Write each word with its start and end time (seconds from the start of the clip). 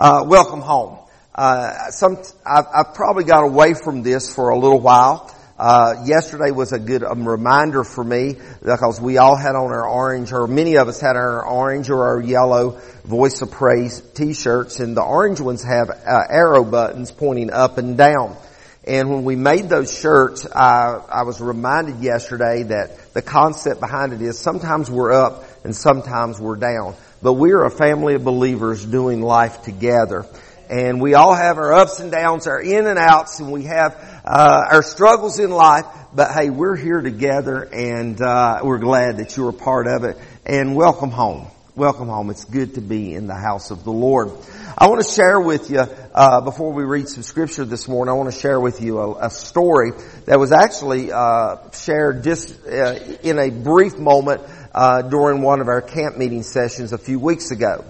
Uh, 0.00 0.22
welcome 0.24 0.60
home. 0.60 0.96
Uh, 1.34 1.90
some, 1.90 2.16
I've, 2.46 2.66
I've, 2.72 2.94
probably 2.94 3.24
got 3.24 3.42
away 3.42 3.74
from 3.74 4.04
this 4.04 4.32
for 4.32 4.50
a 4.50 4.56
little 4.56 4.78
while. 4.78 5.28
Uh, 5.58 6.04
yesterday 6.06 6.52
was 6.52 6.72
a 6.72 6.78
good 6.78 7.02
um, 7.02 7.28
reminder 7.28 7.82
for 7.82 8.04
me 8.04 8.36
because 8.62 9.00
we 9.00 9.18
all 9.18 9.34
had 9.34 9.56
on 9.56 9.72
our 9.72 9.88
orange, 9.88 10.30
or 10.30 10.46
many 10.46 10.76
of 10.76 10.86
us 10.86 11.00
had 11.00 11.16
our 11.16 11.44
orange 11.44 11.90
or 11.90 12.06
our 12.06 12.20
yellow 12.20 12.80
Voice 13.06 13.42
of 13.42 13.50
Praise 13.50 14.00
t-shirts, 14.14 14.78
and 14.78 14.96
the 14.96 15.02
orange 15.02 15.40
ones 15.40 15.64
have 15.64 15.90
uh, 15.90 16.20
arrow 16.30 16.62
buttons 16.62 17.10
pointing 17.10 17.50
up 17.50 17.76
and 17.76 17.98
down. 17.98 18.36
And 18.84 19.10
when 19.10 19.24
we 19.24 19.34
made 19.34 19.68
those 19.68 19.92
shirts, 19.92 20.46
I, 20.46 21.02
I 21.10 21.22
was 21.24 21.40
reminded 21.40 22.04
yesterday 22.04 22.62
that 22.62 23.14
the 23.14 23.22
concept 23.22 23.80
behind 23.80 24.12
it 24.12 24.22
is 24.22 24.38
sometimes 24.38 24.88
we're 24.88 25.12
up 25.12 25.42
and 25.64 25.74
sometimes 25.74 26.38
we're 26.38 26.54
down. 26.54 26.94
But 27.20 27.32
we're 27.32 27.64
a 27.64 27.70
family 27.70 28.14
of 28.14 28.22
believers 28.22 28.84
doing 28.84 29.22
life 29.22 29.62
together. 29.62 30.24
And 30.70 31.00
we 31.00 31.14
all 31.14 31.34
have 31.34 31.58
our 31.58 31.72
ups 31.72 31.98
and 31.98 32.12
downs, 32.12 32.46
our 32.46 32.60
in 32.60 32.86
and 32.86 32.98
outs, 32.98 33.40
and 33.40 33.50
we 33.50 33.64
have 33.64 33.96
uh, 34.24 34.68
our 34.70 34.82
struggles 34.82 35.40
in 35.40 35.50
life. 35.50 35.84
But 36.14 36.30
hey, 36.30 36.50
we're 36.50 36.76
here 36.76 37.00
together, 37.00 37.62
and 37.72 38.20
uh, 38.20 38.60
we're 38.62 38.78
glad 38.78 39.16
that 39.16 39.36
you're 39.36 39.48
a 39.48 39.52
part 39.52 39.88
of 39.88 40.04
it. 40.04 40.16
And 40.46 40.76
welcome 40.76 41.10
home. 41.10 41.48
Welcome 41.74 42.08
home. 42.08 42.30
It's 42.30 42.44
good 42.44 42.74
to 42.74 42.80
be 42.80 43.14
in 43.14 43.26
the 43.26 43.34
house 43.34 43.72
of 43.72 43.82
the 43.82 43.92
Lord. 43.92 44.30
I 44.76 44.86
want 44.86 45.04
to 45.04 45.12
share 45.12 45.40
with 45.40 45.70
you, 45.70 45.80
uh, 45.80 46.40
before 46.42 46.72
we 46.72 46.84
read 46.84 47.08
some 47.08 47.24
scripture 47.24 47.64
this 47.64 47.88
morning, 47.88 48.12
I 48.12 48.16
want 48.16 48.32
to 48.32 48.38
share 48.38 48.60
with 48.60 48.80
you 48.80 48.98
a, 48.98 49.26
a 49.26 49.30
story 49.30 49.90
that 50.26 50.38
was 50.38 50.52
actually 50.52 51.10
uh, 51.10 51.70
shared 51.72 52.22
just 52.22 52.64
uh, 52.66 52.94
in 53.22 53.40
a 53.40 53.50
brief 53.50 53.98
moment 53.98 54.42
uh, 54.74 55.02
during 55.02 55.42
one 55.42 55.60
of 55.60 55.68
our 55.68 55.82
camp 55.82 56.16
meeting 56.16 56.42
sessions 56.42 56.92
a 56.92 56.98
few 56.98 57.18
weeks 57.18 57.50
ago. 57.50 57.84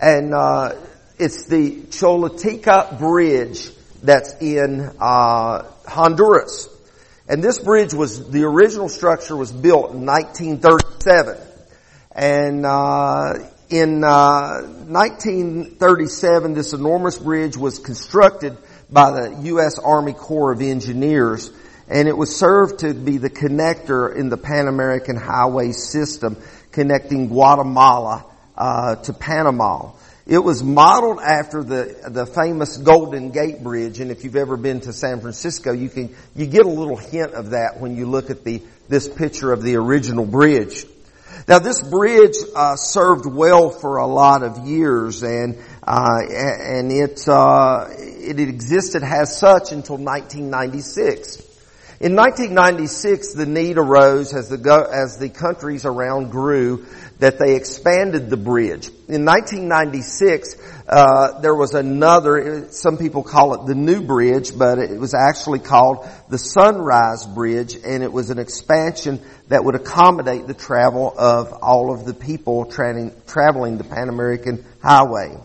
And 0.00 0.34
uh, 0.34 0.76
it's 1.18 1.46
the 1.46 1.82
Choluteca 1.90 2.98
Bridge 2.98 3.70
that's 4.02 4.34
in 4.40 4.90
uh, 5.00 5.64
Honduras. 5.86 6.68
And 7.28 7.42
this 7.42 7.58
bridge 7.58 7.92
was, 7.92 8.30
the 8.30 8.44
original 8.44 8.88
structure 8.88 9.36
was 9.36 9.52
built 9.52 9.92
in 9.92 10.06
1937. 10.06 11.36
And 12.12 12.64
uh, 12.64 13.34
in 13.68 14.02
uh, 14.02 14.62
1937, 14.62 16.54
this 16.54 16.72
enormous 16.72 17.18
bridge 17.18 17.56
was 17.56 17.78
constructed 17.78 18.56
by 18.90 19.10
the 19.10 19.40
U.S. 19.44 19.78
Army 19.78 20.14
Corps 20.14 20.52
of 20.52 20.62
Engineers 20.62 21.50
and 21.88 22.08
it 22.08 22.16
was 22.16 22.36
served 22.36 22.80
to 22.80 22.92
be 22.94 23.18
the 23.18 23.30
connector 23.30 24.14
in 24.14 24.28
the 24.28 24.36
Pan 24.36 24.68
American 24.68 25.16
Highway 25.16 25.72
system 25.72 26.36
connecting 26.72 27.28
Guatemala 27.28 28.24
uh, 28.56 28.96
to 28.96 29.12
Panama. 29.12 29.92
It 30.26 30.38
was 30.38 30.62
modeled 30.62 31.20
after 31.20 31.64
the 31.64 32.10
the 32.10 32.26
famous 32.26 32.76
Golden 32.76 33.30
Gate 33.30 33.62
Bridge, 33.62 33.98
and 34.00 34.10
if 34.10 34.24
you've 34.24 34.36
ever 34.36 34.58
been 34.58 34.80
to 34.82 34.92
San 34.92 35.20
Francisco, 35.20 35.72
you 35.72 35.88
can 35.88 36.14
you 36.36 36.46
get 36.46 36.66
a 36.66 36.70
little 36.70 36.98
hint 36.98 37.32
of 37.32 37.50
that 37.50 37.80
when 37.80 37.96
you 37.96 38.06
look 38.06 38.28
at 38.28 38.44
the 38.44 38.62
this 38.88 39.08
picture 39.08 39.52
of 39.52 39.62
the 39.62 39.76
original 39.76 40.26
bridge. 40.26 40.84
Now, 41.46 41.60
this 41.60 41.82
bridge 41.82 42.36
uh, 42.54 42.76
served 42.76 43.24
well 43.24 43.70
for 43.70 43.96
a 43.96 44.06
lot 44.06 44.42
of 44.42 44.66
years, 44.66 45.22
and 45.22 45.56
uh, 45.82 46.18
and 46.28 46.92
it 46.92 47.26
uh, 47.26 47.86
it 47.88 48.38
existed 48.38 49.02
as 49.02 49.38
such 49.38 49.72
until 49.72 49.96
1996. 49.96 51.47
In 52.00 52.14
1996, 52.14 53.32
the 53.32 53.44
need 53.44 53.76
arose 53.76 54.32
as 54.32 54.48
the, 54.48 54.88
as 54.92 55.18
the 55.18 55.28
countries 55.28 55.84
around 55.84 56.30
grew 56.30 56.86
that 57.18 57.40
they 57.40 57.56
expanded 57.56 58.30
the 58.30 58.36
bridge. 58.36 58.86
In 59.08 59.24
1996, 59.24 60.54
uh, 60.88 61.40
there 61.40 61.56
was 61.56 61.74
another. 61.74 62.68
Some 62.70 62.98
people 62.98 63.24
call 63.24 63.54
it 63.54 63.66
the 63.66 63.74
New 63.74 64.02
Bridge, 64.02 64.56
but 64.56 64.78
it 64.78 65.00
was 65.00 65.12
actually 65.12 65.58
called 65.58 66.08
the 66.28 66.38
Sunrise 66.38 67.26
Bridge, 67.26 67.74
and 67.74 68.04
it 68.04 68.12
was 68.12 68.30
an 68.30 68.38
expansion 68.38 69.20
that 69.48 69.64
would 69.64 69.74
accommodate 69.74 70.46
the 70.46 70.54
travel 70.54 71.12
of 71.18 71.52
all 71.52 71.92
of 71.92 72.04
the 72.04 72.14
people 72.14 72.66
tra- 72.66 73.10
traveling 73.26 73.76
the 73.76 73.82
Pan 73.82 74.08
American 74.08 74.64
Highway. 74.80 75.36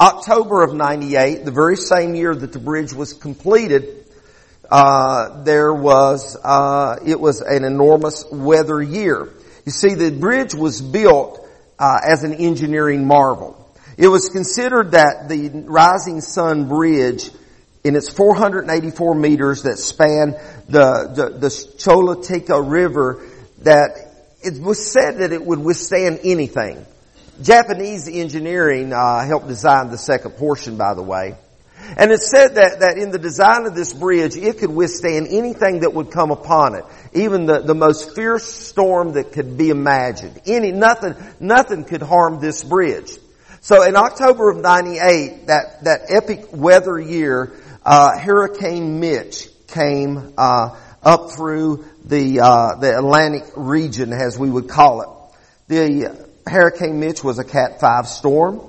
October 0.00 0.62
of 0.62 0.74
'98, 0.74 1.44
the 1.44 1.50
very 1.50 1.76
same 1.76 2.14
year 2.14 2.34
that 2.34 2.54
the 2.54 2.58
bridge 2.58 2.94
was 2.94 3.12
completed, 3.12 4.01
uh, 4.72 5.42
there 5.42 5.74
was 5.74 6.34
uh, 6.42 6.96
it 7.04 7.20
was 7.20 7.42
an 7.42 7.62
enormous 7.62 8.24
weather 8.32 8.80
year. 8.80 9.28
You 9.66 9.72
see, 9.72 9.92
the 9.92 10.10
bridge 10.10 10.54
was 10.54 10.80
built 10.80 11.46
uh, 11.78 11.98
as 12.02 12.24
an 12.24 12.32
engineering 12.32 13.06
marvel. 13.06 13.58
It 13.98 14.08
was 14.08 14.30
considered 14.30 14.92
that 14.92 15.28
the 15.28 15.50
Rising 15.66 16.22
Sun 16.22 16.70
Bridge, 16.70 17.30
in 17.84 17.96
its 17.96 18.08
484 18.08 19.14
meters 19.14 19.64
that 19.64 19.76
span 19.76 20.36
the 20.70 21.12
the, 21.14 22.48
the 22.48 22.62
River, 22.62 23.28
that 23.64 23.90
it 24.42 24.58
was 24.58 24.90
said 24.90 25.18
that 25.18 25.32
it 25.32 25.44
would 25.44 25.58
withstand 25.58 26.20
anything. 26.24 26.86
Japanese 27.42 28.08
engineering 28.08 28.94
uh, 28.94 29.22
helped 29.26 29.48
design 29.48 29.90
the 29.90 29.98
second 29.98 30.30
portion, 30.32 30.78
by 30.78 30.94
the 30.94 31.02
way. 31.02 31.36
And 31.96 32.10
it 32.10 32.20
said 32.20 32.54
that, 32.54 32.80
that 32.80 32.98
in 32.98 33.10
the 33.10 33.18
design 33.18 33.66
of 33.66 33.74
this 33.74 33.92
bridge, 33.92 34.36
it 34.36 34.58
could 34.58 34.70
withstand 34.70 35.28
anything 35.30 35.80
that 35.80 35.92
would 35.92 36.10
come 36.10 36.30
upon 36.30 36.74
it. 36.74 36.84
Even 37.12 37.46
the, 37.46 37.60
the 37.60 37.74
most 37.74 38.14
fierce 38.14 38.44
storm 38.44 39.12
that 39.12 39.32
could 39.32 39.56
be 39.56 39.70
imagined. 39.70 40.40
Any, 40.46 40.72
nothing, 40.72 41.14
nothing 41.40 41.84
could 41.84 42.02
harm 42.02 42.40
this 42.40 42.64
bridge. 42.64 43.10
So 43.60 43.82
in 43.82 43.96
October 43.96 44.50
of 44.50 44.58
98, 44.58 45.46
that, 45.46 45.84
that 45.84 46.00
epic 46.08 46.46
weather 46.52 46.98
year, 46.98 47.52
uh, 47.84 48.18
Hurricane 48.18 49.00
Mitch 49.00 49.48
came, 49.68 50.34
uh, 50.36 50.76
up 51.02 51.32
through 51.32 51.84
the, 52.04 52.40
uh, 52.40 52.76
the 52.76 52.96
Atlantic 52.96 53.44
region, 53.56 54.12
as 54.12 54.38
we 54.38 54.48
would 54.48 54.68
call 54.68 55.02
it. 55.02 55.08
The 55.68 56.28
Hurricane 56.46 57.00
Mitch 57.00 57.22
was 57.24 57.38
a 57.38 57.44
Cat 57.44 57.80
5 57.80 58.06
storm. 58.06 58.60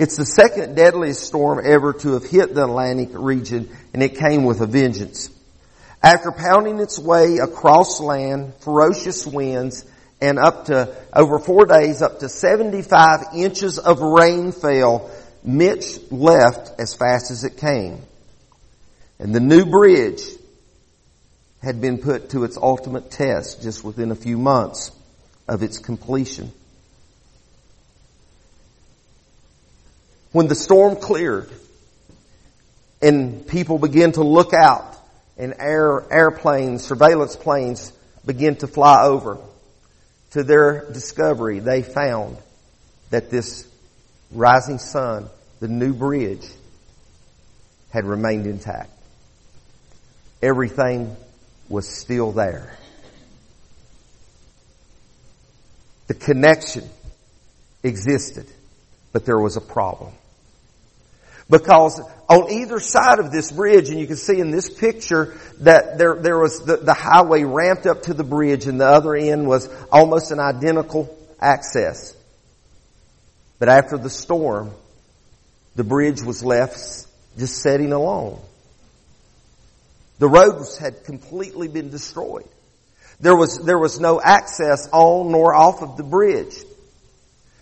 It's 0.00 0.16
the 0.16 0.24
second 0.24 0.76
deadliest 0.76 1.24
storm 1.24 1.60
ever 1.62 1.92
to 1.92 2.14
have 2.14 2.24
hit 2.24 2.54
the 2.54 2.64
Atlantic 2.64 3.10
region, 3.12 3.68
and 3.92 4.02
it 4.02 4.16
came 4.16 4.44
with 4.44 4.62
a 4.62 4.66
vengeance. 4.66 5.28
After 6.02 6.32
pounding 6.32 6.80
its 6.80 6.98
way 6.98 7.36
across 7.36 8.00
land, 8.00 8.54
ferocious 8.60 9.26
winds, 9.26 9.84
and 10.18 10.38
up 10.38 10.64
to, 10.64 10.96
over 11.12 11.38
four 11.38 11.66
days, 11.66 12.00
up 12.00 12.20
to 12.20 12.30
75 12.30 13.34
inches 13.34 13.78
of 13.78 14.00
rain 14.00 14.52
fell, 14.52 15.10
Mitch 15.44 15.98
left 16.10 16.80
as 16.80 16.94
fast 16.94 17.30
as 17.30 17.44
it 17.44 17.58
came. 17.58 18.00
And 19.18 19.34
the 19.34 19.40
new 19.40 19.66
bridge 19.66 20.22
had 21.62 21.82
been 21.82 21.98
put 21.98 22.30
to 22.30 22.44
its 22.44 22.56
ultimate 22.56 23.10
test 23.10 23.60
just 23.60 23.84
within 23.84 24.12
a 24.12 24.16
few 24.16 24.38
months 24.38 24.92
of 25.46 25.62
its 25.62 25.76
completion. 25.76 26.52
When 30.32 30.46
the 30.46 30.54
storm 30.54 30.96
cleared 30.96 31.50
and 33.02 33.46
people 33.46 33.78
began 33.78 34.12
to 34.12 34.22
look 34.22 34.52
out 34.54 34.96
and 35.36 35.54
air, 35.58 36.04
airplanes, 36.12 36.84
surveillance 36.84 37.36
planes 37.36 37.92
began 38.26 38.56
to 38.56 38.66
fly 38.66 39.04
over, 39.04 39.38
to 40.32 40.44
their 40.44 40.90
discovery, 40.92 41.58
they 41.58 41.82
found 41.82 42.36
that 43.10 43.30
this 43.30 43.66
rising 44.30 44.78
sun, 44.78 45.28
the 45.58 45.68
new 45.68 45.92
bridge, 45.92 46.46
had 47.90 48.04
remained 48.04 48.46
intact. 48.46 48.90
Everything 50.42 51.16
was 51.68 51.88
still 51.88 52.32
there. 52.32 52.76
The 56.06 56.14
connection 56.14 56.88
existed, 57.82 58.46
but 59.12 59.24
there 59.24 59.38
was 59.38 59.56
a 59.56 59.60
problem. 59.60 60.12
Because 61.50 62.00
on 62.28 62.52
either 62.52 62.78
side 62.78 63.18
of 63.18 63.32
this 63.32 63.50
bridge, 63.50 63.88
and 63.88 63.98
you 63.98 64.06
can 64.06 64.16
see 64.16 64.38
in 64.38 64.52
this 64.52 64.70
picture 64.70 65.36
that 65.60 65.98
there, 65.98 66.14
there 66.20 66.38
was 66.38 66.60
the, 66.60 66.76
the 66.76 66.94
highway 66.94 67.42
ramped 67.42 67.86
up 67.86 68.02
to 68.02 68.14
the 68.14 68.22
bridge 68.22 68.66
and 68.66 68.80
the 68.80 68.86
other 68.86 69.16
end 69.16 69.48
was 69.48 69.68
almost 69.90 70.30
an 70.30 70.38
identical 70.38 71.12
access. 71.40 72.14
But 73.58 73.68
after 73.68 73.98
the 73.98 74.08
storm, 74.08 74.70
the 75.74 75.82
bridge 75.82 76.22
was 76.22 76.44
left 76.44 76.78
just 77.36 77.62
setting 77.62 77.92
alone. 77.92 78.40
The 80.20 80.28
roads 80.28 80.78
had 80.78 81.04
completely 81.04 81.66
been 81.66 81.90
destroyed. 81.90 82.48
There 83.18 83.36
was, 83.36 83.58
there 83.58 83.78
was 83.78 83.98
no 83.98 84.20
access 84.20 84.88
on 84.92 85.32
nor 85.32 85.54
off 85.54 85.82
of 85.82 85.96
the 85.96 86.04
bridge. 86.04 86.54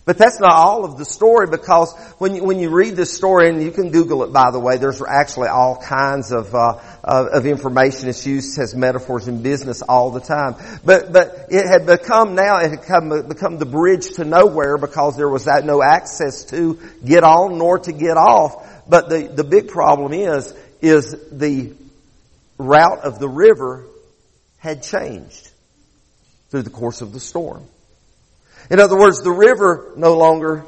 But 0.09 0.17
that's 0.17 0.39
not 0.39 0.53
all 0.53 0.85
of 0.85 0.97
the 0.97 1.05
story 1.05 1.45
because 1.45 1.93
when 2.17 2.33
you, 2.33 2.43
when 2.43 2.57
you 2.57 2.71
read 2.71 2.95
this 2.95 3.15
story, 3.15 3.47
and 3.47 3.61
you 3.61 3.69
can 3.69 3.91
Google 3.91 4.23
it 4.23 4.33
by 4.33 4.49
the 4.49 4.59
way, 4.59 4.77
there's 4.77 5.03
actually 5.07 5.49
all 5.49 5.79
kinds 5.79 6.31
of, 6.31 6.55
uh, 6.55 6.79
of, 7.03 7.27
of 7.27 7.45
information. 7.45 8.09
It's 8.09 8.25
used 8.25 8.57
as 8.57 8.73
metaphors 8.73 9.27
in 9.27 9.43
business 9.43 9.83
all 9.83 10.09
the 10.09 10.19
time. 10.19 10.55
But, 10.83 11.13
but 11.13 11.49
it 11.51 11.63
had 11.67 11.85
become 11.85 12.33
now, 12.33 12.57
it 12.57 12.71
had 12.71 12.81
come, 12.81 13.27
become 13.27 13.59
the 13.59 13.67
bridge 13.67 14.15
to 14.15 14.25
nowhere 14.25 14.79
because 14.79 15.15
there 15.15 15.29
was 15.29 15.45
that 15.45 15.63
no 15.63 15.83
access 15.83 16.43
to 16.45 16.79
get 17.05 17.23
on 17.23 17.59
nor 17.59 17.77
to 17.77 17.91
get 17.91 18.17
off. 18.17 18.67
But 18.89 19.09
the, 19.09 19.27
the 19.27 19.43
big 19.43 19.67
problem 19.67 20.11
is, 20.11 20.51
is 20.81 21.15
the 21.31 21.71
route 22.57 23.01
of 23.03 23.19
the 23.19 23.29
river 23.29 23.85
had 24.57 24.81
changed 24.81 25.51
through 26.49 26.63
the 26.63 26.71
course 26.71 27.01
of 27.01 27.13
the 27.13 27.19
storm. 27.19 27.63
In 28.69 28.79
other 28.79 28.97
words, 28.97 29.21
the 29.21 29.31
river 29.31 29.93
no 29.95 30.17
longer 30.17 30.65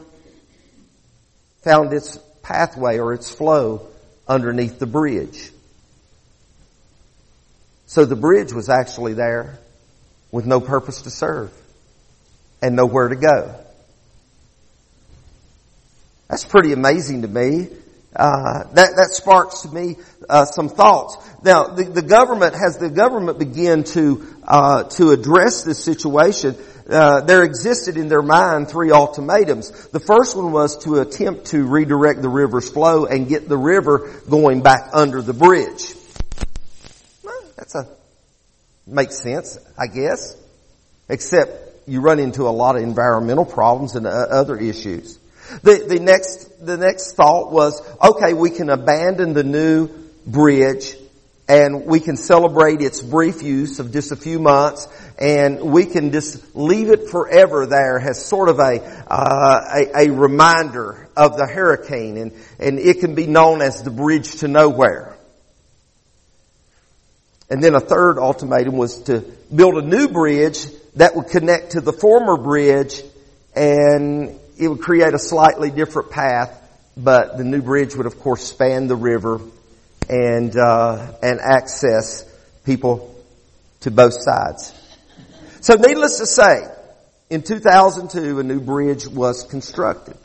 found 1.61 1.93
its 1.93 2.17
pathway 2.41 2.97
or 2.97 3.13
its 3.13 3.29
flow 3.29 3.87
underneath 4.27 4.79
the 4.79 4.87
bridge. 4.87 5.51
So 7.85 8.05
the 8.05 8.15
bridge 8.15 8.53
was 8.53 8.69
actually 8.69 9.13
there 9.13 9.59
with 10.31 10.45
no 10.45 10.59
purpose 10.59 11.03
to 11.03 11.09
serve 11.09 11.51
and 12.61 12.75
nowhere 12.75 13.09
to 13.09 13.15
go. 13.15 13.55
That's 16.29 16.45
pretty 16.45 16.71
amazing 16.71 17.23
to 17.23 17.27
me. 17.27 17.67
Uh, 18.15 18.63
that 18.73 18.95
that 18.97 19.09
sparks 19.11 19.61
to 19.61 19.69
me 19.69 19.97
uh, 20.29 20.45
some 20.45 20.67
thoughts. 20.67 21.17
Now, 21.43 21.67
the, 21.67 21.85
the, 21.85 22.01
government 22.01 22.55
has 22.55 22.77
the 22.77 22.89
government 22.89 23.39
begin 23.39 23.85
to 23.85 24.27
uh, 24.45 24.83
to 24.83 25.11
address 25.11 25.63
this 25.63 25.81
situation 25.81 26.57
uh, 26.89 27.21
there 27.21 27.43
existed 27.43 27.97
in 27.97 28.07
their 28.07 28.21
mind 28.21 28.69
three 28.69 28.91
ultimatums. 28.91 29.71
The 29.89 29.99
first 29.99 30.35
one 30.35 30.51
was 30.51 30.83
to 30.83 30.99
attempt 30.99 31.47
to 31.47 31.65
redirect 31.65 32.21
the 32.21 32.29
river's 32.29 32.69
flow 32.69 33.05
and 33.05 33.27
get 33.27 33.47
the 33.47 33.57
river 33.57 34.11
going 34.29 34.61
back 34.61 34.89
under 34.93 35.21
the 35.21 35.33
bridge. 35.33 35.93
Well, 37.23 37.41
that's 37.55 37.75
a 37.75 37.87
makes 38.87 39.21
sense, 39.21 39.57
I 39.77 39.87
guess. 39.87 40.35
Except 41.09 41.87
you 41.87 42.01
run 42.01 42.19
into 42.19 42.43
a 42.47 42.51
lot 42.51 42.75
of 42.75 42.83
environmental 42.83 43.45
problems 43.45 43.95
and 43.95 44.07
uh, 44.07 44.09
other 44.09 44.57
issues. 44.57 45.17
The, 45.63 45.85
the 45.87 45.99
next, 45.99 46.65
the 46.65 46.77
next 46.77 47.13
thought 47.13 47.51
was, 47.51 47.81
okay, 48.01 48.33
we 48.33 48.49
can 48.49 48.69
abandon 48.69 49.33
the 49.33 49.43
new 49.43 49.89
bridge 50.25 50.95
and 51.47 51.85
we 51.85 51.99
can 51.99 52.15
celebrate 52.15 52.81
its 52.81 53.01
brief 53.01 53.41
use 53.41 53.79
of 53.79 53.91
just 53.91 54.11
a 54.11 54.15
few 54.15 54.39
months 54.39 54.87
and 55.17 55.61
we 55.61 55.85
can 55.85 56.11
just 56.11 56.55
leave 56.55 56.89
it 56.89 57.09
forever 57.09 57.65
there 57.65 57.99
as 57.99 58.23
sort 58.23 58.49
of 58.49 58.59
a, 58.59 58.81
uh, 59.07 59.59
a, 59.75 60.07
a, 60.07 60.11
reminder 60.11 61.09
of 61.17 61.37
the 61.37 61.45
hurricane 61.45 62.17
and, 62.17 62.31
and 62.59 62.79
it 62.79 62.99
can 62.99 63.15
be 63.15 63.27
known 63.27 63.61
as 63.61 63.83
the 63.83 63.91
bridge 63.91 64.37
to 64.37 64.47
nowhere. 64.47 65.17
And 67.49 67.61
then 67.61 67.75
a 67.75 67.81
third 67.81 68.17
ultimatum 68.17 68.77
was 68.77 69.03
to 69.03 69.19
build 69.53 69.77
a 69.77 69.81
new 69.81 70.07
bridge 70.07 70.65
that 70.95 71.15
would 71.15 71.27
connect 71.27 71.71
to 71.71 71.81
the 71.81 71.91
former 71.91 72.37
bridge 72.37 73.03
and 73.55 74.39
it 74.57 74.67
would 74.67 74.81
create 74.81 75.13
a 75.13 75.19
slightly 75.19 75.69
different 75.69 76.11
path, 76.11 76.57
but 76.95 77.37
the 77.37 77.43
new 77.43 77.61
bridge 77.61 77.95
would 77.95 78.05
of 78.05 78.19
course 78.19 78.43
span 78.43 78.87
the 78.87 78.95
river 78.95 79.41
and 80.11 80.55
uh, 80.57 81.13
and 81.23 81.39
access 81.39 82.25
people 82.65 83.15
to 83.79 83.89
both 83.89 84.13
sides. 84.13 84.77
So, 85.61 85.75
needless 85.75 86.19
to 86.19 86.25
say, 86.25 86.67
in 87.29 87.41
2002, 87.43 88.39
a 88.39 88.43
new 88.43 88.59
bridge 88.59 89.07
was 89.07 89.45
constructed. 89.45 90.17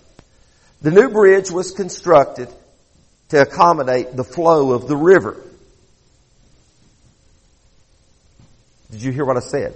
The 0.82 0.90
new 0.90 1.08
bridge 1.08 1.50
was 1.50 1.70
constructed 1.70 2.48
to 3.28 3.42
accommodate 3.42 4.16
the 4.16 4.24
flow 4.24 4.72
of 4.72 4.88
the 4.88 4.96
river. 4.96 5.40
Did 8.90 9.02
you 9.02 9.12
hear 9.12 9.24
what 9.24 9.36
I 9.36 9.40
said? 9.40 9.74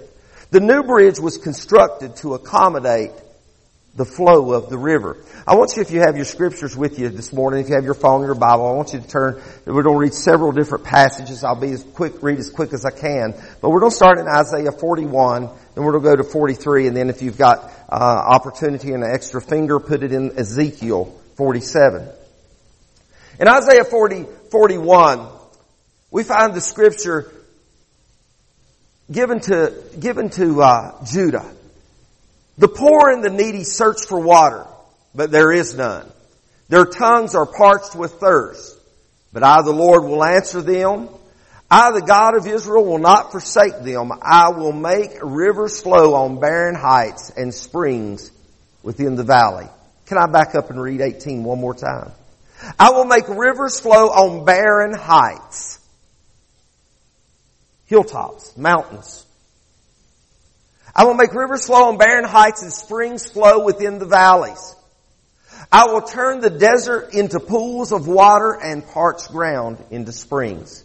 The 0.51 0.59
new 0.59 0.83
bridge 0.83 1.19
was 1.19 1.37
constructed 1.37 2.17
to 2.17 2.33
accommodate 2.33 3.11
the 3.93 4.05
flow 4.05 4.53
of 4.53 4.69
the 4.69 4.77
river. 4.77 5.17
I 5.45 5.55
want 5.55 5.75
you, 5.75 5.81
if 5.81 5.91
you 5.91 5.99
have 6.01 6.15
your 6.15 6.25
scriptures 6.25 6.77
with 6.77 6.97
you 6.97 7.09
this 7.09 7.33
morning, 7.33 7.61
if 7.61 7.69
you 7.69 7.75
have 7.75 7.83
your 7.83 7.93
phone 7.93 8.21
or 8.21 8.27
your 8.27 8.35
Bible, 8.35 8.67
I 8.67 8.71
want 8.71 8.93
you 8.93 9.01
to 9.01 9.07
turn, 9.07 9.41
we're 9.65 9.83
going 9.83 9.95
to 9.95 9.99
read 9.99 10.13
several 10.13 10.53
different 10.53 10.85
passages. 10.85 11.43
I'll 11.43 11.59
be 11.59 11.71
as 11.71 11.83
quick, 11.83 12.23
read 12.23 12.39
as 12.39 12.49
quick 12.49 12.71
as 12.71 12.85
I 12.85 12.91
can. 12.91 13.33
But 13.61 13.69
we're 13.69 13.81
going 13.81 13.91
to 13.91 13.95
start 13.95 14.17
in 14.19 14.27
Isaiah 14.27 14.71
41, 14.71 15.49
then 15.75 15.83
we're 15.83 15.99
going 15.99 16.03
to 16.03 16.09
go 16.09 16.15
to 16.15 16.23
43, 16.23 16.87
and 16.87 16.95
then 16.95 17.09
if 17.09 17.21
you've 17.21 17.37
got 17.37 17.69
uh, 17.89 17.95
opportunity 17.95 18.93
and 18.93 19.03
an 19.03 19.11
extra 19.13 19.41
finger, 19.41 19.79
put 19.79 20.03
it 20.03 20.13
in 20.13 20.39
Ezekiel 20.39 21.13
47. 21.35 22.07
In 23.41 23.47
Isaiah 23.47 23.83
40, 23.83 24.25
41, 24.51 25.27
we 26.11 26.23
find 26.23 26.53
the 26.53 26.61
scripture 26.61 27.29
given 29.11 29.41
to, 29.41 29.73
given 29.99 30.29
to 30.29 30.61
uh, 30.61 31.05
Judah. 31.05 31.51
The 32.57 32.67
poor 32.67 33.09
and 33.09 33.23
the 33.23 33.29
needy 33.29 33.63
search 33.63 34.05
for 34.07 34.19
water, 34.19 34.67
but 35.15 35.31
there 35.31 35.51
is 35.51 35.75
none. 35.75 36.09
Their 36.69 36.85
tongues 36.85 37.35
are 37.35 37.45
parched 37.45 37.95
with 37.95 38.13
thirst. 38.13 38.77
But 39.33 39.43
I, 39.43 39.61
the 39.61 39.71
Lord, 39.71 40.03
will 40.03 40.23
answer 40.23 40.61
them. 40.61 41.09
I, 41.69 41.91
the 41.91 42.01
God 42.01 42.35
of 42.35 42.45
Israel, 42.47 42.85
will 42.85 42.99
not 42.99 43.31
forsake 43.31 43.81
them. 43.81 44.11
I 44.21 44.49
will 44.51 44.73
make 44.73 45.11
rivers 45.21 45.81
flow 45.81 46.15
on 46.15 46.39
barren 46.39 46.75
heights 46.75 47.31
and 47.35 47.53
springs 47.53 48.31
within 48.83 49.15
the 49.15 49.23
valley. 49.23 49.67
Can 50.07 50.17
I 50.17 50.27
back 50.27 50.55
up 50.55 50.69
and 50.69 50.81
read 50.81 50.99
18 50.99 51.43
one 51.45 51.59
more 51.61 51.73
time? 51.73 52.11
I 52.77 52.91
will 52.91 53.05
make 53.05 53.27
rivers 53.27 53.79
flow 53.79 54.07
on 54.09 54.45
barren 54.45 54.93
heights, 54.93 55.79
hilltops, 57.85 58.55
mountains, 58.57 59.25
I 60.95 61.05
will 61.05 61.13
make 61.13 61.33
rivers 61.33 61.65
flow 61.65 61.89
on 61.89 61.97
barren 61.97 62.25
heights 62.25 62.63
and 62.63 62.73
springs 62.73 63.29
flow 63.29 63.63
within 63.63 63.99
the 63.99 64.05
valleys. 64.05 64.75
I 65.71 65.85
will 65.85 66.01
turn 66.01 66.41
the 66.41 66.49
desert 66.49 67.13
into 67.13 67.39
pools 67.39 67.93
of 67.93 68.07
water 68.07 68.59
and 68.61 68.85
parched 68.85 69.29
ground 69.29 69.77
into 69.89 70.11
springs. 70.11 70.83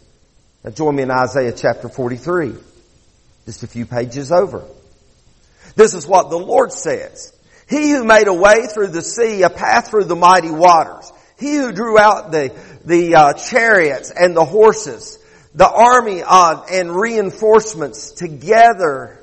Now 0.63 0.71
join 0.71 0.95
me 0.95 1.03
in 1.03 1.11
Isaiah 1.11 1.51
chapter 1.51 1.89
43. 1.89 2.53
Just 3.45 3.63
a 3.63 3.67
few 3.67 3.85
pages 3.85 4.31
over. 4.31 4.63
This 5.75 5.93
is 5.93 6.07
what 6.07 6.29
the 6.29 6.39
Lord 6.39 6.71
says. 6.71 7.33
He 7.67 7.91
who 7.91 8.05
made 8.05 8.27
a 8.27 8.33
way 8.33 8.67
through 8.67 8.87
the 8.87 9.01
sea, 9.01 9.43
a 9.43 9.49
path 9.49 9.89
through 9.89 10.05
the 10.05 10.15
mighty 10.15 10.51
waters. 10.51 11.11
He 11.37 11.55
who 11.55 11.71
drew 11.73 11.99
out 11.99 12.31
the, 12.31 12.57
the 12.85 13.15
uh, 13.15 13.33
chariots 13.33 14.11
and 14.11 14.35
the 14.35 14.45
horses, 14.45 15.19
the 15.53 15.69
army 15.69 16.23
uh, 16.25 16.63
and 16.71 16.95
reinforcements 16.95 18.11
together 18.11 19.16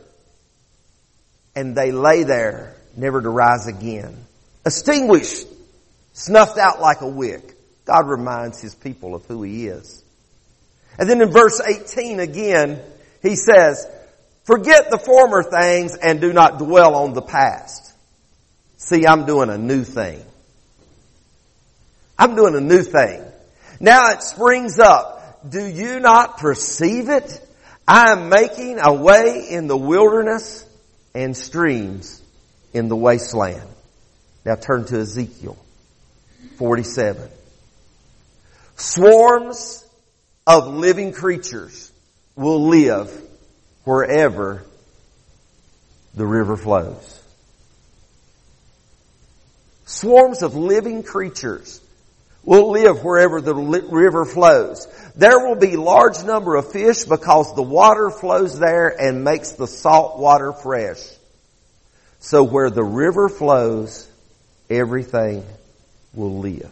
and 1.56 1.77
they 1.77 1.93
lay 1.93 2.25
there, 2.25 2.77
never 2.97 3.21
to 3.21 3.29
rise 3.29 3.67
again. 3.67 4.25
Extinguished, 4.67 5.47
snuffed 6.12 6.59
out 6.59 6.81
like 6.81 7.01
a 7.01 7.09
wick. 7.09 7.55
God 7.85 8.09
reminds 8.09 8.61
His 8.61 8.75
people 8.75 9.15
of 9.15 9.25
who 9.27 9.43
He 9.43 9.67
is. 9.67 10.02
And 10.99 11.09
then 11.09 11.21
in 11.21 11.31
verse 11.31 11.61
18 11.61 12.21
again, 12.21 12.81
He 13.23 13.37
says, 13.37 13.87
forget 14.45 14.90
the 14.90 14.99
former 14.99 15.43
things 15.43 15.97
and 15.97 16.21
do 16.21 16.33
not 16.33 16.59
dwell 16.59 16.95
on 16.95 17.14
the 17.14 17.23
past. 17.23 17.93
See, 18.76 19.07
I'm 19.07 19.26
doing 19.26 19.50
a 19.50 19.59
new 19.59 19.85
thing. 19.85 20.25
I'm 22.19 22.35
doing 22.37 22.55
a 22.55 22.61
new 22.61 22.83
thing. 22.83 23.25
Now 23.81 24.11
it 24.11 24.23
springs 24.23 24.78
up. 24.78 25.50
Do 25.50 25.64
you 25.64 26.00
not 26.00 26.38
perceive 26.38 27.09
it? 27.09 27.40
I 27.87 28.12
am 28.12 28.28
making 28.28 28.78
a 28.78 28.93
way 28.95 29.47
in 29.50 29.67
the 29.67 29.76
wilderness 29.76 30.64
and 31.14 31.37
streams 31.37 32.21
in 32.73 32.88
the 32.88 32.97
wasteland. 32.97 33.68
Now 34.44 34.56
turn 34.56 34.85
to 34.87 34.99
Ezekiel 34.99 35.56
47. 36.56 37.28
Swarms 38.76 39.87
of 40.47 40.66
living 40.66 41.12
creatures 41.12 41.92
will 42.37 42.68
live 42.68 43.11
wherever 43.85 44.64
the 46.14 46.26
river 46.26 46.56
flows. 46.56 47.23
Swarms 49.87 50.42
of 50.42 50.54
living 50.54 51.02
creatures 51.02 51.80
will 52.45 52.71
live 52.71 53.03
wherever 53.03 53.41
the 53.41 53.55
river 53.55 54.25
flows. 54.25 54.87
There 55.17 55.47
will 55.47 55.57
be 55.57 55.77
large 55.77 56.23
number 56.25 56.57
of 56.57 56.73
fish 56.73 57.05
because 57.05 57.55
the 57.55 57.63
water 57.63 58.11
flows 58.11 58.59
there 58.59 58.89
and 58.89 59.25
makes 59.25 59.53
the 59.53 59.67
salt 59.67 60.19
water 60.19 60.53
fresh. 60.53 61.03
So 62.21 62.43
where 62.43 62.71
the 62.71 62.85
river 62.85 63.29
flows, 63.29 64.09
everything 64.69 65.45
will 66.15 66.39
live. 66.39 66.71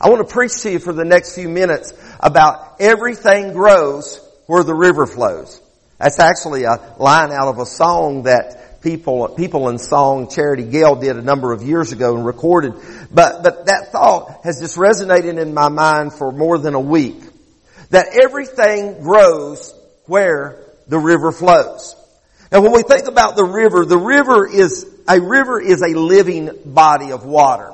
I 0.00 0.10
want 0.10 0.26
to 0.26 0.32
preach 0.32 0.60
to 0.62 0.72
you 0.72 0.78
for 0.78 0.92
the 0.92 1.04
next 1.04 1.34
few 1.34 1.48
minutes 1.48 1.92
about 2.20 2.76
everything 2.80 3.52
grows 3.52 4.20
where 4.46 4.62
the 4.62 4.74
river 4.74 5.06
flows. 5.06 5.60
That's 5.98 6.18
actually 6.18 6.64
a 6.64 6.94
line 6.98 7.32
out 7.32 7.48
of 7.48 7.58
a 7.58 7.66
song 7.66 8.24
that 8.24 8.65
people, 8.82 9.28
people 9.28 9.68
in 9.68 9.78
song 9.78 10.28
Charity 10.28 10.64
Gayle 10.64 10.96
did 10.96 11.16
a 11.16 11.22
number 11.22 11.52
of 11.52 11.62
years 11.62 11.92
ago 11.92 12.16
and 12.16 12.24
recorded. 12.24 12.74
But, 13.12 13.42
but 13.42 13.66
that 13.66 13.92
thought 13.92 14.40
has 14.44 14.60
just 14.60 14.76
resonated 14.76 15.40
in 15.40 15.54
my 15.54 15.68
mind 15.68 16.12
for 16.12 16.32
more 16.32 16.58
than 16.58 16.74
a 16.74 16.80
week. 16.80 17.20
That 17.90 18.08
everything 18.22 19.02
grows 19.02 19.72
where 20.06 20.62
the 20.88 20.98
river 20.98 21.32
flows. 21.32 21.94
Now 22.52 22.62
when 22.62 22.72
we 22.72 22.82
think 22.82 23.06
about 23.06 23.36
the 23.36 23.44
river, 23.44 23.84
the 23.84 23.98
river 23.98 24.46
is, 24.46 24.86
a 25.08 25.20
river 25.20 25.60
is 25.60 25.82
a 25.82 25.98
living 25.98 26.50
body 26.64 27.12
of 27.12 27.24
water. 27.24 27.72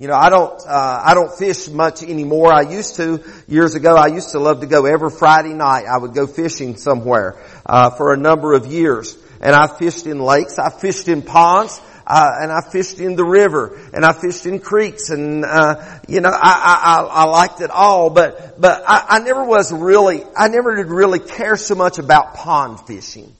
You 0.00 0.08
know, 0.08 0.14
I 0.14 0.30
don't, 0.30 0.58
uh, 0.66 1.02
I 1.04 1.12
don't 1.12 1.30
fish 1.30 1.68
much 1.68 2.02
anymore. 2.02 2.50
I 2.50 2.62
used 2.62 2.96
to 2.96 3.22
years 3.46 3.74
ago. 3.74 3.94
I 3.96 4.06
used 4.06 4.30
to 4.30 4.38
love 4.38 4.60
to 4.60 4.66
go 4.66 4.86
every 4.86 5.10
Friday 5.10 5.52
night. 5.52 5.84
I 5.84 5.98
would 5.98 6.14
go 6.14 6.26
fishing 6.26 6.76
somewhere 6.76 7.36
uh, 7.66 7.90
for 7.90 8.14
a 8.14 8.16
number 8.16 8.54
of 8.54 8.64
years, 8.64 9.14
and 9.40 9.54
I 9.54 9.66
fished 9.78 10.06
in 10.06 10.20
lakes. 10.20 10.58
I 10.58 10.70
fished 10.70 11.08
in 11.08 11.22
ponds. 11.22 11.80
Uh, 12.06 12.28
and 12.40 12.50
I 12.50 12.60
fished 12.72 12.98
in 12.98 13.14
the 13.14 13.24
river, 13.24 13.78
and 13.92 14.04
I 14.04 14.12
fished 14.12 14.44
in 14.44 14.58
creeks, 14.58 15.10
and 15.10 15.44
uh, 15.44 16.00
you 16.08 16.20
know, 16.20 16.30
I, 16.32 17.04
I, 17.04 17.22
I 17.22 17.24
liked 17.26 17.60
it 17.60 17.70
all, 17.70 18.10
but 18.10 18.60
but 18.60 18.82
I, 18.84 19.04
I 19.10 19.18
never 19.20 19.44
was 19.44 19.72
really, 19.72 20.24
I 20.36 20.48
never 20.48 20.74
did 20.74 20.88
really 20.88 21.20
care 21.20 21.56
so 21.56 21.76
much 21.76 22.00
about 22.00 22.34
pond 22.34 22.80
fishing. 22.80 23.32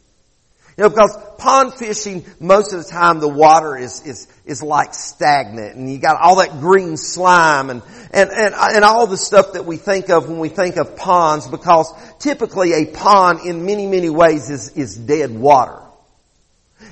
You 0.81 0.85
know, 0.85 0.91
because 0.91 1.19
pond 1.37 1.75
fishing, 1.75 2.25
most 2.41 2.73
of 2.73 2.83
the 2.83 2.91
time 2.91 3.21
the 3.21 3.29
water 3.29 3.77
is, 3.77 4.07
is, 4.07 4.29
is 4.47 4.63
like 4.63 4.95
stagnant 4.95 5.77
and 5.77 5.93
you 5.93 5.99
got 5.99 6.17
all 6.19 6.37
that 6.37 6.59
green 6.61 6.97
slime 6.97 7.69
and, 7.69 7.83
and, 8.15 8.31
and, 8.31 8.55
and 8.55 8.83
all 8.83 9.07
the 9.07 9.19
stuff 9.19 9.53
that 9.53 9.67
we 9.67 9.77
think 9.77 10.09
of 10.09 10.31
when 10.31 10.39
we 10.39 10.49
think 10.49 10.77
of 10.77 10.97
ponds 10.97 11.47
because 11.47 11.93
typically 12.19 12.73
a 12.73 12.87
pond 12.87 13.41
in 13.45 13.67
many, 13.67 13.87
many 13.87 14.09
ways 14.09 14.49
is, 14.49 14.71
is 14.71 14.97
dead 14.97 15.31
water. 15.39 15.83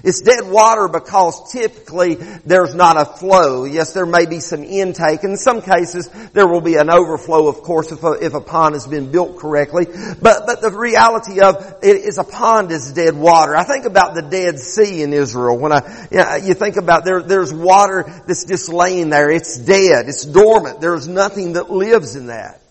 It's 0.09 0.23
dead 0.23 0.51
water 0.51 0.89
because 0.89 1.53
typically 1.53 2.15
there's 2.47 2.75
not 2.75 2.97
a 2.97 3.05
flow. 3.05 3.65
Yes, 3.65 3.93
there 3.93 4.07
may 4.07 4.25
be 4.25 4.41
some 4.41 4.65
intake. 4.65 5.23
In 5.23 5.37
some 5.37 5.61
cases, 5.61 6.09
there 6.33 6.49
will 6.49 6.63
be 6.63 6.77
an 6.77 6.89
overflow, 6.89 7.47
of 7.47 7.57
course, 7.57 7.93
if 7.93 8.03
a, 8.03 8.13
if 8.13 8.33
a 8.33 8.41
pond 8.41 8.75
has 8.75 8.87
been 8.87 9.13
built 9.13 9.37
correctly. 9.37 9.85
But, 9.85 10.47
but 10.47 10.63
the 10.63 10.71
reality 10.71 11.43
of 11.43 11.57
it 11.83 11.97
is 11.97 12.17
a 12.17 12.25
pond 12.25 12.73
is 12.73 12.95
dead 12.95 13.17
water. 13.19 13.55
I 13.55 13.65
think 13.65 13.85
about 13.85 14.15
the 14.15 14.23
Dead 14.23 14.59
Sea 14.59 15.03
in 15.03 15.13
Israel. 15.13 15.59
When 15.59 15.73
I, 15.73 16.09
you, 16.11 16.17
know, 16.17 16.37
you 16.37 16.55
think 16.55 16.77
about 16.77 17.05
there, 17.05 17.21
there's 17.21 17.53
water 17.53 18.05
that's 18.27 18.47
just 18.47 18.71
laying 18.71 19.11
there. 19.11 19.31
It's 19.31 19.59
dead. 19.59 20.09
It's 20.09 20.25
dormant. 20.25 20.81
There's 20.81 21.07
nothing 21.07 21.53
that 21.53 21.71
lives 21.71 22.17
in 22.17 22.29
that. 22.29 22.63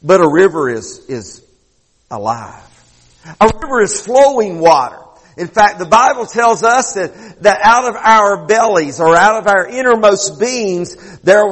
But 0.00 0.20
a 0.20 0.30
river 0.32 0.70
is, 0.70 1.06
is 1.08 1.44
alive. 2.08 2.62
A 3.40 3.50
river 3.60 3.82
is 3.82 4.00
flowing 4.00 4.60
water. 4.60 5.01
In 5.36 5.48
fact, 5.48 5.78
the 5.78 5.86
Bible 5.86 6.26
tells 6.26 6.62
us 6.62 6.94
that, 6.94 7.42
that 7.42 7.60
out 7.62 7.88
of 7.88 7.96
our 7.96 8.46
bellies 8.46 9.00
or 9.00 9.16
out 9.16 9.36
of 9.36 9.46
our 9.46 9.66
innermost 9.66 10.38
beings, 10.38 10.94
there 11.20 11.44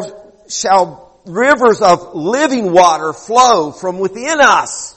shall 0.48 1.18
rivers 1.26 1.80
of 1.80 2.14
living 2.14 2.72
water 2.72 3.12
flow 3.12 3.72
from 3.72 3.98
within 3.98 4.40
us. 4.40 4.96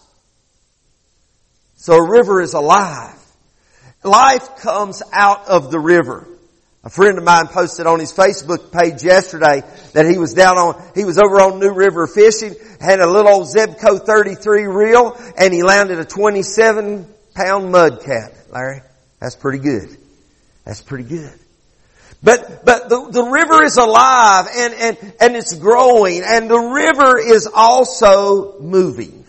So 1.76 1.94
a 1.94 2.10
river 2.10 2.42
is 2.42 2.54
alive. 2.54 3.20
Life 4.04 4.58
comes 4.58 5.02
out 5.12 5.48
of 5.48 5.72
the 5.72 5.80
river. 5.80 6.28
A 6.86 6.90
friend 6.90 7.18
of 7.18 7.24
mine 7.24 7.48
posted 7.48 7.88
on 7.88 8.02
his 8.02 8.12
Facebook 8.12 8.74
page 8.74 9.04
yesterday 9.04 9.64
that 9.94 10.06
he 10.06 10.18
was 10.18 10.34
down 10.34 10.58
on, 10.58 10.92
he 10.94 11.06
was 11.06 11.18
over 11.18 11.40
on 11.40 11.60
New 11.60 11.72
River 11.72 12.08
fishing, 12.08 12.56
had 12.82 13.00
a 13.00 13.08
little 13.10 13.32
old 13.32 13.48
Zebco 13.48 14.06
33 14.06 14.64
reel, 14.66 15.18
and 15.38 15.54
he 15.54 15.64
landed 15.64 16.00
a 16.00 16.06
27 16.06 17.13
pound 17.34 17.72
mud 17.72 18.02
cat. 18.04 18.34
Larry. 18.52 18.82
That's 19.20 19.36
pretty 19.36 19.60
good. 19.60 19.98
That's 20.66 20.82
pretty 20.82 21.06
good. 21.06 21.34
But, 22.22 22.64
but 22.64 22.88
the, 22.88 23.10
the 23.12 23.24
river 23.24 23.64
is 23.64 23.76
alive 23.76 24.48
and, 24.56 24.74
and, 24.74 25.14
and 25.20 25.36
it's 25.36 25.54
growing 25.56 26.24
and 26.26 26.50
the 26.50 26.60
river 26.60 27.20
is 27.20 27.50
also 27.54 28.60
moving. 28.60 29.24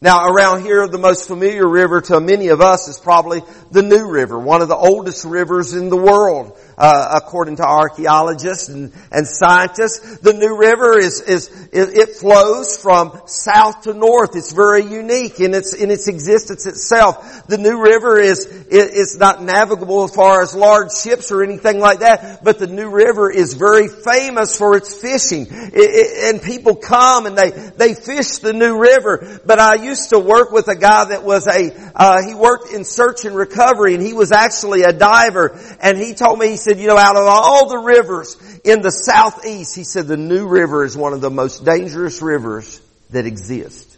Now 0.00 0.28
around 0.28 0.62
here, 0.62 0.86
the 0.86 0.98
most 0.98 1.26
familiar 1.26 1.68
river 1.68 2.00
to 2.02 2.20
many 2.20 2.48
of 2.48 2.60
us 2.60 2.86
is 2.86 2.98
probably 3.00 3.42
the 3.72 3.82
New 3.82 4.08
River, 4.08 4.38
one 4.38 4.62
of 4.62 4.68
the 4.68 4.76
oldest 4.76 5.24
rivers 5.24 5.74
in 5.74 5.88
the 5.88 5.96
world, 5.96 6.56
uh, 6.78 7.20
according 7.20 7.56
to 7.56 7.64
archaeologists 7.64 8.68
and, 8.68 8.92
and 9.10 9.26
scientists. 9.26 10.18
The 10.18 10.32
New 10.32 10.56
River 10.56 10.96
is, 10.96 11.20
is, 11.22 11.68
it 11.72 12.10
flows 12.10 12.80
from 12.80 13.20
south 13.26 13.82
to 13.82 13.94
north. 13.94 14.36
It's 14.36 14.52
very 14.52 14.84
unique 14.84 15.40
in 15.40 15.54
its, 15.54 15.74
in 15.74 15.90
its 15.90 16.06
existence 16.08 16.66
itself. 16.66 17.46
The 17.48 17.58
New 17.58 17.82
River 17.82 18.18
is, 18.18 18.46
it's 18.70 19.18
not 19.18 19.42
navigable 19.42 20.04
as 20.04 20.14
far 20.14 20.42
as 20.42 20.54
large 20.54 20.92
ships 20.92 21.32
or 21.32 21.42
anything 21.42 21.80
like 21.80 22.00
that, 22.00 22.44
but 22.44 22.58
the 22.58 22.68
New 22.68 22.90
River 22.90 23.30
is 23.30 23.54
very 23.54 23.88
famous 23.88 24.56
for 24.56 24.76
its 24.76 24.94
fishing. 24.94 25.46
It, 25.50 25.74
it, 25.74 26.34
and 26.34 26.42
people 26.42 26.76
come 26.76 27.26
and 27.26 27.36
they, 27.36 27.50
they 27.50 27.94
fish 27.94 28.38
the 28.38 28.52
New 28.52 28.78
River, 28.78 29.40
but 29.44 29.58
I 29.58 29.74
used 29.74 30.10
to 30.10 30.18
work 30.18 30.52
with 30.52 30.68
a 30.68 30.76
guy 30.76 31.06
that 31.06 31.24
was 31.24 31.46
a, 31.48 31.72
uh, 31.94 32.22
he 32.26 32.34
worked 32.34 32.72
in 32.72 32.84
search 32.84 33.24
and 33.24 33.34
recovery 33.34 33.94
and 33.94 34.02
he 34.02 34.12
was 34.12 34.30
actually 34.30 34.82
a 34.82 34.92
diver 34.92 35.58
and 35.80 35.98
he 35.98 36.14
told 36.14 36.38
me, 36.38 36.48
he 36.48 36.56
said, 36.56 36.67
you 36.76 36.88
know, 36.88 36.98
out 36.98 37.16
of 37.16 37.26
all 37.26 37.68
the 37.68 37.78
rivers 37.78 38.36
in 38.64 38.82
the 38.82 38.90
southeast, 38.90 39.74
he 39.74 39.84
said 39.84 40.06
the 40.06 40.16
New 40.16 40.46
River 40.46 40.84
is 40.84 40.96
one 40.96 41.14
of 41.14 41.20
the 41.20 41.30
most 41.30 41.64
dangerous 41.64 42.20
rivers 42.20 42.80
that 43.10 43.24
exist. 43.24 43.96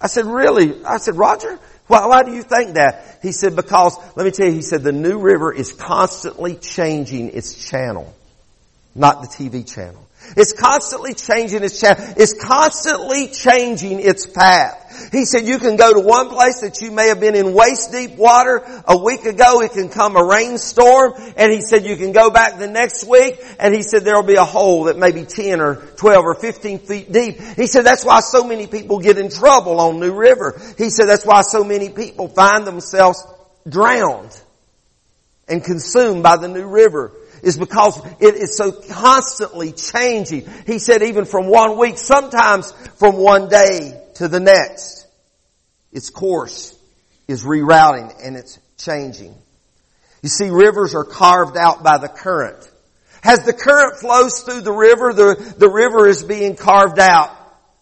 I 0.00 0.06
said, 0.06 0.26
really? 0.26 0.84
I 0.84 0.98
said, 0.98 1.16
Roger, 1.16 1.58
why, 1.86 2.06
why 2.06 2.22
do 2.22 2.32
you 2.32 2.42
think 2.42 2.74
that? 2.74 3.18
He 3.22 3.32
said, 3.32 3.56
because, 3.56 3.96
let 4.16 4.24
me 4.24 4.30
tell 4.30 4.46
you, 4.46 4.52
he 4.52 4.62
said 4.62 4.82
the 4.82 4.92
New 4.92 5.18
River 5.18 5.52
is 5.52 5.72
constantly 5.72 6.54
changing 6.56 7.30
its 7.30 7.68
channel, 7.68 8.14
not 8.94 9.22
the 9.22 9.28
TV 9.28 9.66
channel. 9.66 10.05
It's 10.36 10.52
constantly 10.52 11.14
changing 11.14 11.62
its 11.62 11.80
channel. 11.80 12.14
It's 12.16 12.34
constantly 12.34 13.28
changing 13.28 14.00
its 14.00 14.26
path. 14.26 14.86
He 15.12 15.24
said 15.24 15.46
you 15.46 15.58
can 15.58 15.76
go 15.76 15.92
to 15.92 16.00
one 16.00 16.28
place 16.28 16.60
that 16.60 16.80
you 16.80 16.90
may 16.90 17.08
have 17.08 17.20
been 17.20 17.34
in 17.34 17.52
waist 17.52 17.92
deep 17.92 18.16
water 18.16 18.62
a 18.86 18.96
week 18.96 19.24
ago. 19.24 19.60
It 19.60 19.72
can 19.72 19.88
come 19.88 20.16
a 20.16 20.24
rainstorm. 20.24 21.14
And 21.36 21.52
he 21.52 21.60
said 21.60 21.84
you 21.84 21.96
can 21.96 22.12
go 22.12 22.30
back 22.30 22.58
the 22.58 22.68
next 22.68 23.04
week 23.04 23.38
and 23.58 23.74
he 23.74 23.82
said 23.82 24.04
there'll 24.04 24.22
be 24.22 24.36
a 24.36 24.44
hole 24.44 24.84
that 24.84 24.98
may 24.98 25.12
be 25.12 25.24
10 25.24 25.60
or 25.60 25.76
12 25.76 26.24
or 26.24 26.34
15 26.34 26.78
feet 26.80 27.12
deep. 27.12 27.40
He 27.56 27.66
said 27.66 27.84
that's 27.84 28.04
why 28.04 28.20
so 28.20 28.44
many 28.44 28.66
people 28.66 28.98
get 28.98 29.18
in 29.18 29.30
trouble 29.30 29.80
on 29.80 30.00
New 30.00 30.12
River. 30.12 30.60
He 30.78 30.90
said 30.90 31.06
that's 31.06 31.26
why 31.26 31.42
so 31.42 31.64
many 31.64 31.90
people 31.90 32.28
find 32.28 32.66
themselves 32.66 33.22
drowned 33.68 34.40
and 35.48 35.62
consumed 35.62 36.22
by 36.22 36.36
the 36.36 36.48
New 36.48 36.66
River 36.66 37.12
is 37.46 37.56
because 37.56 38.04
it 38.18 38.34
is 38.34 38.56
so 38.56 38.72
constantly 38.72 39.70
changing. 39.70 40.48
He 40.66 40.80
said 40.80 41.04
even 41.04 41.24
from 41.24 41.46
one 41.46 41.78
week, 41.78 41.96
sometimes 41.96 42.72
from 42.96 43.16
one 43.16 43.48
day 43.48 44.02
to 44.16 44.26
the 44.26 44.40
next, 44.40 45.06
its 45.92 46.10
course 46.10 46.76
is 47.28 47.44
rerouting 47.44 48.12
and 48.20 48.36
it's 48.36 48.58
changing. 48.78 49.32
You 50.22 50.28
see, 50.28 50.50
rivers 50.50 50.96
are 50.96 51.04
carved 51.04 51.56
out 51.56 51.84
by 51.84 51.98
the 51.98 52.08
current. 52.08 52.68
As 53.22 53.44
the 53.44 53.52
current 53.52 54.00
flows 54.00 54.40
through 54.40 54.62
the 54.62 54.72
river, 54.72 55.12
the, 55.12 55.54
the 55.56 55.70
river 55.70 56.08
is 56.08 56.24
being 56.24 56.56
carved 56.56 56.98
out. 56.98 57.30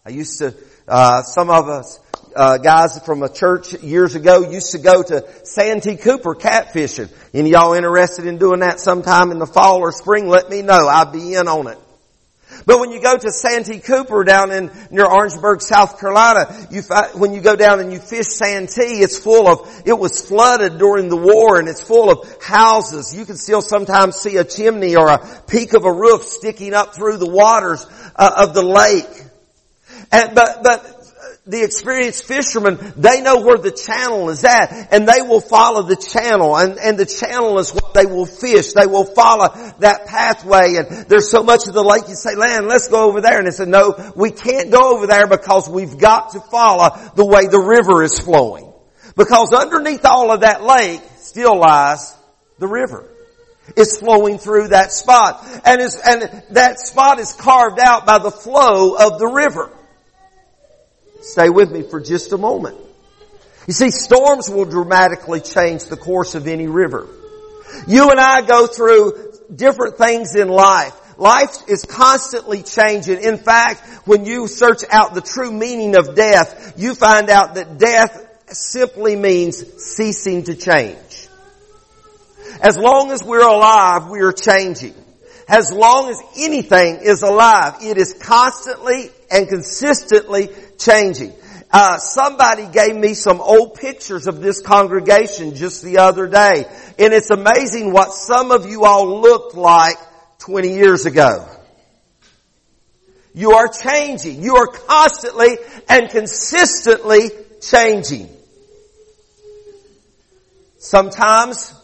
I 0.04 0.10
used 0.10 0.40
to, 0.40 0.54
uh, 0.86 1.22
some 1.22 1.48
of 1.48 1.68
us 1.70 1.98
uh, 2.34 2.58
guys 2.58 2.98
from 3.04 3.22
a 3.22 3.28
church 3.28 3.74
years 3.82 4.14
ago 4.14 4.50
used 4.50 4.72
to 4.72 4.78
go 4.78 5.02
to 5.02 5.24
Santee 5.44 5.96
Cooper 5.96 6.34
catfishing. 6.34 7.10
Any 7.32 7.50
y'all 7.50 7.74
interested 7.74 8.26
in 8.26 8.38
doing 8.38 8.60
that 8.60 8.80
sometime 8.80 9.30
in 9.30 9.38
the 9.38 9.46
fall 9.46 9.78
or 9.78 9.92
spring? 9.92 10.28
Let 10.28 10.50
me 10.50 10.62
know. 10.62 10.88
I'll 10.88 11.10
be 11.10 11.34
in 11.34 11.48
on 11.48 11.68
it. 11.68 11.78
But 12.66 12.78
when 12.80 12.90
you 12.90 13.00
go 13.00 13.16
to 13.16 13.30
Santee 13.30 13.80
Cooper 13.80 14.24
down 14.24 14.50
in 14.50 14.70
near 14.90 15.06
Orangeburg, 15.06 15.60
South 15.60 15.98
Carolina, 15.98 16.68
you 16.70 16.82
when 17.14 17.32
you 17.32 17.40
go 17.40 17.56
down 17.56 17.80
and 17.80 17.92
you 17.92 17.98
fish 17.98 18.28
Santee, 18.28 19.00
it's 19.02 19.18
full 19.18 19.48
of, 19.48 19.82
it 19.84 19.98
was 19.98 20.26
flooded 20.26 20.78
during 20.78 21.08
the 21.08 21.16
war 21.16 21.58
and 21.58 21.68
it's 21.68 21.82
full 21.82 22.10
of 22.10 22.42
houses. 22.42 23.14
You 23.16 23.24
can 23.24 23.36
still 23.36 23.62
sometimes 23.62 24.16
see 24.16 24.36
a 24.36 24.44
chimney 24.44 24.96
or 24.96 25.08
a 25.08 25.42
peak 25.46 25.74
of 25.74 25.84
a 25.84 25.92
roof 25.92 26.22
sticking 26.22 26.74
up 26.74 26.94
through 26.94 27.18
the 27.18 27.28
waters 27.28 27.86
uh, 28.16 28.30
of 28.36 28.54
the 28.54 28.62
lake. 28.62 29.24
And, 30.12 30.34
but, 30.34 30.62
but 30.62 30.93
the 31.46 31.62
experienced 31.62 32.24
fishermen, 32.24 32.78
they 32.96 33.20
know 33.20 33.40
where 33.40 33.58
the 33.58 33.70
channel 33.70 34.30
is 34.30 34.44
at 34.44 34.88
and 34.92 35.06
they 35.06 35.20
will 35.20 35.42
follow 35.42 35.82
the 35.82 35.96
channel 35.96 36.56
and, 36.56 36.78
and 36.78 36.98
the 36.98 37.04
channel 37.04 37.58
is 37.58 37.70
what 37.70 37.92
they 37.92 38.06
will 38.06 38.24
fish. 38.24 38.72
They 38.72 38.86
will 38.86 39.04
follow 39.04 39.48
that 39.80 40.06
pathway 40.06 40.76
and 40.76 41.06
there's 41.06 41.30
so 41.30 41.42
much 41.42 41.68
of 41.68 41.74
the 41.74 41.82
lake 41.82 42.08
you 42.08 42.14
say, 42.14 42.34
land, 42.34 42.66
let's 42.66 42.88
go 42.88 43.08
over 43.08 43.20
there. 43.20 43.38
And 43.38 43.46
they 43.46 43.50
said, 43.50 43.68
no, 43.68 44.12
we 44.16 44.30
can't 44.30 44.70
go 44.70 44.96
over 44.96 45.06
there 45.06 45.26
because 45.26 45.68
we've 45.68 45.98
got 45.98 46.30
to 46.30 46.40
follow 46.40 46.96
the 47.14 47.26
way 47.26 47.46
the 47.46 47.60
river 47.60 48.02
is 48.02 48.18
flowing. 48.18 48.72
Because 49.14 49.52
underneath 49.52 50.06
all 50.06 50.32
of 50.32 50.40
that 50.40 50.62
lake 50.62 51.02
still 51.18 51.58
lies 51.58 52.16
the 52.58 52.66
river. 52.66 53.10
It's 53.76 53.98
flowing 53.98 54.38
through 54.38 54.68
that 54.68 54.92
spot. 54.92 55.44
And, 55.64 55.80
and 56.06 56.42
that 56.50 56.78
spot 56.78 57.18
is 57.18 57.34
carved 57.34 57.80
out 57.80 58.06
by 58.06 58.18
the 58.18 58.30
flow 58.30 58.94
of 58.94 59.18
the 59.18 59.26
river. 59.26 59.70
Stay 61.24 61.48
with 61.48 61.72
me 61.72 61.82
for 61.82 62.00
just 62.00 62.32
a 62.32 62.38
moment. 62.38 62.76
You 63.66 63.72
see, 63.72 63.90
storms 63.90 64.50
will 64.50 64.66
dramatically 64.66 65.40
change 65.40 65.86
the 65.86 65.96
course 65.96 66.34
of 66.34 66.46
any 66.46 66.66
river. 66.66 67.08
You 67.88 68.10
and 68.10 68.20
I 68.20 68.42
go 68.42 68.66
through 68.66 69.32
different 69.54 69.96
things 69.96 70.34
in 70.34 70.48
life. 70.48 70.92
Life 71.18 71.68
is 71.68 71.84
constantly 71.84 72.62
changing. 72.62 73.22
In 73.22 73.38
fact, 73.38 74.06
when 74.06 74.26
you 74.26 74.48
search 74.48 74.82
out 74.90 75.14
the 75.14 75.22
true 75.22 75.50
meaning 75.50 75.96
of 75.96 76.14
death, 76.14 76.74
you 76.76 76.94
find 76.94 77.30
out 77.30 77.54
that 77.54 77.78
death 77.78 78.20
simply 78.48 79.16
means 79.16 79.82
ceasing 79.82 80.44
to 80.44 80.54
change. 80.54 81.28
As 82.60 82.76
long 82.76 83.10
as 83.12 83.24
we're 83.24 83.46
alive, 83.46 84.10
we 84.10 84.20
are 84.20 84.32
changing. 84.32 84.94
As 85.48 85.72
long 85.72 86.08
as 86.08 86.20
anything 86.38 87.00
is 87.02 87.22
alive, 87.22 87.76
it 87.82 87.96
is 87.96 88.14
constantly 88.14 89.10
and 89.30 89.48
consistently 89.48 90.48
changing. 90.78 91.32
Uh, 91.70 91.98
somebody 91.98 92.66
gave 92.66 92.94
me 92.94 93.14
some 93.14 93.40
old 93.40 93.74
pictures 93.74 94.26
of 94.26 94.40
this 94.40 94.60
congregation 94.60 95.56
just 95.56 95.82
the 95.82 95.98
other 95.98 96.28
day, 96.28 96.64
and 96.98 97.12
it's 97.12 97.30
amazing 97.30 97.92
what 97.92 98.12
some 98.12 98.52
of 98.52 98.66
you 98.68 98.84
all 98.84 99.20
looked 99.20 99.56
like 99.56 99.96
20 100.38 100.74
years 100.74 101.06
ago. 101.06 101.48
You 103.34 103.52
are 103.52 103.66
changing. 103.66 104.42
You 104.42 104.56
are 104.56 104.68
constantly 104.68 105.56
and 105.88 106.08
consistently 106.08 107.30
changing. 107.60 108.28
Sometimes 110.78 111.74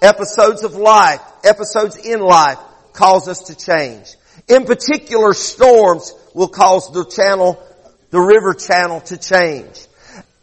episodes 0.00 0.64
of 0.64 0.74
life, 0.76 1.20
episodes 1.44 1.96
in 1.96 2.20
life 2.20 2.58
cause 2.94 3.28
us 3.28 3.42
to 3.44 3.56
change. 3.56 4.14
In 4.48 4.64
particular, 4.64 5.34
storms 5.34 6.14
will 6.34 6.48
cause 6.48 6.90
the 6.92 7.04
channel, 7.04 7.62
the 8.14 8.20
river 8.20 8.54
channel 8.54 9.00
to 9.00 9.18
change. 9.18 9.88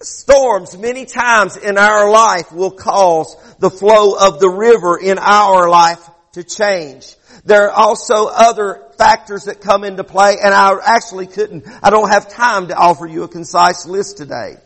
Storms 0.02 0.78
many 0.78 1.06
times 1.06 1.56
in 1.56 1.78
our 1.78 2.12
life 2.12 2.52
will 2.52 2.72
cause 2.72 3.34
the 3.60 3.70
flow 3.70 4.16
of 4.20 4.42
the 4.42 4.50
river 4.50 5.00
in 5.00 5.18
our 5.18 5.70
life 5.70 6.06
to 6.34 6.44
change. 6.44 7.16
There 7.46 7.70
are 7.70 7.72
also 7.72 8.28
other 8.28 8.84
factors 8.98 9.46
that 9.46 9.62
come 9.62 9.86
into 9.86 10.04
play 10.04 10.36
and 10.44 10.54
I 10.54 10.76
actually 10.84 11.28
couldn't, 11.28 11.64
I 11.82 11.92
don't 11.92 12.12
have 12.12 12.28
time 12.28 12.68
to 12.68 12.76
offer 12.76 13.08
you 13.08 13.24
a 13.24 13.30
concise 13.30 13.86
list 13.86 14.18
today. 14.18 14.58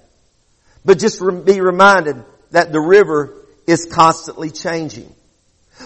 But 0.83 0.97
just 0.97 1.19
be 1.45 1.61
reminded 1.61 2.23
that 2.49 2.71
the 2.71 2.81
river 2.81 3.35
is 3.67 3.85
constantly 3.85 4.49
changing. 4.49 5.13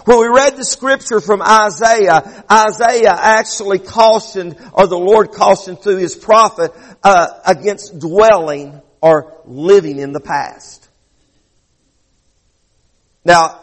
When 0.06 0.20
we 0.20 0.28
read 0.28 0.56
the 0.56 0.66
scripture 0.66 1.20
from 1.20 1.42
Isaiah, 1.42 2.46
Isaiah 2.52 3.16
actually 3.18 3.80
cautioned, 3.80 4.56
or 4.74 4.88
the 4.88 4.98
Lord 4.98 5.32
cautioned 5.32 5.82
through 5.82 5.98
his 5.98 6.16
prophet, 6.16 6.72
uh, 7.04 7.28
against 7.46 8.00
dwelling 8.00 8.82
or 9.02 9.34
living 9.46 9.98
in 9.98 10.12
the 10.12 10.20
past. 10.20 10.88
Now, 13.26 13.60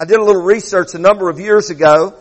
I 0.00 0.04
did 0.04 0.18
a 0.18 0.24
little 0.24 0.42
research 0.42 0.94
a 0.94 0.98
number 0.98 1.28
of 1.28 1.38
years 1.38 1.70
ago. 1.70 2.14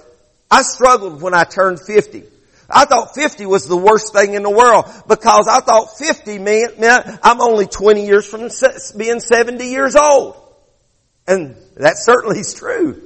I 0.50 0.62
struggled 0.64 1.22
when 1.22 1.34
I 1.34 1.46
turned 1.46 1.80
50. 1.80 2.24
I 2.70 2.86
thought 2.86 3.16
50 3.16 3.46
was 3.46 3.66
the 3.66 3.78
worst 3.78 4.14
thing 4.14 4.34
in 4.34 4.44
the 4.44 4.50
world 4.50 4.86
because 5.08 5.48
I 5.48 5.62
thought 5.62 5.98
50 5.98 6.38
meant, 6.40 6.80
meant 6.80 7.20
I'm 7.24 7.42
only 7.42 7.66
20 7.66 8.06
years 8.06 8.26
from 8.26 8.50
being 8.98 9.20
70 9.20 9.66
years 9.66 9.96
old. 9.96 10.41
And 11.28 11.56
that 11.76 11.98
certainly 11.98 12.40
is 12.40 12.54
true. 12.54 13.02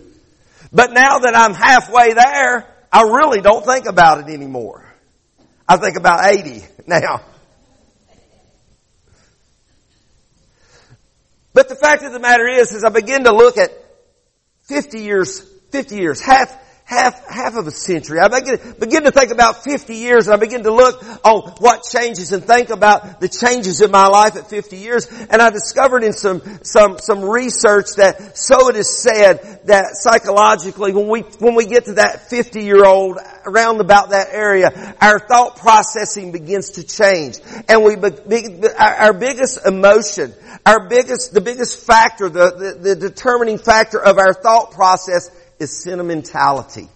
But 0.72 0.94
now 0.94 1.20
that 1.20 1.36
I'm 1.36 1.54
halfway 1.54 2.14
there, 2.14 2.68
I 2.92 3.02
really 3.04 3.42
don't 3.42 3.66
think 3.66 3.86
about 3.86 4.20
it 4.20 4.34
anymore. 4.34 4.86
I 5.68 5.78
think 5.78 5.98
about 5.98 6.26
80 6.26 6.64
now. 6.88 7.22
But 11.54 11.70
the 11.70 11.76
fact 11.76 12.04
of 12.04 12.12
the 12.12 12.20
matter 12.20 12.46
is, 12.48 12.74
as 12.74 12.84
I 12.84 12.90
begin 12.90 13.24
to 13.24 13.34
look 13.34 13.58
at 13.58 13.72
50 14.64 15.02
years, 15.02 15.40
50 15.72 15.96
years, 15.96 16.20
half, 16.20 16.54
half, 16.86 17.28
half 17.28 17.56
of 17.56 17.66
a 17.66 17.72
century. 17.72 18.20
I 18.20 18.28
begin, 18.28 18.76
begin 18.80 19.04
to 19.04 19.12
think 19.12 19.32
about 19.32 19.64
50 19.64 19.96
years 19.96 20.28
and 20.28 20.36
I 20.36 20.38
begin 20.38 20.64
to 20.64 20.72
look 20.72 21.04
on 21.26 21.54
what 21.58 21.82
changes 21.84 22.32
and 22.32 22.44
think 22.44 22.70
about 22.70 23.20
the 23.20 23.28
changes 23.28 23.82
in 23.82 23.90
my 23.90 24.06
life 24.06 24.36
at 24.36 24.50
50 24.50 24.78
years. 24.78 25.08
And 25.08 25.42
I 25.42 25.50
discovered 25.50 26.04
in 26.04 26.14
some, 26.14 26.42
some, 26.64 27.00
some 27.00 27.24
research 27.24 27.88
that 27.98 28.38
so 28.38 28.70
it 28.70 28.76
is 28.76 29.02
said 29.02 29.62
that 29.66 29.96
psychologically 29.96 30.94
when 30.94 31.08
we, 31.08 31.22
when 31.40 31.56
we 31.56 31.66
get 31.66 31.86
to 31.86 31.94
that 31.94 32.30
50 32.30 32.64
year 32.64 32.86
old 32.86 33.18
around 33.46 33.82
about 33.82 34.12
that 34.12 34.28
area, 34.32 34.96
our 35.02 35.18
thought 35.20 35.58
processing 35.58 36.32
begins 36.32 36.72
to 36.72 36.84
change. 36.86 37.40
And 37.68 37.84
we, 37.84 37.96
our 38.78 39.14
biggest 39.14 39.66
emotion, 39.66 40.34
our 40.68 40.88
biggest, 40.88 41.34
the 41.34 41.42
biggest 41.42 41.84
factor, 41.84 42.30
the, 42.30 42.78
the, 42.80 42.94
the 42.94 43.10
determining 43.10 43.58
factor 43.58 44.00
of 44.00 44.20
our 44.20 44.36
thought 44.36 44.72
process 44.72 45.32
is 45.60 45.84
sentimentality. 45.84 46.90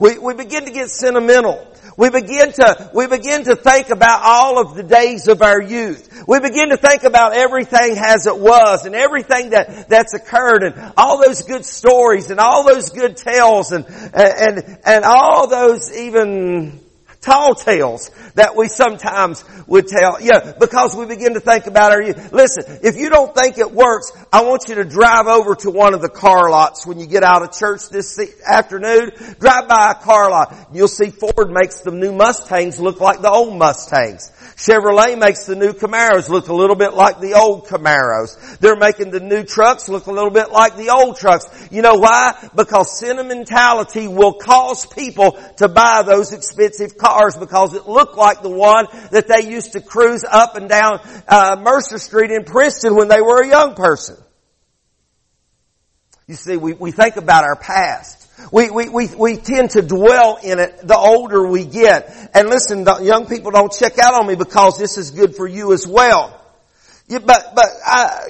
We, 0.00 0.18
we 0.18 0.34
begin 0.34 0.64
to 0.64 0.72
get 0.72 0.90
sentimental. 0.90 1.70
We 1.96 2.10
begin 2.10 2.52
to, 2.52 2.90
we 2.94 3.06
begin 3.06 3.44
to 3.44 3.54
think 3.54 3.90
about 3.90 4.22
all 4.24 4.58
of 4.58 4.74
the 4.74 4.82
days 4.82 5.28
of 5.28 5.42
our 5.42 5.60
youth. 5.60 6.24
We 6.26 6.40
begin 6.40 6.70
to 6.70 6.76
think 6.76 7.04
about 7.04 7.34
everything 7.34 7.96
as 7.98 8.26
it 8.26 8.38
was 8.38 8.86
and 8.86 8.94
everything 8.94 9.50
that, 9.50 9.88
that's 9.88 10.14
occurred 10.14 10.62
and 10.64 10.92
all 10.96 11.22
those 11.22 11.42
good 11.42 11.64
stories 11.64 12.30
and 12.30 12.40
all 12.40 12.64
those 12.64 12.90
good 12.90 13.16
tales 13.16 13.72
and, 13.72 13.84
and, 14.14 14.78
and 14.84 15.04
all 15.04 15.48
those 15.48 15.96
even 15.96 16.80
tall 17.24 17.54
tales 17.54 18.10
that 18.34 18.54
we 18.54 18.68
sometimes 18.68 19.44
would 19.66 19.88
tell. 19.88 20.20
Yeah, 20.20 20.52
because 20.58 20.94
we 20.94 21.06
begin 21.06 21.34
to 21.34 21.40
think 21.40 21.66
about 21.66 21.92
our 21.92 22.02
youth. 22.02 22.32
Listen, 22.32 22.64
if 22.82 22.96
you 22.96 23.08
don't 23.08 23.34
think 23.34 23.58
it 23.58 23.72
works, 23.72 24.12
I 24.32 24.42
want 24.42 24.64
you 24.68 24.76
to 24.76 24.84
drive 24.84 25.26
over 25.26 25.54
to 25.56 25.70
one 25.70 25.94
of 25.94 26.02
the 26.02 26.08
car 26.08 26.50
lots 26.50 26.86
when 26.86 26.98
you 26.98 27.06
get 27.06 27.22
out 27.22 27.42
of 27.42 27.52
church 27.52 27.88
this 27.88 28.20
afternoon. 28.46 29.12
Drive 29.38 29.68
by 29.68 29.92
a 29.92 30.04
car 30.04 30.30
lot. 30.30 30.68
You'll 30.72 30.88
see 30.88 31.10
Ford 31.10 31.50
makes 31.50 31.80
the 31.80 31.90
new 31.90 32.12
Mustangs 32.12 32.78
look 32.78 33.00
like 33.00 33.22
the 33.22 33.30
old 33.30 33.58
Mustangs. 33.58 34.30
Chevrolet 34.56 35.18
makes 35.18 35.46
the 35.46 35.56
new 35.56 35.72
Camaros 35.72 36.28
look 36.28 36.48
a 36.48 36.54
little 36.54 36.76
bit 36.76 36.94
like 36.94 37.18
the 37.18 37.34
old 37.34 37.66
Camaros. 37.66 38.58
They're 38.58 38.76
making 38.76 39.10
the 39.10 39.18
new 39.18 39.42
trucks 39.42 39.88
look 39.88 40.06
a 40.06 40.12
little 40.12 40.30
bit 40.30 40.52
like 40.52 40.76
the 40.76 40.90
old 40.90 41.16
trucks. 41.16 41.46
You 41.72 41.82
know 41.82 41.96
why? 41.96 42.50
Because 42.54 42.98
sentimentality 42.98 44.06
will 44.06 44.34
cause 44.34 44.86
people 44.86 45.32
to 45.56 45.68
buy 45.68 46.04
those 46.06 46.32
expensive 46.32 46.96
cars 46.96 47.36
because 47.36 47.74
it 47.74 47.88
looked 47.88 48.16
like 48.16 48.42
the 48.42 48.50
one 48.50 48.86
that 49.10 49.26
they 49.26 49.50
used 49.50 49.72
to 49.72 49.80
cruise 49.80 50.24
up 50.24 50.54
and 50.54 50.68
down 50.68 51.00
uh, 51.26 51.56
Mercer 51.60 51.98
Street 51.98 52.30
in 52.30 52.44
Princeton 52.44 52.94
when 52.94 53.08
they 53.08 53.20
were 53.20 53.42
a 53.42 53.48
young 53.48 53.74
person. 53.74 54.16
You 56.28 56.36
see, 56.36 56.56
we, 56.56 56.74
we 56.74 56.92
think 56.92 57.16
about 57.16 57.44
our 57.44 57.56
past. 57.56 58.23
We, 58.52 58.70
we, 58.70 58.88
we, 58.88 59.08
we 59.14 59.36
tend 59.36 59.70
to 59.70 59.82
dwell 59.82 60.38
in 60.42 60.58
it 60.58 60.86
the 60.86 60.96
older 60.96 61.46
we 61.46 61.64
get. 61.64 62.30
And 62.34 62.48
listen, 62.48 62.86
young 63.04 63.26
people 63.26 63.50
don't 63.50 63.72
check 63.72 63.98
out 63.98 64.14
on 64.14 64.26
me 64.26 64.34
because 64.34 64.78
this 64.78 64.98
is 64.98 65.10
good 65.10 65.36
for 65.36 65.46
you 65.46 65.72
as 65.72 65.86
well. 65.86 66.40
Yeah, 67.06 67.18
but, 67.18 67.52
but, 67.54 67.66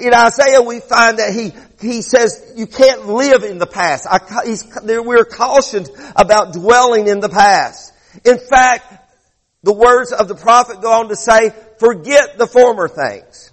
in 0.00 0.12
Isaiah 0.12 0.60
we 0.60 0.80
find 0.80 1.18
that 1.18 1.32
he, 1.32 1.52
he 1.80 2.02
says 2.02 2.54
you 2.56 2.66
can't 2.66 3.06
live 3.06 3.44
in 3.44 3.58
the 3.58 3.66
past. 3.66 4.06
I, 4.10 4.18
we're 5.00 5.24
cautioned 5.24 5.88
about 6.16 6.52
dwelling 6.52 7.06
in 7.06 7.20
the 7.20 7.28
past. 7.28 7.92
In 8.24 8.38
fact, 8.38 8.92
the 9.62 9.72
words 9.72 10.12
of 10.12 10.28
the 10.28 10.34
prophet 10.34 10.82
go 10.82 10.92
on 10.92 11.08
to 11.08 11.16
say, 11.16 11.50
forget 11.78 12.36
the 12.36 12.46
former 12.46 12.88
things. 12.88 13.52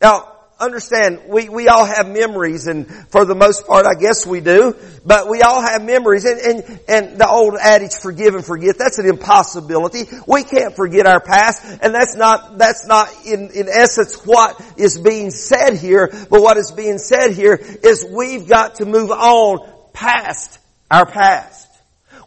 Now, 0.00 0.31
understand, 0.62 1.22
we, 1.28 1.48
we 1.48 1.68
all 1.68 1.84
have 1.84 2.08
memories 2.08 2.66
and 2.66 2.88
for 3.10 3.24
the 3.24 3.34
most 3.34 3.66
part 3.66 3.84
I 3.86 4.00
guess 4.00 4.26
we 4.26 4.40
do, 4.40 4.76
but 5.04 5.28
we 5.28 5.42
all 5.42 5.60
have 5.60 5.84
memories 5.84 6.24
and, 6.24 6.40
and, 6.40 6.80
and 6.88 7.18
the 7.18 7.28
old 7.28 7.56
adage 7.60 7.94
forgive 7.94 8.34
and 8.34 8.44
forget, 8.44 8.76
that's 8.78 8.98
an 8.98 9.06
impossibility. 9.06 10.04
We 10.26 10.44
can't 10.44 10.74
forget 10.76 11.06
our 11.06 11.20
past 11.20 11.64
and 11.82 11.94
that's 11.94 12.16
not, 12.16 12.58
that's 12.58 12.86
not 12.86 13.08
in, 13.26 13.50
in 13.50 13.68
essence 13.68 14.24
what 14.24 14.60
is 14.76 14.98
being 14.98 15.30
said 15.30 15.76
here, 15.76 16.08
but 16.30 16.40
what 16.40 16.56
is 16.56 16.72
being 16.72 16.98
said 16.98 17.32
here 17.32 17.54
is 17.54 18.06
we've 18.08 18.48
got 18.48 18.76
to 18.76 18.84
move 18.84 19.10
on 19.10 19.68
past 19.92 20.58
our 20.90 21.06
past. 21.06 21.68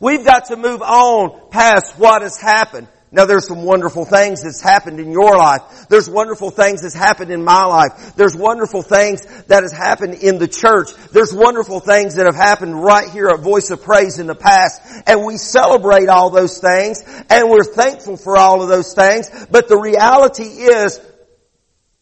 We've 0.01 0.25
got 0.25 0.45
to 0.45 0.57
move 0.57 0.81
on 0.81 1.49
past 1.51 1.97
what 1.97 2.21
has 2.21 2.39
happened. 2.39 2.87
Now 3.11 3.25
there's 3.25 3.47
some 3.47 3.63
wonderful 3.63 4.03
things 4.03 4.43
that's 4.43 4.59
happened 4.59 4.99
in 4.99 5.11
your 5.11 5.37
life. 5.37 5.87
There's 5.89 6.09
wonderful 6.09 6.49
things 6.49 6.81
that's 6.81 6.95
happened 6.95 7.31
in 7.31 7.43
my 7.43 7.63
life. 7.63 8.15
There's 8.15 8.35
wonderful 8.35 8.81
things 8.81 9.25
that 9.45 9.63
has 9.63 9.71
happened 9.71 10.15
in 10.15 10.37
the 10.37 10.47
church. 10.47 10.93
There's 11.11 11.33
wonderful 11.33 11.79
things 11.79 12.15
that 12.15 12.25
have 12.25 12.35
happened 12.35 12.81
right 12.81 13.09
here 13.09 13.29
at 13.29 13.39
Voice 13.39 13.69
of 13.71 13.83
Praise 13.83 14.19
in 14.19 14.27
the 14.27 14.35
past. 14.35 14.81
And 15.07 15.23
we 15.23 15.37
celebrate 15.37 16.09
all 16.09 16.29
those 16.29 16.59
things 16.59 17.03
and 17.29 17.49
we're 17.49 17.63
thankful 17.63 18.17
for 18.17 18.37
all 18.37 18.61
of 18.61 18.69
those 18.69 18.93
things. 18.93 19.29
But 19.49 19.69
the 19.69 19.77
reality 19.77 20.43
is 20.43 20.99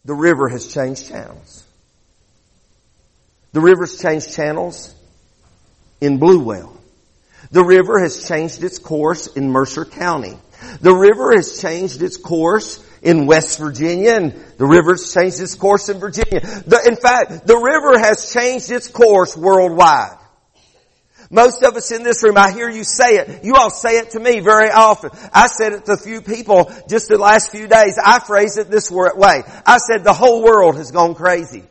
the 0.05 0.15
river 0.15 0.49
has 0.49 0.73
changed 0.73 1.07
channels. 1.07 1.63
The 3.51 3.61
river's 3.61 4.01
changed 4.01 4.33
channels 4.33 4.95
in 6.01 6.19
Bluewell. 6.19 6.75
The 7.51 7.63
river 7.63 7.99
has 7.99 8.27
changed 8.27 8.63
its 8.63 8.79
course 8.79 9.27
in 9.27 9.51
Mercer 9.51 9.85
County. 9.85 10.39
The 10.81 10.93
river 10.93 11.33
has 11.35 11.61
changed 11.61 12.01
its 12.01 12.17
course 12.17 12.83
in 13.01 13.25
West 13.25 13.59
Virginia 13.59 14.13
and 14.13 14.33
the 14.57 14.65
river's 14.65 15.13
changed 15.13 15.39
its 15.39 15.55
course 15.55 15.89
in 15.89 15.99
Virginia. 15.99 16.39
The, 16.39 16.83
in 16.87 16.95
fact, 16.95 17.45
the 17.45 17.57
river 17.57 17.99
has 17.99 18.31
changed 18.33 18.71
its 18.71 18.87
course 18.87 19.35
worldwide. 19.35 20.17
Most 21.29 21.63
of 21.63 21.75
us 21.75 21.91
in 21.91 22.03
this 22.03 22.23
room, 22.23 22.37
I 22.37 22.51
hear 22.51 22.69
you 22.69 22.83
say 22.83 23.15
it. 23.15 23.43
You 23.43 23.55
all 23.55 23.71
say 23.71 23.97
it 23.97 24.11
to 24.11 24.19
me 24.19 24.39
very 24.39 24.69
often. 24.69 25.09
I 25.33 25.47
said 25.47 25.73
it 25.73 25.85
to 25.85 25.93
a 25.93 25.97
few 25.97 26.21
people 26.21 26.71
just 26.87 27.07
the 27.07 27.17
last 27.17 27.51
few 27.51 27.67
days. 27.67 27.97
I 28.03 28.19
phrase 28.19 28.57
it 28.57 28.69
this 28.69 28.91
way. 28.91 29.41
I 29.65 29.77
said 29.77 30.03
the 30.03 30.13
whole 30.13 30.43
world 30.43 30.77
has 30.77 30.91
gone 30.91 31.15
crazy. 31.15 31.63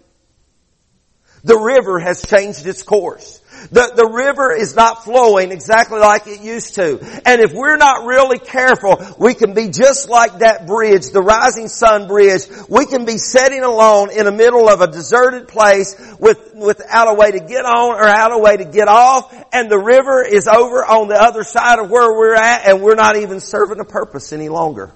The 1.44 1.56
river 1.56 1.98
has 1.98 2.22
changed 2.22 2.66
its 2.66 2.82
course. 2.82 3.40
The, 3.70 3.92
the 3.94 4.06
river 4.06 4.52
is 4.52 4.74
not 4.74 5.04
flowing 5.04 5.52
exactly 5.52 5.98
like 5.98 6.26
it 6.26 6.40
used 6.40 6.74
to. 6.74 6.98
And 7.24 7.40
if 7.40 7.52
we're 7.52 7.76
not 7.76 8.04
really 8.06 8.38
careful, 8.38 8.98
we 9.18 9.34
can 9.34 9.54
be 9.54 9.68
just 9.68 10.08
like 10.08 10.38
that 10.38 10.66
bridge, 10.66 11.10
the 11.10 11.22
rising 11.22 11.68
sun 11.68 12.08
bridge. 12.08 12.42
We 12.68 12.86
can 12.86 13.04
be 13.04 13.18
sitting 13.18 13.62
alone 13.62 14.10
in 14.10 14.24
the 14.24 14.32
middle 14.32 14.68
of 14.68 14.80
a 14.80 14.86
deserted 14.86 15.48
place 15.48 15.94
with, 16.18 16.54
without 16.54 17.10
a 17.10 17.14
way 17.14 17.30
to 17.32 17.40
get 17.40 17.64
on 17.64 17.94
or 17.94 18.06
out 18.06 18.32
a 18.32 18.38
way 18.38 18.56
to 18.56 18.64
get 18.64 18.88
off. 18.88 19.32
And 19.52 19.70
the 19.70 19.78
river 19.78 20.24
is 20.24 20.48
over 20.48 20.84
on 20.84 21.08
the 21.08 21.20
other 21.20 21.44
side 21.44 21.78
of 21.78 21.90
where 21.90 22.12
we're 22.12 22.34
at 22.34 22.66
and 22.66 22.82
we're 22.82 22.94
not 22.94 23.16
even 23.16 23.40
serving 23.40 23.80
a 23.80 23.84
purpose 23.84 24.32
any 24.32 24.48
longer. 24.48 24.92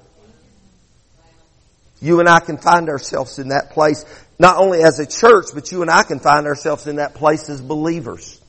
You 2.01 2.21
and 2.21 2.29
I 2.29 2.41
can 2.41 2.59
find 2.59 2.89
ourselves 2.89 3.39
in 3.39 3.49
that 3.49 3.71
place, 3.71 4.05
not 4.39 4.59
only 4.59 4.83
as 4.83 4.99
a 4.99 5.07
church, 5.07 5.47
but 5.55 5.73
you 5.73 5.83
and 5.83 5.91
I 5.91 6.03
can 6.03 6.21
find 6.21 6.47
ourselves 6.47 6.87
in 6.87 6.97
that 6.97 7.15
place 7.15 7.49
as 7.49 7.61
believers. 7.61 8.41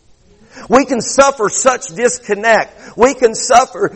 We 0.69 0.85
can 0.85 1.01
suffer 1.01 1.49
such 1.49 1.87
disconnect. 1.87 2.97
We 2.97 3.13
can 3.13 3.35
suffer 3.35 3.89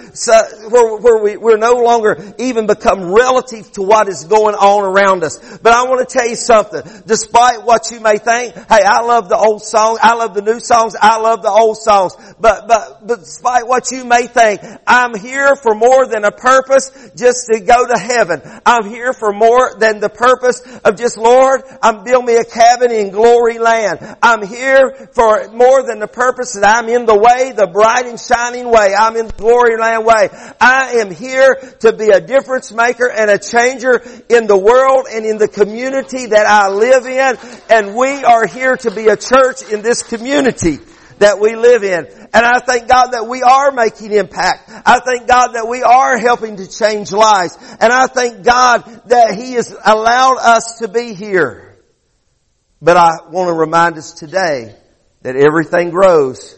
where, 0.69 0.97
where 0.97 1.23
we, 1.23 1.37
we're 1.37 1.57
no 1.57 1.75
longer 1.75 2.33
even 2.37 2.67
become 2.67 3.11
relative 3.11 3.71
to 3.73 3.81
what 3.81 4.07
is 4.07 4.25
going 4.25 4.55
on 4.55 4.83
around 4.83 5.23
us. 5.23 5.57
But 5.57 5.73
I 5.73 5.83
want 5.83 6.07
to 6.07 6.17
tell 6.17 6.27
you 6.27 6.35
something. 6.35 6.81
Despite 7.05 7.63
what 7.63 7.91
you 7.91 7.99
may 7.99 8.17
think, 8.17 8.53
hey, 8.55 8.83
I 8.85 9.01
love 9.01 9.29
the 9.29 9.37
old 9.37 9.63
songs. 9.63 9.99
I 10.01 10.13
love 10.15 10.33
the 10.33 10.41
new 10.41 10.59
songs. 10.59 10.95
I 10.99 11.17
love 11.17 11.41
the 11.41 11.49
old 11.49 11.77
songs. 11.77 12.15
But, 12.39 12.67
but, 12.67 13.07
but 13.07 13.19
despite 13.19 13.67
what 13.67 13.91
you 13.91 14.05
may 14.05 14.27
think, 14.27 14.61
I'm 14.85 15.17
here 15.17 15.55
for 15.55 15.73
more 15.73 16.05
than 16.05 16.23
a 16.23 16.31
purpose 16.31 16.91
just 17.15 17.47
to 17.51 17.59
go 17.59 17.87
to 17.87 17.99
heaven. 17.99 18.41
I'm 18.65 18.87
here 18.87 19.13
for 19.13 19.33
more 19.33 19.75
than 19.79 19.99
the 19.99 20.09
purpose 20.09 20.61
of 20.83 20.97
just, 20.97 21.17
Lord, 21.17 21.61
I'm 21.81 22.03
building 22.03 22.27
me 22.27 22.35
a 22.37 22.45
cabin 22.45 22.91
in 22.91 23.09
glory 23.09 23.57
land. 23.57 23.99
I'm 24.21 24.45
here 24.45 25.09
for 25.13 25.49
more 25.49 25.85
than 25.87 25.99
the 25.99 26.07
purpose 26.07 26.50
that 26.53 26.63
I'm 26.65 26.89
in 26.89 27.05
the 27.05 27.17
way, 27.17 27.51
the 27.51 27.67
bright 27.67 28.05
and 28.05 28.19
shining 28.19 28.69
way. 28.69 28.93
I'm 28.97 29.15
in 29.15 29.27
the 29.27 29.33
glory 29.33 29.77
land 29.77 30.05
way. 30.05 30.29
I 30.59 30.97
am 30.99 31.11
here 31.11 31.55
to 31.81 31.93
be 31.93 32.09
a 32.09 32.21
difference 32.21 32.71
maker 32.71 33.09
and 33.09 33.29
a 33.29 33.37
changer 33.37 34.01
in 34.29 34.47
the 34.47 34.57
world 34.57 35.07
and 35.11 35.25
in 35.25 35.37
the 35.37 35.47
community 35.47 36.27
that 36.27 36.45
I 36.45 36.69
live 36.69 37.05
in. 37.05 37.37
And 37.69 37.95
we 37.95 38.23
are 38.23 38.45
here 38.45 38.77
to 38.77 38.91
be 38.91 39.07
a 39.07 39.17
church 39.17 39.63
in 39.71 39.81
this 39.81 40.03
community 40.03 40.79
that 41.19 41.39
we 41.39 41.55
live 41.55 41.83
in. 41.83 42.05
And 42.33 42.45
I 42.45 42.59
thank 42.59 42.87
God 42.87 43.11
that 43.11 43.27
we 43.27 43.41
are 43.41 43.71
making 43.71 44.11
impact. 44.11 44.69
I 44.85 44.99
thank 44.99 45.27
God 45.27 45.53
that 45.53 45.67
we 45.67 45.83
are 45.83 46.17
helping 46.17 46.57
to 46.57 46.67
change 46.67 47.11
lives. 47.11 47.57
And 47.79 47.93
I 47.93 48.07
thank 48.07 48.43
God 48.43 48.83
that 49.07 49.35
He 49.35 49.53
has 49.53 49.75
allowed 49.85 50.37
us 50.37 50.79
to 50.79 50.87
be 50.87 51.13
here. 51.13 51.77
But 52.81 52.97
I 52.97 53.29
want 53.29 53.49
to 53.49 53.53
remind 53.53 53.97
us 53.97 54.13
today 54.13 54.75
that 55.21 55.35
everything 55.35 55.89
grows 55.89 56.57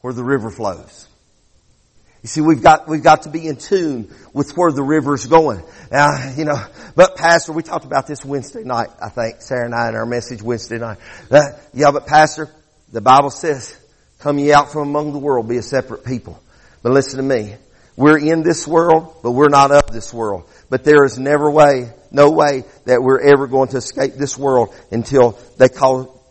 where 0.00 0.12
the 0.12 0.24
river 0.24 0.50
flows. 0.50 1.08
You 2.22 2.28
see, 2.28 2.40
we've 2.40 2.62
got, 2.62 2.86
we've 2.86 3.02
got 3.02 3.22
to 3.22 3.30
be 3.30 3.48
in 3.48 3.56
tune 3.56 4.08
with 4.32 4.56
where 4.56 4.70
the 4.70 4.82
river's 4.82 5.26
going. 5.26 5.62
Now, 5.90 6.32
you 6.36 6.44
know, 6.44 6.64
but 6.94 7.16
pastor, 7.16 7.52
we 7.52 7.64
talked 7.64 7.84
about 7.84 8.06
this 8.06 8.24
Wednesday 8.24 8.62
night, 8.62 8.90
I 9.02 9.08
think, 9.08 9.42
Sarah 9.42 9.64
and 9.64 9.74
I 9.74 9.88
in 9.88 9.96
our 9.96 10.06
message 10.06 10.40
Wednesday 10.40 10.78
night. 10.78 10.98
Uh, 11.30 11.40
yeah, 11.74 11.90
but 11.90 12.06
pastor, 12.06 12.48
the 12.92 13.00
Bible 13.00 13.30
says, 13.30 13.76
come 14.20 14.38
ye 14.38 14.52
out 14.52 14.70
from 14.70 14.88
among 14.88 15.12
the 15.12 15.18
world, 15.18 15.48
be 15.48 15.56
a 15.56 15.62
separate 15.62 16.04
people. 16.04 16.40
But 16.82 16.92
listen 16.92 17.16
to 17.16 17.24
me. 17.24 17.56
We're 17.96 18.18
in 18.18 18.42
this 18.42 18.68
world, 18.68 19.16
but 19.22 19.32
we're 19.32 19.48
not 19.48 19.72
of 19.72 19.92
this 19.92 20.14
world. 20.14 20.48
But 20.70 20.84
there 20.84 21.04
is 21.04 21.18
never 21.18 21.50
way, 21.50 21.90
no 22.12 22.30
way 22.30 22.64
that 22.84 23.02
we're 23.02 23.20
ever 23.20 23.48
going 23.48 23.68
to 23.70 23.78
escape 23.78 24.14
this 24.14 24.38
world 24.38 24.74
until 24.92 25.38
they 25.58 25.68
call 25.68 26.21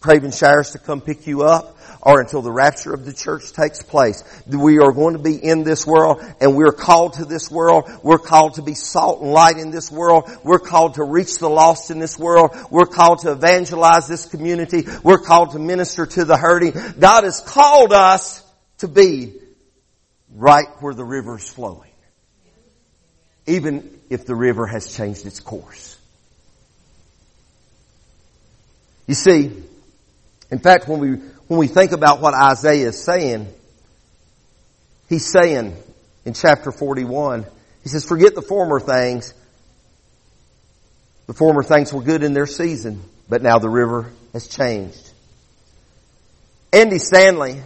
Craven 0.00 0.30
Shires 0.30 0.72
to 0.72 0.78
come 0.78 1.00
pick 1.00 1.26
you 1.26 1.42
up 1.42 1.76
or 2.00 2.20
until 2.20 2.42
the 2.42 2.52
rapture 2.52 2.94
of 2.94 3.04
the 3.04 3.12
church 3.12 3.52
takes 3.52 3.82
place. 3.82 4.22
We 4.46 4.78
are 4.78 4.92
going 4.92 5.14
to 5.14 5.22
be 5.22 5.34
in 5.34 5.64
this 5.64 5.86
world 5.86 6.22
and 6.40 6.54
we're 6.54 6.72
called 6.72 7.14
to 7.14 7.24
this 7.24 7.50
world. 7.50 7.90
We're 8.02 8.18
called 8.18 8.54
to 8.54 8.62
be 8.62 8.74
salt 8.74 9.20
and 9.20 9.32
light 9.32 9.58
in 9.58 9.70
this 9.70 9.90
world. 9.90 10.30
We're 10.44 10.60
called 10.60 10.94
to 10.94 11.04
reach 11.04 11.38
the 11.38 11.50
lost 11.50 11.90
in 11.90 11.98
this 11.98 12.16
world. 12.18 12.56
We're 12.70 12.86
called 12.86 13.20
to 13.20 13.32
evangelize 13.32 14.06
this 14.06 14.26
community. 14.26 14.84
We're 15.02 15.18
called 15.18 15.52
to 15.52 15.58
minister 15.58 16.06
to 16.06 16.24
the 16.24 16.36
hurting. 16.36 16.72
God 16.98 17.24
has 17.24 17.40
called 17.40 17.92
us 17.92 18.44
to 18.78 18.88
be 18.88 19.34
right 20.32 20.68
where 20.80 20.94
the 20.94 21.04
river 21.04 21.38
is 21.38 21.48
flowing. 21.48 21.90
Even 23.46 23.98
if 24.10 24.26
the 24.26 24.34
river 24.36 24.66
has 24.66 24.94
changed 24.94 25.26
its 25.26 25.40
course. 25.40 25.96
You 29.06 29.14
see, 29.14 29.50
in 30.50 30.58
fact, 30.58 30.88
when 30.88 31.00
we, 31.00 31.08
when 31.48 31.58
we 31.58 31.66
think 31.66 31.92
about 31.92 32.20
what 32.20 32.34
Isaiah 32.34 32.88
is 32.88 33.02
saying, 33.02 33.48
he's 35.08 35.30
saying 35.30 35.76
in 36.24 36.34
chapter 36.34 36.72
41, 36.72 37.44
he 37.82 37.88
says, 37.88 38.04
forget 38.04 38.34
the 38.34 38.42
former 38.42 38.80
things. 38.80 39.34
The 41.26 41.34
former 41.34 41.62
things 41.62 41.92
were 41.92 42.02
good 42.02 42.22
in 42.22 42.32
their 42.32 42.46
season, 42.46 43.02
but 43.28 43.42
now 43.42 43.58
the 43.58 43.68
river 43.68 44.10
has 44.32 44.48
changed. 44.48 45.10
Andy 46.72 46.98
Stanley 46.98 47.62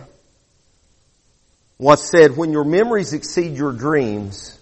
once 1.78 2.02
said, 2.02 2.36
when 2.36 2.52
your 2.52 2.64
memories 2.64 3.12
exceed 3.12 3.56
your 3.56 3.72
dreams, 3.72 4.56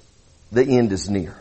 the 0.53 0.65
end 0.65 0.93
is 0.93 1.11
near. 1.11 1.37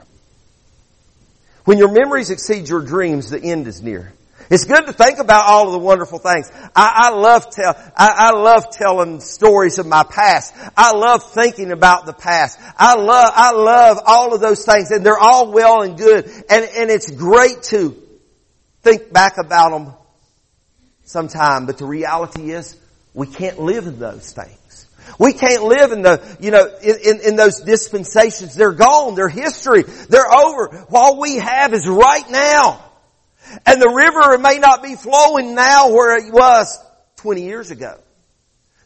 When 1.64 1.78
your 1.78 1.92
memories 1.92 2.32
exceed 2.32 2.68
your 2.68 2.82
dreams, 2.82 3.30
the 3.30 3.42
end 3.42 3.68
is 3.68 3.82
near. 3.82 4.12
It's 4.50 4.66
good 4.66 4.88
to 4.88 4.94
think 4.94 5.20
about 5.20 5.46
all 5.46 5.68
of 5.68 5.74
the 5.74 5.80
wonderful 5.80 6.18
things. 6.18 6.50
I, 6.76 6.94
I 6.96 7.10
love 7.12 7.50
tell, 7.52 7.76
I, 7.96 8.14
I, 8.18 8.32
love 8.32 8.72
telling 8.72 9.20
stories 9.20 9.78
of 9.78 9.86
my 9.86 10.04
past. 10.04 10.56
I 10.76 10.92
love 10.94 11.32
thinking 11.32 11.72
about 11.72 12.06
the 12.06 12.14
past. 12.14 12.60
I 12.78 12.96
love, 12.96 13.32
I 13.36 13.52
love 13.52 14.00
all 14.06 14.34
of 14.34 14.42
those 14.42 14.66
things 14.66 14.90
and 14.92 15.06
they're 15.06 15.20
all 15.20 15.52
well 15.52 15.84
and 15.84 15.98
good. 15.98 16.26
And, 16.50 16.66
and 16.66 16.90
it's 16.90 17.12
great 17.12 17.62
to 17.64 17.96
think 18.82 19.14
back 19.14 19.38
about 19.38 19.72
them 19.72 19.94
sometime. 21.04 21.66
But 21.66 21.78
the 21.78 21.86
reality 21.86 22.52
is 22.52 22.76
we 23.14 23.28
can't 23.28 23.60
live 23.60 23.86
in 23.86 24.00
those 24.00 24.32
things. 24.32 24.88
We 25.20 25.34
can't 25.34 25.64
live 25.64 25.92
in 25.92 26.02
the, 26.02 26.38
you 26.40 26.52
know, 26.52 26.66
in, 26.82 26.96
in, 27.04 27.22
in, 27.22 27.36
those 27.36 27.62
dispensations. 27.62 28.56
They're 28.56 28.74
gone. 28.74 29.16
They're 29.16 29.28
history. 29.28 29.84
They're 29.84 30.32
over. 30.32 30.86
All 30.92 31.20
we 31.20 31.38
have 31.38 31.74
is 31.74 31.88
right 31.88 32.30
now. 32.30 32.89
And 33.66 33.82
the 33.82 33.90
river 33.90 34.38
may 34.38 34.60
not 34.60 34.84
be 34.84 34.96
flowing 34.96 35.56
now 35.56 35.92
where 35.92 36.18
it 36.18 36.32
was 36.32 36.78
20 37.18 37.44
years 37.44 37.72
ago. 37.72 37.98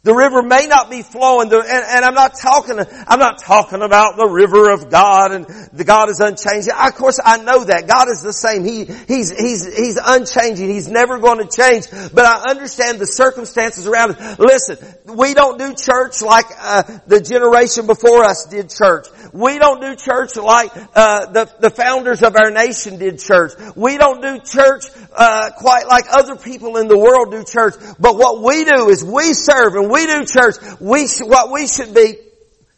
The 0.03 0.13
river 0.13 0.43
may 0.43 0.67
not 0.67 0.89
be 0.89 1.01
flowing, 1.01 1.47
and, 1.47 1.63
and, 1.63 2.03
I'm 2.03 2.13
not 2.13 2.33
talking, 2.37 2.77
I'm 3.07 3.19
not 3.19 3.39
talking 3.39 3.81
about 3.81 4.17
the 4.17 4.27
river 4.27 4.69
of 4.69 4.89
God 4.89 5.31
and 5.31 5.45
the 5.71 5.85
God 5.85 6.09
is 6.09 6.19
unchanging. 6.19 6.73
Of 6.77 6.95
course 6.95 7.21
I 7.23 7.37
know 7.37 7.63
that. 7.63 7.87
God 7.87 8.09
is 8.09 8.21
the 8.21 8.33
same. 8.33 8.65
He, 8.65 8.83
he's, 8.83 9.31
he's, 9.31 9.63
he's 9.63 9.97
unchanging. 10.03 10.67
He's 10.67 10.89
never 10.89 11.19
going 11.19 11.39
to 11.39 11.47
change. 11.47 11.87
But 11.89 12.25
I 12.25 12.51
understand 12.51 12.99
the 12.99 13.05
circumstances 13.05 13.87
around 13.87 14.17
us. 14.17 14.39
Listen, 14.39 14.77
we 15.15 15.33
don't 15.33 15.57
do 15.57 15.73
church 15.73 16.21
like, 16.21 16.47
uh, 16.59 16.83
the 17.07 17.21
generation 17.21 17.87
before 17.87 18.25
us 18.25 18.45
did 18.51 18.71
church. 18.71 19.07
We 19.31 19.57
don't 19.57 19.79
do 19.79 19.95
church 19.95 20.35
like, 20.35 20.75
uh, 20.75 21.31
the, 21.31 21.49
the 21.61 21.69
founders 21.69 22.23
of 22.23 22.35
our 22.35 22.51
nation 22.51 22.99
did 22.99 23.19
church. 23.19 23.53
We 23.73 23.97
don't 23.97 24.21
do 24.21 24.39
church, 24.43 24.83
uh, 25.15 25.51
quite 25.55 25.87
like 25.87 26.07
other 26.11 26.35
people 26.35 26.75
in 26.75 26.89
the 26.89 26.99
world 26.99 27.31
do 27.31 27.45
church. 27.45 27.75
But 27.97 28.17
what 28.17 28.43
we 28.43 28.65
do 28.65 28.89
is 28.89 29.01
we 29.01 29.31
serve 29.31 29.75
and 29.75 29.92
we 29.93 30.05
do 30.05 30.25
church, 30.25 30.55
we, 30.81 31.07
what 31.21 31.51
we 31.51 31.67
should 31.67 31.93
be 31.93 32.17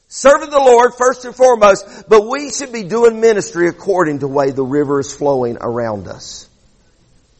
serving 0.07 0.49
the 0.49 0.59
Lord 0.59 0.93
first 0.97 1.25
and 1.25 1.35
foremost, 1.35 2.07
but 2.07 2.27
we 2.27 2.51
should 2.51 2.71
be 2.71 2.83
doing 2.83 3.19
ministry 3.19 3.67
according 3.67 4.19
to 4.19 4.27
the 4.27 4.33
way 4.33 4.51
the 4.51 4.63
river 4.63 4.99
is 4.99 5.13
flowing 5.15 5.57
around 5.59 6.07
us 6.07 6.49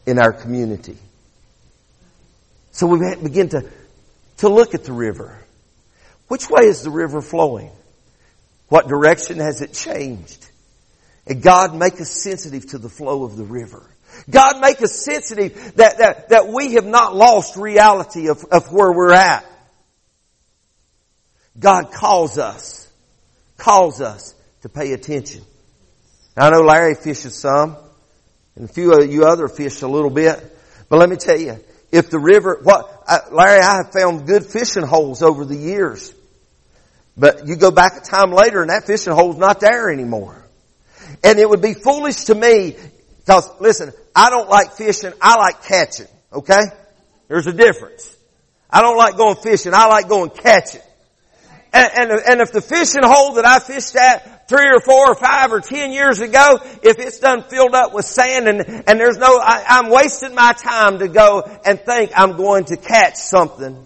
in 0.06 0.18
our 0.18 0.32
community. 0.32 0.96
So 2.72 2.86
we 2.86 3.14
begin 3.22 3.50
to, 3.50 3.68
to 4.38 4.48
look 4.48 4.74
at 4.74 4.84
the 4.84 4.92
river. 4.92 5.38
Which 6.28 6.50
way 6.50 6.64
is 6.64 6.82
the 6.82 6.90
river 6.90 7.22
flowing? 7.22 7.70
What 8.68 8.88
direction 8.88 9.38
has 9.38 9.62
it 9.62 9.72
changed? 9.72 10.46
And 11.26 11.42
God 11.42 11.74
make 11.74 12.00
us 12.00 12.10
sensitive 12.10 12.66
to 12.70 12.78
the 12.78 12.88
flow 12.88 13.24
of 13.24 13.36
the 13.36 13.44
river. 13.44 13.82
God 14.28 14.60
make 14.60 14.82
us 14.82 14.92
sensitive 15.04 15.74
that, 15.76 15.98
that, 15.98 16.28
that 16.30 16.48
we 16.48 16.74
have 16.74 16.86
not 16.86 17.14
lost 17.14 17.56
reality 17.56 18.28
of, 18.28 18.44
of 18.50 18.72
where 18.72 18.92
we're 18.92 19.12
at. 19.12 19.44
God 21.58 21.92
calls 21.92 22.38
us, 22.38 22.88
calls 23.56 24.00
us 24.00 24.34
to 24.62 24.68
pay 24.68 24.92
attention. 24.92 25.42
Now, 26.36 26.48
I 26.48 26.50
know 26.50 26.60
Larry 26.60 26.94
fishes 26.94 27.34
some, 27.34 27.76
and 28.56 28.68
a 28.68 28.72
few 28.72 28.92
of 28.92 29.10
you 29.10 29.24
other 29.24 29.48
fish 29.48 29.82
a 29.82 29.88
little 29.88 30.10
bit. 30.10 30.38
But 30.88 30.98
let 30.98 31.08
me 31.08 31.16
tell 31.16 31.38
you, 31.38 31.58
if 31.92 32.10
the 32.10 32.18
river, 32.18 32.60
what, 32.62 33.04
Larry, 33.32 33.60
I 33.60 33.76
have 33.76 33.92
found 33.92 34.26
good 34.26 34.44
fishing 34.44 34.82
holes 34.82 35.22
over 35.22 35.44
the 35.44 35.56
years. 35.56 36.12
But 37.16 37.46
you 37.46 37.56
go 37.56 37.70
back 37.70 37.96
a 37.96 38.00
time 38.00 38.32
later 38.32 38.60
and 38.60 38.70
that 38.70 38.86
fishing 38.86 39.14
hole's 39.14 39.38
not 39.38 39.60
there 39.60 39.90
anymore. 39.90 40.44
And 41.24 41.38
it 41.38 41.48
would 41.48 41.62
be 41.62 41.72
foolish 41.72 42.24
to 42.24 42.34
me, 42.34 42.76
because 43.20 43.48
listen, 43.60 43.92
I 44.14 44.28
don't 44.30 44.48
like 44.48 44.72
fishing, 44.72 45.12
I 45.20 45.36
like 45.36 45.62
catching, 45.64 46.08
okay? 46.32 46.62
There's 47.28 47.46
a 47.46 47.52
difference. 47.52 48.14
I 48.68 48.82
don't 48.82 48.98
like 48.98 49.16
going 49.16 49.36
fishing, 49.36 49.72
I 49.74 49.86
like 49.86 50.08
going 50.08 50.30
catching. 50.30 50.82
And, 51.76 52.10
and, 52.10 52.20
and 52.26 52.40
if 52.40 52.52
the 52.52 52.62
fishing 52.62 53.02
hole 53.02 53.34
that 53.34 53.44
I 53.44 53.58
fished 53.58 53.94
at 53.96 54.48
three 54.48 54.66
or 54.66 54.80
four 54.80 55.10
or 55.10 55.14
five 55.14 55.52
or 55.52 55.60
ten 55.60 55.92
years 55.92 56.20
ago, 56.20 56.58
if 56.82 56.98
it's 56.98 57.18
done 57.18 57.42
filled 57.42 57.74
up 57.74 57.92
with 57.92 58.06
sand 58.06 58.48
and, 58.48 58.60
and 58.60 58.98
there's 58.98 59.18
no, 59.18 59.38
I, 59.38 59.64
I'm 59.68 59.90
wasting 59.90 60.34
my 60.34 60.52
time 60.52 61.00
to 61.00 61.08
go 61.08 61.42
and 61.66 61.78
think 61.78 62.12
I'm 62.16 62.36
going 62.38 62.64
to 62.66 62.76
catch 62.78 63.16
something 63.16 63.84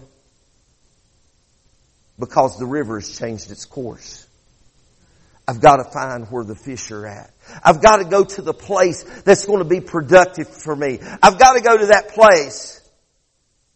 because 2.17 2.57
the 2.57 2.65
river 2.65 2.99
has 2.99 3.17
changed 3.17 3.51
its 3.51 3.65
course. 3.65 4.25
I've 5.45 5.59
got 5.59 5.77
to 5.77 5.83
find 5.83 6.27
where 6.27 6.45
the 6.45 6.55
fish 6.55 6.91
are 6.91 7.05
at. 7.05 7.31
I've 7.61 7.81
got 7.81 7.97
to 7.97 8.05
go 8.05 8.23
to 8.23 8.41
the 8.41 8.53
place 8.53 9.03
that's 9.23 9.45
going 9.45 9.59
to 9.59 9.65
be 9.65 9.81
productive 9.81 10.47
for 10.47 10.73
me. 10.73 10.99
I've 11.21 11.37
got 11.37 11.55
to 11.55 11.61
go 11.61 11.77
to 11.77 11.87
that 11.87 12.09
place 12.09 12.79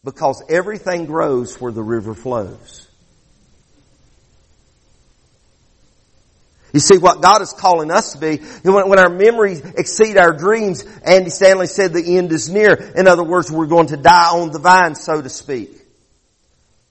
because 0.05 0.41
everything 0.47 1.05
grows 1.05 1.59
where 1.59 1.73
the 1.73 1.83
river 1.83 2.13
flows. 2.13 2.84
You 6.75 6.81
see, 6.81 6.97
what 6.97 7.21
God 7.21 7.41
is 7.41 7.53
calling 7.53 7.89
us 7.89 8.11
to 8.11 8.17
be, 8.17 8.35
when, 8.35 8.99
our 8.99 9.07
memories 9.07 9.61
exceed 9.61 10.17
our 10.17 10.33
dreams, 10.33 10.83
Andy 11.05 11.29
Stanley 11.29 11.67
said 11.67 11.93
the 11.93 12.17
end 12.17 12.33
is 12.33 12.49
near. 12.49 12.73
In 12.73 13.07
other 13.07 13.23
words, 13.23 13.49
we're 13.49 13.65
going 13.65 13.87
to 13.87 13.97
die 13.97 14.31
on 14.31 14.51
the 14.51 14.59
vine, 14.59 14.93
so 14.95 15.21
to 15.21 15.29
speak. 15.29 15.71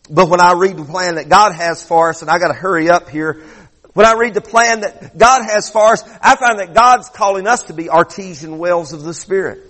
But 0.08 0.30
when 0.30 0.40
I 0.40 0.54
read 0.54 0.78
the 0.78 0.86
plan 0.86 1.16
that 1.16 1.28
God 1.28 1.52
has 1.52 1.82
for 1.82 2.08
us, 2.08 2.22
and 2.22 2.30
I 2.30 2.38
gotta 2.38 2.54
hurry 2.54 2.88
up 2.88 3.10
here, 3.10 3.44
when 3.92 4.06
I 4.06 4.14
read 4.14 4.32
the 4.32 4.40
plan 4.40 4.80
that 4.80 5.18
God 5.18 5.42
has 5.44 5.68
for 5.68 5.92
us, 5.92 6.02
I 6.22 6.36
find 6.36 6.60
that 6.60 6.72
God's 6.72 7.10
calling 7.10 7.46
us 7.46 7.64
to 7.64 7.74
be 7.74 7.90
artesian 7.90 8.56
wells 8.56 8.94
of 8.94 9.02
the 9.02 9.12
Spirit. 9.12 9.60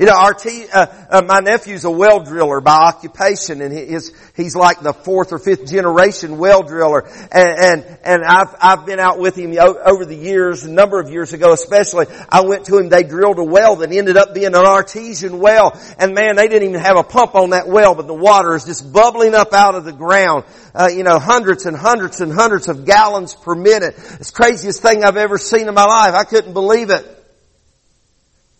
You 0.00 0.06
know, 0.06 0.16
our 0.16 0.32
t- 0.32 0.64
uh, 0.72 0.86
uh, 1.10 1.22
my 1.26 1.40
nephew's 1.40 1.84
a 1.84 1.90
well 1.90 2.20
driller 2.20 2.62
by 2.62 2.74
occupation, 2.74 3.60
and 3.60 3.70
he 3.70 3.80
is, 3.80 4.14
he's 4.34 4.56
like 4.56 4.80
the 4.80 4.94
fourth 4.94 5.30
or 5.30 5.38
fifth 5.38 5.70
generation 5.70 6.38
well 6.38 6.62
driller. 6.62 7.06
And 7.30 7.84
and, 7.84 7.98
and 8.02 8.24
I've 8.24 8.56
I've 8.62 8.86
been 8.86 8.98
out 8.98 9.18
with 9.18 9.36
him 9.36 9.54
over 9.58 10.06
the 10.06 10.16
years, 10.16 10.64
a 10.64 10.70
number 10.70 10.98
of 11.00 11.10
years 11.10 11.34
ago, 11.34 11.52
especially. 11.52 12.06
I 12.30 12.40
went 12.46 12.64
to 12.66 12.78
him. 12.78 12.88
They 12.88 13.02
drilled 13.02 13.40
a 13.40 13.44
well 13.44 13.76
that 13.76 13.92
ended 13.92 14.16
up 14.16 14.32
being 14.32 14.46
an 14.46 14.54
artesian 14.54 15.38
well, 15.38 15.78
and 15.98 16.14
man, 16.14 16.36
they 16.36 16.48
didn't 16.48 16.70
even 16.70 16.80
have 16.80 16.96
a 16.96 17.04
pump 17.04 17.34
on 17.34 17.50
that 17.50 17.68
well, 17.68 17.94
but 17.94 18.06
the 18.06 18.14
water 18.14 18.54
is 18.54 18.64
just 18.64 18.90
bubbling 18.90 19.34
up 19.34 19.52
out 19.52 19.74
of 19.74 19.84
the 19.84 19.92
ground. 19.92 20.44
Uh, 20.74 20.88
you 20.90 21.02
know, 21.02 21.18
hundreds 21.18 21.66
and 21.66 21.76
hundreds 21.76 22.22
and 22.22 22.32
hundreds 22.32 22.68
of 22.68 22.86
gallons 22.86 23.34
per 23.34 23.54
minute. 23.54 23.92
It's 23.98 24.30
the 24.30 24.34
craziest 24.34 24.80
thing 24.80 25.04
I've 25.04 25.18
ever 25.18 25.36
seen 25.36 25.68
in 25.68 25.74
my 25.74 25.84
life. 25.84 26.14
I 26.14 26.24
couldn't 26.24 26.54
believe 26.54 26.88
it. 26.88 27.19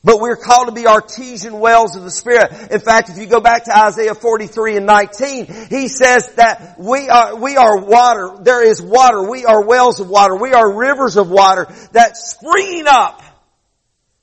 But 0.03 0.19
we're 0.19 0.37
called 0.37 0.69
to 0.69 0.73
be 0.73 0.87
artesian 0.87 1.61
wells 1.61 1.95
of 1.95 2.05
the 2.05 2.11
Spirit. 2.11 2.51
In 2.71 2.81
fact, 2.81 3.11
if 3.11 3.19
you 3.19 3.27
go 3.27 3.41
back 3.41 3.65
to 3.65 3.77
Isaiah 3.77 4.15
43 4.15 4.79
and 4.79 4.87
19, 4.87 5.47
he 5.69 5.89
says 5.89 6.33
that 6.37 6.77
we 6.79 7.11
are, 7.11 7.37
we 7.37 7.57
are 7.57 7.85
water. 7.85 8.39
There 8.41 8.67
is 8.67 8.81
water. 8.81 9.29
We 9.29 9.45
are 9.45 9.63
wells 9.63 10.01
of 10.01 10.09
water. 10.09 10.37
We 10.37 10.55
are 10.55 10.75
rivers 10.75 11.17
of 11.17 11.29
water 11.29 11.67
that 11.93 12.17
springing 12.17 12.87
up. 12.87 13.23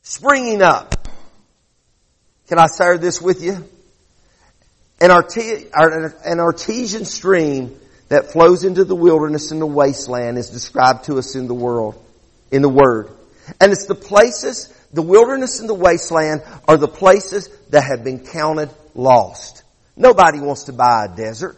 Springing 0.01 0.63
up. 0.63 1.07
Can 2.47 2.57
I 2.57 2.67
share 2.75 2.97
this 2.97 3.21
with 3.21 3.43
you? 3.43 3.63
An, 4.99 5.11
arte- 5.11 5.67
an 5.75 6.39
artesian 6.39 7.05
stream 7.05 7.79
that 8.09 8.31
flows 8.31 8.63
into 8.63 8.83
the 8.83 8.95
wilderness 8.95 9.51
and 9.51 9.61
the 9.61 9.67
wasteland 9.67 10.39
is 10.39 10.49
described 10.49 11.05
to 11.05 11.19
us 11.19 11.35
in 11.35 11.47
the 11.47 11.53
world, 11.53 12.03
in 12.51 12.63
the 12.63 12.69
Word. 12.69 13.11
And 13.60 13.71
it's 13.71 13.86
the 13.86 13.95
places 13.95 14.73
the 14.93 15.01
wilderness 15.01 15.60
and 15.60 15.67
the 15.67 15.73
wasteland 15.73 16.43
are 16.67 16.77
the 16.77 16.88
places 16.88 17.49
that 17.69 17.83
have 17.83 18.03
been 18.03 18.25
counted 18.25 18.69
lost. 18.95 19.63
Nobody 19.95 20.39
wants 20.39 20.65
to 20.65 20.73
buy 20.73 21.05
a 21.05 21.15
desert. 21.15 21.57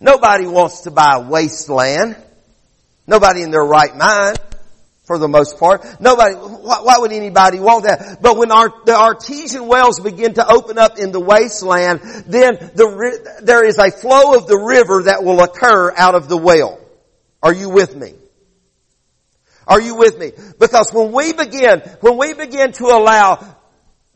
Nobody 0.00 0.46
wants 0.46 0.82
to 0.82 0.90
buy 0.90 1.16
a 1.16 1.28
wasteland. 1.28 2.16
Nobody 3.06 3.42
in 3.42 3.50
their 3.50 3.64
right 3.64 3.94
mind, 3.94 4.38
for 5.04 5.18
the 5.18 5.28
most 5.28 5.58
part. 5.58 5.84
Nobody, 6.00 6.34
why, 6.34 6.80
why 6.82 6.98
would 6.98 7.12
anybody 7.12 7.58
want 7.58 7.84
that? 7.84 8.22
But 8.22 8.36
when 8.36 8.52
our, 8.52 8.72
the 8.84 8.94
artesian 8.94 9.66
wells 9.66 10.00
begin 10.00 10.34
to 10.34 10.48
open 10.48 10.78
up 10.78 10.98
in 10.98 11.10
the 11.10 11.20
wasteland, 11.20 12.00
then 12.26 12.54
the, 12.74 13.40
there 13.42 13.64
is 13.66 13.78
a 13.78 13.90
flow 13.90 14.36
of 14.36 14.46
the 14.46 14.56
river 14.56 15.04
that 15.04 15.24
will 15.24 15.40
occur 15.42 15.92
out 15.96 16.14
of 16.14 16.28
the 16.28 16.36
well. 16.36 16.78
Are 17.42 17.52
you 17.52 17.70
with 17.70 17.96
me? 17.96 18.14
Are 19.70 19.80
you 19.80 19.94
with 19.94 20.18
me? 20.18 20.32
Because 20.58 20.92
when 20.92 21.12
we 21.12 21.32
begin, 21.32 21.78
when 22.00 22.18
we 22.18 22.34
begin 22.34 22.72
to 22.72 22.86
allow 22.86 23.36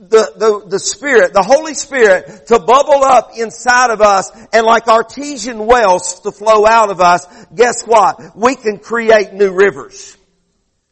the, 0.00 0.32
the, 0.36 0.66
the 0.68 0.78
Spirit, 0.80 1.32
the 1.32 1.44
Holy 1.44 1.74
Spirit 1.74 2.48
to 2.48 2.58
bubble 2.58 3.04
up 3.04 3.30
inside 3.38 3.90
of 3.90 4.00
us 4.00 4.32
and 4.52 4.66
like 4.66 4.88
artesian 4.88 5.64
wells 5.64 6.20
to 6.22 6.32
flow 6.32 6.66
out 6.66 6.90
of 6.90 7.00
us, 7.00 7.24
guess 7.54 7.84
what? 7.86 8.36
We 8.36 8.56
can 8.56 8.78
create 8.78 9.32
new 9.32 9.52
rivers. 9.52 10.16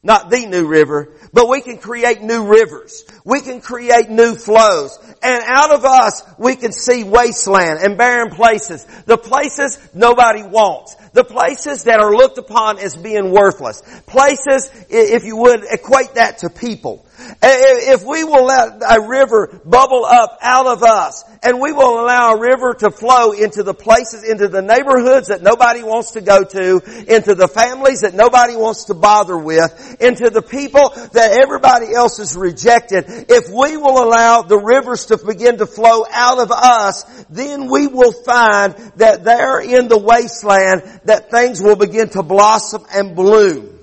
Not 0.05 0.31
the 0.31 0.46
new 0.46 0.68
river, 0.68 1.12
but 1.33 1.49
we 1.49 1.62
can 1.62 1.79
create 1.79 2.21
new 2.21 2.47
rivers. 2.47 3.05
We 3.25 3.40
can 3.40 3.61
create 3.61 4.11
new 4.11 4.35
flows. 4.35 4.99
And 5.23 5.42
out 5.47 5.75
of 5.75 5.85
us, 5.85 6.23
we 6.38 6.57
can 6.57 6.73
see 6.73 7.05
wasteland 7.05 7.81
and 7.83 7.97
barren 7.97 8.31
places. 8.31 8.85
The 9.07 9.16
places 9.16 9.79
nobody 9.95 10.42
wants. 10.42 10.95
The 11.12 11.25
places 11.25 11.85
that 11.85 12.01
are 12.01 12.14
looked 12.14 12.38
upon 12.38 12.79
as 12.79 12.97
being 12.97 13.31
worthless. 13.31 13.83
Places, 14.07 14.71
if 14.90 15.25
you 15.25 15.37
would, 15.37 15.64
equate 15.71 16.14
that 16.14 16.38
to 16.38 16.51
people. 16.51 17.07
If 17.42 18.05
we 18.05 18.25
will 18.25 18.46
let 18.46 18.83
a 18.83 19.07
river 19.07 19.61
bubble 19.64 20.05
up 20.05 20.38
out 20.40 20.66
of 20.66 20.83
us 20.83 21.25
and 21.42 21.61
we 21.61 21.72
will 21.72 22.01
allow 22.01 22.35
a 22.35 22.40
river 22.40 22.75
to 22.75 22.90
flow 22.90 23.33
into 23.33 23.62
the 23.62 23.75
places, 23.75 24.29
into 24.29 24.48
the 24.48 24.62
neighborhoods 24.62 25.29
that 25.29 25.42
nobody 25.42 25.83
wants 25.83 26.12
to 26.12 26.20
go 26.20 26.42
to, 26.44 26.81
into 27.09 27.35
the 27.35 27.48
families 27.48 28.01
that 28.01 28.14
nobody 28.14 28.57
wants 28.57 28.85
to 28.85 28.94
bother 28.94 29.37
with, 29.37 29.96
into 30.01 30.31
the 30.31 30.42
people 30.42 30.90
that 31.12 31.38
everybody 31.42 31.94
else 31.94 32.18
has 32.18 32.37
rejected, 32.37 33.05
if 33.09 33.48
we 33.48 33.77
will 33.77 34.03
allow 34.03 34.42
the 34.42 34.59
rivers 34.59 35.07
to 35.07 35.18
begin 35.18 35.59
to 35.59 35.66
flow 35.66 36.05
out 36.11 36.38
of 36.38 36.51
us, 36.51 37.05
then 37.29 37.70
we 37.70 37.87
will 37.87 38.12
find 38.12 38.75
that 38.96 39.25
there 39.25 39.61
in 39.61 39.88
the 39.88 39.98
wasteland 39.98 40.83
that 41.05 41.31
things 41.31 41.61
will 41.61 41.77
begin 41.77 42.09
to 42.11 42.22
blossom 42.22 42.85
and 42.94 43.14
bloom. 43.14 43.79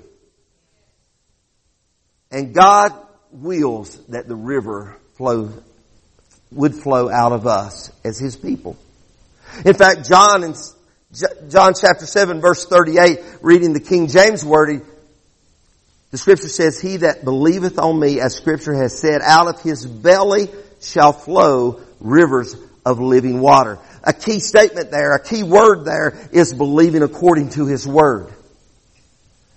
And 2.30 2.54
God 2.54 2.99
wills 3.32 3.96
that 4.06 4.28
the 4.28 4.36
river 4.36 4.96
flow, 5.16 5.52
would 6.52 6.74
flow 6.74 7.10
out 7.10 7.32
of 7.32 7.46
us 7.46 7.90
as 8.04 8.18
His 8.18 8.36
people. 8.36 8.76
In 9.64 9.74
fact, 9.74 10.08
John 10.08 10.44
in 10.44 10.54
John 11.48 11.74
chapter 11.74 12.06
7 12.06 12.40
verse 12.40 12.64
38, 12.66 13.18
reading 13.42 13.72
the 13.72 13.80
King 13.80 14.06
James 14.06 14.44
word, 14.44 14.82
the 16.12 16.18
scripture 16.18 16.48
says, 16.48 16.80
He 16.80 16.98
that 16.98 17.24
believeth 17.24 17.78
on 17.78 17.98
me, 17.98 18.20
as 18.20 18.34
scripture 18.34 18.74
has 18.74 19.00
said, 19.00 19.20
out 19.22 19.48
of 19.48 19.60
his 19.60 19.84
belly 19.84 20.48
shall 20.80 21.12
flow 21.12 21.80
rivers 21.98 22.54
of 22.86 23.00
living 23.00 23.40
water. 23.40 23.78
A 24.04 24.12
key 24.12 24.38
statement 24.38 24.90
there, 24.90 25.12
a 25.12 25.22
key 25.22 25.42
word 25.42 25.84
there 25.84 26.16
is 26.32 26.54
believing 26.54 27.02
according 27.02 27.50
to 27.50 27.66
his 27.66 27.86
word. 27.86 28.32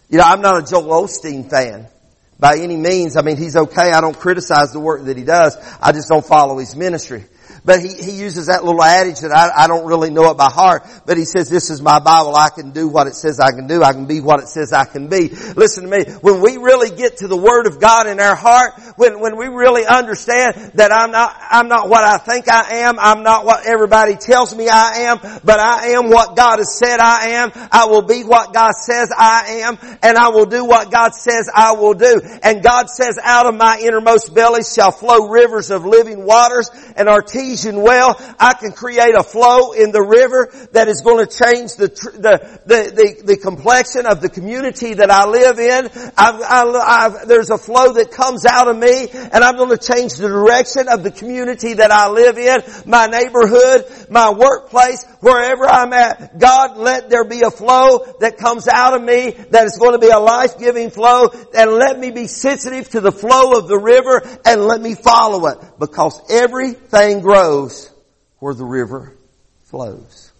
You 0.09 0.17
know, 0.17 0.25
I'm 0.25 0.41
not 0.41 0.57
a 0.57 0.65
Joel 0.65 1.07
Osteen 1.07 1.49
fan 1.49 1.87
by 2.39 2.57
any 2.57 2.77
means. 2.77 3.17
I 3.17 3.21
mean, 3.21 3.37
he's 3.37 3.55
okay. 3.55 3.91
I 3.91 4.01
don't 4.01 4.17
criticize 4.17 4.73
the 4.73 4.79
work 4.79 5.05
that 5.05 5.17
he 5.17 5.23
does. 5.23 5.57
I 5.81 5.91
just 5.91 6.09
don't 6.09 6.25
follow 6.25 6.57
his 6.57 6.75
ministry. 6.75 7.25
But 7.65 7.79
he, 7.79 7.93
he 7.93 8.11
uses 8.11 8.47
that 8.47 8.65
little 8.65 8.83
adage 8.83 9.21
that 9.21 9.31
I, 9.31 9.63
I 9.63 9.67
don't 9.67 9.85
really 9.85 10.09
know 10.09 10.29
it 10.31 10.37
by 10.37 10.49
heart, 10.51 10.85
but 11.05 11.17
he 11.17 11.23
says, 11.23 11.49
this 11.49 11.69
is 11.69 11.81
my 11.81 11.99
Bible. 11.99 12.35
I 12.35 12.49
can 12.49 12.71
do 12.71 12.89
what 12.89 13.07
it 13.07 13.15
says 13.15 13.39
I 13.39 13.51
can 13.51 13.67
do. 13.67 13.81
I 13.81 13.93
can 13.93 14.05
be 14.05 14.19
what 14.19 14.41
it 14.41 14.49
says 14.49 14.73
I 14.73 14.83
can 14.83 15.07
be. 15.07 15.29
Listen 15.55 15.83
to 15.83 15.89
me. 15.89 16.03
When 16.19 16.41
we 16.41 16.57
really 16.57 16.93
get 16.93 17.17
to 17.17 17.29
the 17.29 17.37
Word 17.37 17.67
of 17.67 17.79
God 17.79 18.07
in 18.07 18.19
our 18.19 18.35
heart, 18.35 18.73
when, 18.97 19.21
when 19.21 19.37
we 19.37 19.47
really 19.47 19.85
understand 19.85 20.73
that 20.75 20.91
I'm 20.91 21.11
not, 21.11 21.35
I'm 21.51 21.69
not 21.69 21.87
what 21.87 22.03
I 22.03 22.17
think 22.17 22.51
I 22.51 22.83
am, 22.83 22.99
I'm 22.99 23.23
not 23.23 23.45
what 23.45 23.65
everybody 23.65 24.15
tells 24.15 24.53
me 24.53 24.67
I 24.67 25.07
am, 25.09 25.19
but 25.21 25.59
I 25.59 25.95
am 25.95 26.09
what 26.09 26.35
God 26.35 26.57
has 26.57 26.77
said 26.77 26.99
I 26.99 27.27
am. 27.43 27.51
I 27.71 27.85
will 27.85 28.01
be 28.01 28.25
what 28.25 28.53
God 28.53 28.73
says 28.73 29.09
I 29.17 29.63
am, 29.63 29.77
and 30.03 30.17
I 30.17 30.29
will 30.29 30.47
do 30.47 30.65
what 30.65 30.91
God 30.91 31.13
says 31.13 31.49
I 31.53 31.73
will 31.73 31.93
do. 31.93 32.19
And 32.43 32.61
God 32.61 32.89
says, 32.89 33.17
out 33.23 33.45
of 33.45 33.55
my 33.55 33.79
innermost 33.81 34.35
belly 34.35 34.63
shall 34.63 34.91
flow 34.91 35.29
rivers 35.29 35.71
of 35.71 35.85
living 35.85 36.25
waters, 36.25 36.69
and 36.97 37.07
our 37.07 37.21
teeth 37.21 37.52
artesian 37.53 37.81
well, 37.81 38.15
I 38.39 38.53
can 38.53 38.71
create 38.71 39.15
a 39.15 39.23
flow 39.23 39.73
in 39.73 39.91
the 39.91 40.01
river 40.01 40.51
that 40.71 40.87
is 40.87 41.01
going 41.01 41.25
to 41.25 41.31
change 41.31 41.75
the, 41.75 41.87
the, 41.87 42.59
the, 42.65 42.91
the, 42.91 43.23
the 43.33 43.37
complexion 43.37 44.05
of 44.05 44.21
the 44.21 44.29
community 44.29 44.95
that 44.95 45.11
I 45.11 45.27
live 45.27 45.59
in. 45.59 45.85
I've, 46.17 46.41
I, 46.41 46.63
I've, 46.63 47.27
there's 47.27 47.49
a 47.49 47.57
flow 47.57 47.93
that 47.93 48.11
comes 48.11 48.45
out 48.45 48.67
of 48.67 48.77
me 48.77 49.09
and 49.11 49.43
I'm 49.43 49.57
going 49.57 49.69
to 49.69 49.77
change 49.77 50.15
the 50.15 50.27
direction 50.27 50.87
of 50.89 51.03
the 51.03 51.11
community 51.11 51.75
that 51.75 51.91
I 51.91 52.09
live 52.09 52.37
in, 52.37 52.89
my 52.89 53.07
neighborhood, 53.07 53.85
my 54.09 54.31
workplace, 54.31 55.05
wherever 55.19 55.65
I'm 55.65 55.93
at. 55.93 56.39
God, 56.39 56.77
let 56.77 57.09
there 57.09 57.25
be 57.25 57.41
a 57.41 57.51
flow 57.51 58.15
that 58.19 58.37
comes 58.37 58.67
out 58.67 58.93
of 58.93 59.03
me 59.03 59.31
that 59.51 59.65
is 59.65 59.77
going 59.77 59.93
to 59.93 59.99
be 59.99 60.09
a 60.09 60.19
life-giving 60.19 60.89
flow 60.89 61.29
and 61.55 61.71
let 61.71 61.99
me 61.99 62.11
be 62.11 62.27
sensitive 62.27 62.89
to 62.89 63.01
the 63.01 63.11
flow 63.11 63.57
of 63.57 63.67
the 63.67 63.77
river 63.77 64.21
and 64.45 64.61
let 64.61 64.81
me 64.81 64.95
follow 64.95 65.47
it 65.47 65.59
because 65.79 66.19
everything 66.29 67.21
grows 67.21 67.42
where 68.39 68.53
the 68.53 68.65
river 68.65 69.13
flows. 69.65 70.31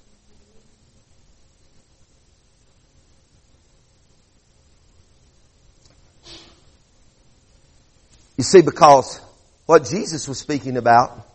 You 8.38 8.44
see, 8.44 8.62
because 8.62 9.22
what 9.66 9.86
Jesus 9.86 10.28
was 10.28 10.38
speaking 10.38 10.78
about, 10.78 11.28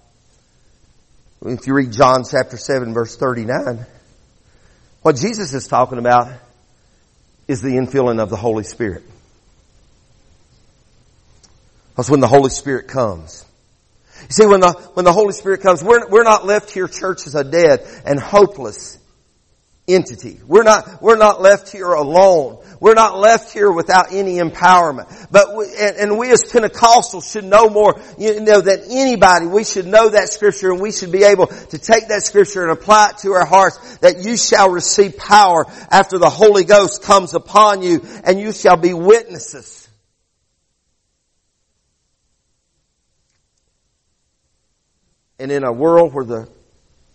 if 1.43 1.67
you 1.67 1.75
read 1.75 1.93
John 1.93 2.25
chapter 2.29 2.57
7 2.57 2.93
verse 2.93 3.17
39, 3.17 3.87
what 5.03 5.17
Jesus 5.17 5.55
is 5.55 5.69
talking 5.69 5.99
about 5.99 6.33
is 7.47 7.63
the 7.63 7.71
infilling 7.71 8.21
of 8.21 8.31
the 8.31 8.37
Holy 8.37 8.65
Spirit. 8.65 9.05
That's 11.97 12.11
when 12.11 12.21
the 12.21 12.29
Holy 12.29 12.51
Spirit 12.51 12.89
comes, 12.89 13.45
you 14.23 14.31
see, 14.31 14.47
when 14.47 14.61
the, 14.61 14.73
when 14.95 15.05
the 15.05 15.13
Holy 15.13 15.33
Spirit 15.33 15.63
comes, 15.63 15.83
we're, 15.83 16.09
we're 16.09 16.25
not 16.25 16.45
left 16.45 16.71
here, 16.71 16.89
church, 16.89 17.27
as 17.27 17.35
a 17.35 17.45
dead 17.45 17.87
and 18.05 18.21
hopeless 18.21 18.99
entity. 19.89 20.39
We're 20.47 20.65
not, 20.65 21.03
we're 21.03 21.17
not 21.17 21.41
left 21.41 21.73
here 21.73 21.93
alone. 21.93 22.59
We're 22.81 22.95
not 22.95 23.19
left 23.19 23.53
here 23.53 23.73
without 23.73 24.13
any 24.13 24.37
empowerment. 24.37 25.29
But 25.31 25.57
we, 25.57 25.67
and, 25.79 25.97
and, 25.97 26.19
we 26.19 26.31
as 26.31 26.43
Pentecostals 26.43 27.33
should 27.33 27.45
know 27.45 27.69
more, 27.69 28.01
you 28.19 28.41
know, 28.41 28.61
than 28.61 28.81
anybody. 28.91 29.47
We 29.47 29.65
should 29.65 29.87
know 29.87 30.11
that 30.11 30.29
scripture 30.29 30.71
and 30.71 30.81
we 30.81 30.93
should 30.93 31.11
be 31.11 31.25
able 31.25 31.47
to 31.47 31.79
take 31.79 32.09
that 32.09 32.23
scripture 32.23 32.63
and 32.63 32.71
apply 32.71 33.11
it 33.11 33.19
to 33.19 33.33
our 33.33 33.47
hearts 33.47 33.97
that 33.99 34.23
you 34.23 34.37
shall 34.37 34.71
receive 34.71 35.17
power 35.17 35.67
after 35.91 36.19
the 36.19 36.31
Holy 36.31 36.65
Ghost 36.65 37.03
comes 37.03 37.35
upon 37.35 37.83
you 37.83 38.05
and 38.25 38.39
you 38.39 38.53
shall 38.53 38.77
be 38.77 38.93
witnesses. 38.93 39.78
And 45.39 45.53
in 45.53 45.65
a 45.65 45.73
world 45.73 46.15
where 46.15 46.25
the 46.25 46.49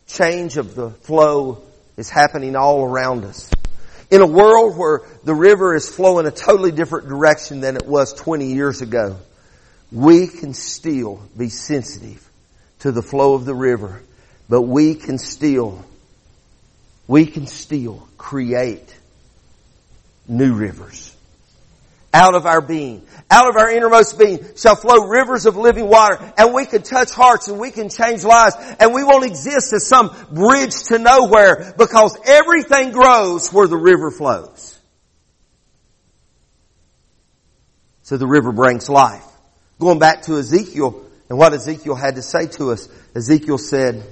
change 0.08 0.58
of 0.58 0.76
the 0.76 0.92
flow 0.92 1.62
is 1.98 2.10
happening 2.10 2.56
all 2.56 2.84
around 2.84 3.26
us. 3.26 3.50
In 4.10 4.22
a 4.22 4.28
world 4.28 4.78
where 4.78 5.02
the 5.24 5.34
river 5.34 5.76
is 5.76 5.90
flowing 5.90 6.26
a 6.26 6.32
totally 6.32 6.72
different 6.72 7.08
direction 7.08 7.62
than 7.62 7.76
it 7.76 7.86
was 7.86 8.14
20 8.14 8.54
years 8.54 8.82
ago, 8.82 9.18
we 9.92 10.28
can 10.28 10.54
still 10.54 11.22
be 11.38 11.50
sensitive 11.50 12.24
to 12.80 12.92
the 12.92 13.02
flow 13.02 13.34
of 13.34 13.46
the 13.46 13.56
river, 13.56 14.02
but 14.50 14.62
we 14.62 14.96
can 14.96 15.18
still, 15.18 15.84
we 17.08 17.26
can 17.26 17.48
still 17.48 18.08
create 18.18 18.96
new 20.28 20.54
rivers 20.54 21.13
out 22.14 22.36
of 22.36 22.46
our 22.46 22.62
being, 22.62 23.06
out 23.32 23.50
of 23.50 23.58
our 23.58 23.72
innermost 23.72 24.20
being 24.20 24.40
shall 24.56 24.76
flow 24.76 25.08
rivers 25.08 25.46
of 25.46 25.58
living 25.58 25.88
water 25.88 26.20
and 26.38 26.54
we 26.54 26.66
can 26.66 26.84
touch 26.84 27.12
hearts 27.12 27.48
and 27.48 27.60
we 27.60 27.72
can 27.72 27.90
change 27.90 28.24
lives 28.24 28.56
and 28.80 28.94
we 28.94 29.04
won't 29.04 29.26
exist 29.26 29.74
as 29.74 29.88
some 29.88 30.16
bridge 30.32 30.76
to 30.84 31.00
nowhere 31.00 31.74
because 31.78 32.18
everything 32.26 32.92
grows 32.92 33.52
where 33.52 33.68
the 33.68 33.78
river 33.78 34.12
flows. 34.12 34.80
So 38.04 38.18
the 38.18 38.28
river 38.28 38.52
brings 38.52 38.90
life. 38.90 39.26
Going 39.80 39.98
back 39.98 40.24
to 40.24 40.38
Ezekiel 40.38 41.04
and 41.30 41.38
what 41.38 41.54
Ezekiel 41.54 41.96
had 41.96 42.16
to 42.16 42.22
say 42.22 42.48
to 42.48 42.72
us, 42.72 42.88
Ezekiel 43.16 43.58
said, 43.58 44.04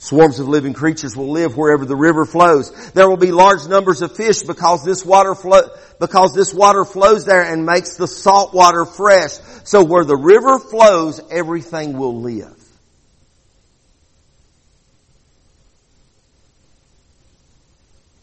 Swarms 0.00 0.38
of 0.38 0.46
living 0.46 0.74
creatures 0.74 1.16
will 1.16 1.32
live 1.32 1.56
wherever 1.56 1.84
the 1.84 1.96
river 1.96 2.24
flows. 2.24 2.92
There 2.92 3.08
will 3.08 3.16
be 3.16 3.32
large 3.32 3.66
numbers 3.66 4.00
of 4.00 4.14
fish 4.14 4.42
because 4.42 4.84
this 4.84 5.04
water 5.04 5.34
flow, 5.34 5.62
because 5.98 6.32
this 6.34 6.54
water 6.54 6.84
flows 6.84 7.24
there 7.24 7.42
and 7.42 7.66
makes 7.66 7.96
the 7.96 8.06
salt 8.06 8.54
water 8.54 8.84
fresh. 8.84 9.32
So 9.64 9.82
where 9.82 10.04
the 10.04 10.16
river 10.16 10.60
flows, 10.60 11.20
everything 11.32 11.98
will 11.98 12.20
live. 12.20 12.54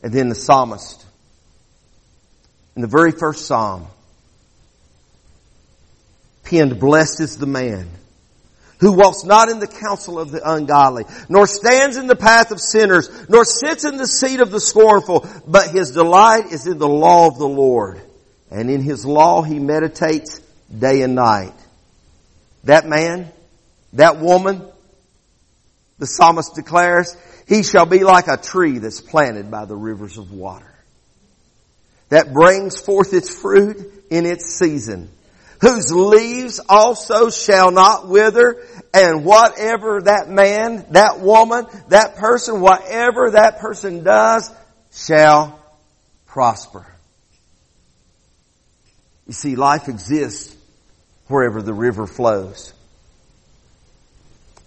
And 0.02 0.14
then 0.14 0.30
the 0.30 0.36
psalmist, 0.36 1.04
in 2.78 2.84
the 2.84 2.88
very 2.88 3.12
first 3.12 3.48
psalm, 3.48 3.88
penned, 6.44 6.80
blessed 6.80 7.20
is 7.20 7.38
the 7.38 7.48
man 7.48 7.90
who 8.80 8.92
walks 8.92 9.24
not 9.24 9.50
in 9.50 9.60
the 9.60 9.68
counsel 9.68 10.20
of 10.20 10.32
the 10.32 10.42
ungodly, 10.50 11.06
nor 11.30 11.48
stands 11.48 11.98
in 11.98 12.08
the 12.08 12.16
path 12.16 12.52
of 12.52 12.60
sinners, 12.60 13.10
nor 13.30 13.46
sits 13.46 13.86
in 13.86 13.98
the 13.98 14.08
seat 14.08 14.40
of 14.40 14.52
the 14.52 14.60
scornful, 14.60 15.28
but 15.48 15.70
his 15.70 15.92
delight 15.92 16.52
is 16.52 16.68
in 16.68 16.78
the 16.78 16.88
law 16.88 17.28
of 17.28 17.38
the 17.38 17.48
Lord. 17.48 18.02
And 18.52 18.70
in 18.70 18.82
his 18.82 19.06
law 19.06 19.42
he 19.42 19.60
meditates 19.60 20.40
day 20.78 21.02
and 21.02 21.16
night. 21.16 21.54
That 22.66 22.86
man, 22.86 23.32
that 23.94 24.20
woman, 24.20 24.68
the 26.00 26.08
psalmist 26.08 26.56
declares, 26.56 27.16
he 27.48 27.64
shall 27.64 27.86
be 27.86 28.04
like 28.04 28.28
a 28.28 28.38
tree 28.38 28.80
that's 28.80 29.02
planted 29.02 29.52
by 29.52 29.66
the 29.66 29.76
rivers 29.76 30.18
of 30.18 30.32
water. 30.32 30.72
That 32.10 32.34
brings 32.34 32.80
forth 32.80 33.14
its 33.14 33.34
fruit 33.34 33.78
in 34.10 34.26
its 34.26 34.58
season 34.58 35.10
whose 35.66 35.92
leaves 35.92 36.60
also 36.70 37.32
shall 37.32 37.72
not 37.72 38.08
wither, 38.08 38.64
and 38.94 39.26
whatever 39.26 40.02
that 40.04 40.30
man, 40.30 40.86
that 40.92 41.20
woman, 41.20 41.66
that 41.88 42.18
person, 42.18 42.62
whatever 42.62 43.32
that 43.32 43.60
person 43.60 44.04
does, 44.04 44.54
shall 44.94 45.60
prosper. 46.28 46.86
You 49.26 49.34
see, 49.34 49.56
life 49.56 49.88
exists 49.88 50.56
wherever 51.28 51.64
the 51.64 51.74
river 51.74 52.06
flows. 52.06 52.72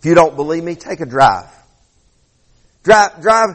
If 0.00 0.04
you 0.04 0.16
don't 0.16 0.34
believe 0.34 0.64
me, 0.64 0.74
take 0.74 0.98
a 0.98 1.06
drive. 1.06 1.48
Drive, 2.82 3.22
drive, 3.22 3.50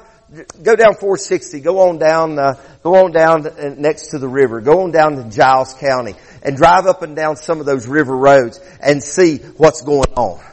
go 0.61 0.75
down 0.75 0.95
460, 0.95 1.59
go 1.59 1.89
on 1.89 1.99
down, 1.99 2.39
uh, 2.39 2.55
go 2.81 2.95
on 2.95 3.11
down 3.11 3.47
next 3.79 4.07
to 4.09 4.19
the 4.19 4.27
river, 4.27 4.61
go 4.61 4.81
on 4.81 4.91
down 4.91 5.15
to 5.15 5.29
Giles 5.29 5.73
County 5.75 6.15
and 6.41 6.57
drive 6.57 6.85
up 6.85 7.01
and 7.01 7.15
down 7.15 7.35
some 7.35 7.59
of 7.59 7.65
those 7.65 7.87
river 7.87 8.15
roads 8.15 8.59
and 8.81 9.03
see 9.03 9.37
what's 9.37 9.81
going 9.81 10.13
on. 10.15 10.43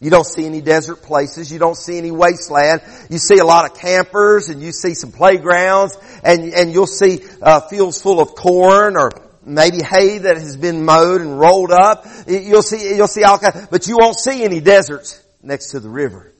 You 0.00 0.10
don't 0.10 0.26
see 0.26 0.44
any 0.44 0.60
desert 0.60 1.02
places. 1.02 1.50
You 1.50 1.58
don't 1.58 1.76
see 1.76 1.96
any 1.96 2.10
wasteland. 2.10 2.82
You 3.08 3.16
see 3.16 3.38
a 3.38 3.44
lot 3.44 3.70
of 3.70 3.78
campers 3.78 4.50
and 4.50 4.60
you 4.60 4.70
see 4.70 4.92
some 4.92 5.12
playgrounds 5.12 5.96
and, 6.22 6.52
and 6.52 6.72
you'll 6.72 6.86
see 6.86 7.20
uh, 7.40 7.60
fields 7.60 8.02
full 8.02 8.20
of 8.20 8.34
corn 8.34 8.98
or 8.98 9.10
maybe 9.46 9.78
hay 9.82 10.18
that 10.18 10.36
has 10.36 10.58
been 10.58 10.84
mowed 10.84 11.22
and 11.22 11.38
rolled 11.38 11.70
up. 11.70 12.06
You'll 12.26 12.62
see, 12.62 12.94
you'll 12.94 13.08
see 13.08 13.24
all 13.24 13.38
kinds, 13.38 13.68
but 13.70 13.86
you 13.86 13.96
won't 13.96 14.18
see 14.18 14.44
any 14.44 14.60
deserts 14.60 15.22
next 15.42 15.70
to 15.70 15.80
the 15.80 15.88
river. 15.88 16.32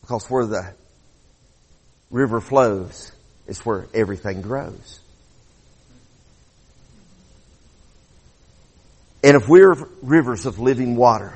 Because 0.00 0.28
where 0.28 0.46
the 0.46 0.74
river 2.10 2.40
flows 2.40 3.12
is 3.46 3.60
where 3.60 3.86
everything 3.94 4.42
grows. 4.42 5.00
And 9.22 9.36
if 9.36 9.48
we're 9.48 9.76
rivers 10.02 10.46
of 10.46 10.58
living 10.58 10.96
water, 10.96 11.34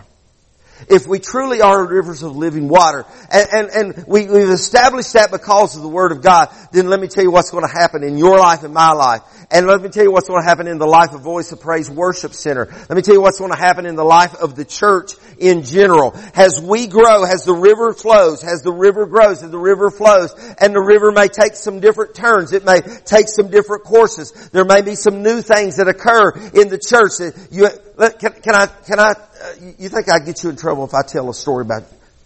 if 0.88 1.07
we 1.07 1.18
truly 1.18 1.61
are 1.61 1.87
rivers 1.87 2.23
of 2.23 2.37
living 2.37 2.68
water, 2.68 3.05
and, 3.31 3.49
and, 3.53 3.70
and 3.70 4.07
we, 4.07 4.27
we've 4.27 4.51
established 4.51 5.12
that 5.14 5.31
because 5.31 5.77
of 5.77 5.83
the 5.83 5.88
Word 5.88 6.12
of 6.12 6.23
God, 6.23 6.49
then 6.73 6.88
let 6.88 7.01
me 7.01 7.09
tell 7.09 7.25
you 7.25 7.31
what's 7.31 7.51
going 7.51 7.66
to 7.66 7.73
happen 7.73 8.03
in 8.03 8.18
your 8.18 8.38
life 8.38 8.62
and 8.62 8.75
my 8.75 8.92
life. 8.92 9.23
And 9.51 9.66
let 9.66 9.83
me 9.83 9.88
tell 9.88 10.03
you 10.03 10.11
what's 10.11 10.29
going 10.29 10.42
to 10.42 10.49
happen 10.49 10.66
in 10.66 10.79
the 10.79 10.87
life 10.87 11.12
of 11.12 11.20
Voice 11.20 11.53
of 11.53 11.61
Praise 11.61 11.90
Worship 11.90 12.33
Center. 12.33 12.66
Let 12.66 12.90
me 12.90 13.03
tell 13.03 13.14
you 13.14 13.20
what's 13.20 13.38
going 13.38 13.53
to 13.53 13.59
happen 13.59 13.87
in 13.87 13.94
the 13.94 14.05
life 14.05 14.35
of 14.35 14.57
the 14.57 14.64
church 14.64 15.12
in 15.38 15.62
general. 15.62 16.14
As 16.35 16.61
we 16.61 16.87
grow, 16.87 17.25
as 17.25 17.44
the 17.44 17.55
river 17.55 17.92
flows, 17.92 18.42
as 18.42 18.62
the 18.62 18.73
river 18.73 19.07
grows, 19.07 19.42
as 19.42 19.51
the 19.51 19.59
river 19.59 19.90
flows, 19.90 20.35
and 20.59 20.75
the 20.75 20.81
river 20.81 21.12
may 21.12 21.29
take 21.29 21.55
some 21.55 21.81
different 21.81 22.14
turns. 22.14 22.53
It 22.53 22.64
may 22.64 22.81
take 22.81 23.29
some 23.29 23.51
different 23.51 23.85
courses. 23.85 24.33
There 24.51 24.64
may 24.64 24.83
be 24.83 24.94
some 24.94 25.23
new 25.23 25.42
things 25.42 25.77
that 25.77 25.88
occur 25.88 26.31
in 26.55 26.68
the 26.68 26.79
church. 26.79 27.18
that 27.18 27.49
You, 27.51 27.68
can, 27.96 28.33
can 28.33 28.54
I, 28.54 28.66
can 28.66 28.98
I, 28.98 29.11
uh, 29.11 29.54
you 29.79 29.88
think 29.88 30.10
I'd 30.10 30.25
get 30.25 30.42
you 30.42 30.50
in 30.50 30.56
trouble 30.56 30.85
if 30.85 30.94
I 30.94 31.02
tell 31.02 31.29
a 31.31 31.35
story 31.35 31.62
about 31.62 31.85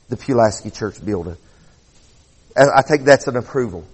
the 0.09 0.17
Pulaski 0.17 0.71
Church 0.71 1.05
building? 1.05 1.37
I 2.57 2.83
think 2.83 3.05
that's 3.05 3.29
an 3.29 3.37
approval. 3.37 3.85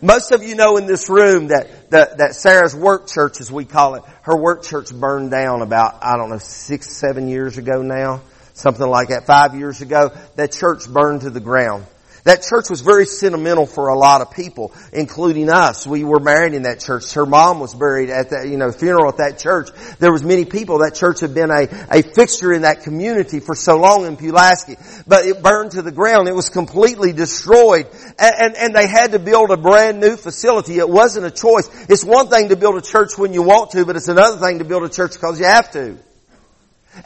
Most 0.00 0.30
of 0.30 0.42
you 0.42 0.54
know 0.54 0.76
in 0.76 0.86
this 0.86 1.10
room 1.10 1.48
that, 1.48 1.90
that, 1.90 2.18
that 2.18 2.34
Sarah's 2.34 2.74
work 2.74 3.08
church, 3.08 3.40
as 3.40 3.50
we 3.50 3.64
call 3.64 3.96
it, 3.96 4.04
her 4.22 4.36
work 4.36 4.62
church 4.62 4.94
burned 4.94 5.30
down 5.30 5.60
about, 5.60 5.98
I 6.02 6.16
don't 6.16 6.30
know, 6.30 6.38
six, 6.38 6.96
seven 6.96 7.28
years 7.28 7.58
ago 7.58 7.82
now. 7.82 8.22
Something 8.54 8.88
like 8.88 9.08
that. 9.08 9.26
Five 9.26 9.54
years 9.54 9.80
ago, 9.82 10.12
that 10.36 10.52
church 10.52 10.88
burned 10.88 11.20
to 11.22 11.30
the 11.30 11.40
ground. 11.40 11.84
That 12.28 12.42
church 12.42 12.68
was 12.68 12.82
very 12.82 13.06
sentimental 13.06 13.64
for 13.64 13.88
a 13.88 13.96
lot 13.96 14.20
of 14.20 14.32
people, 14.32 14.74
including 14.92 15.48
us. 15.48 15.86
We 15.86 16.04
were 16.04 16.20
married 16.20 16.52
in 16.52 16.64
that 16.64 16.78
church. 16.78 17.14
Her 17.14 17.24
mom 17.24 17.58
was 17.58 17.74
buried 17.74 18.10
at 18.10 18.28
that, 18.28 18.46
you 18.46 18.58
know, 18.58 18.70
funeral 18.70 19.08
at 19.08 19.16
that 19.16 19.38
church. 19.38 19.70
There 19.98 20.12
was 20.12 20.22
many 20.22 20.44
people. 20.44 20.80
That 20.80 20.94
church 20.94 21.20
had 21.20 21.32
been 21.32 21.50
a, 21.50 21.66
a 21.90 22.02
fixture 22.02 22.52
in 22.52 22.62
that 22.62 22.82
community 22.82 23.40
for 23.40 23.54
so 23.54 23.78
long 23.78 24.04
in 24.04 24.18
Pulaski. 24.18 24.76
But 25.06 25.24
it 25.24 25.42
burned 25.42 25.70
to 25.70 25.80
the 25.80 25.90
ground. 25.90 26.28
It 26.28 26.34
was 26.34 26.50
completely 26.50 27.14
destroyed. 27.14 27.86
And, 28.18 28.34
and, 28.38 28.56
and 28.56 28.74
they 28.74 28.86
had 28.86 29.12
to 29.12 29.18
build 29.18 29.50
a 29.50 29.56
brand 29.56 29.98
new 29.98 30.18
facility. 30.18 30.76
It 30.76 30.88
wasn't 30.90 31.24
a 31.24 31.30
choice. 31.30 31.70
It's 31.88 32.04
one 32.04 32.28
thing 32.28 32.50
to 32.50 32.56
build 32.56 32.76
a 32.76 32.82
church 32.82 33.16
when 33.16 33.32
you 33.32 33.42
want 33.42 33.70
to, 33.70 33.86
but 33.86 33.96
it's 33.96 34.08
another 34.08 34.36
thing 34.36 34.58
to 34.58 34.66
build 34.66 34.84
a 34.84 34.90
church 34.90 35.14
because 35.14 35.40
you 35.40 35.46
have 35.46 35.70
to. 35.72 35.96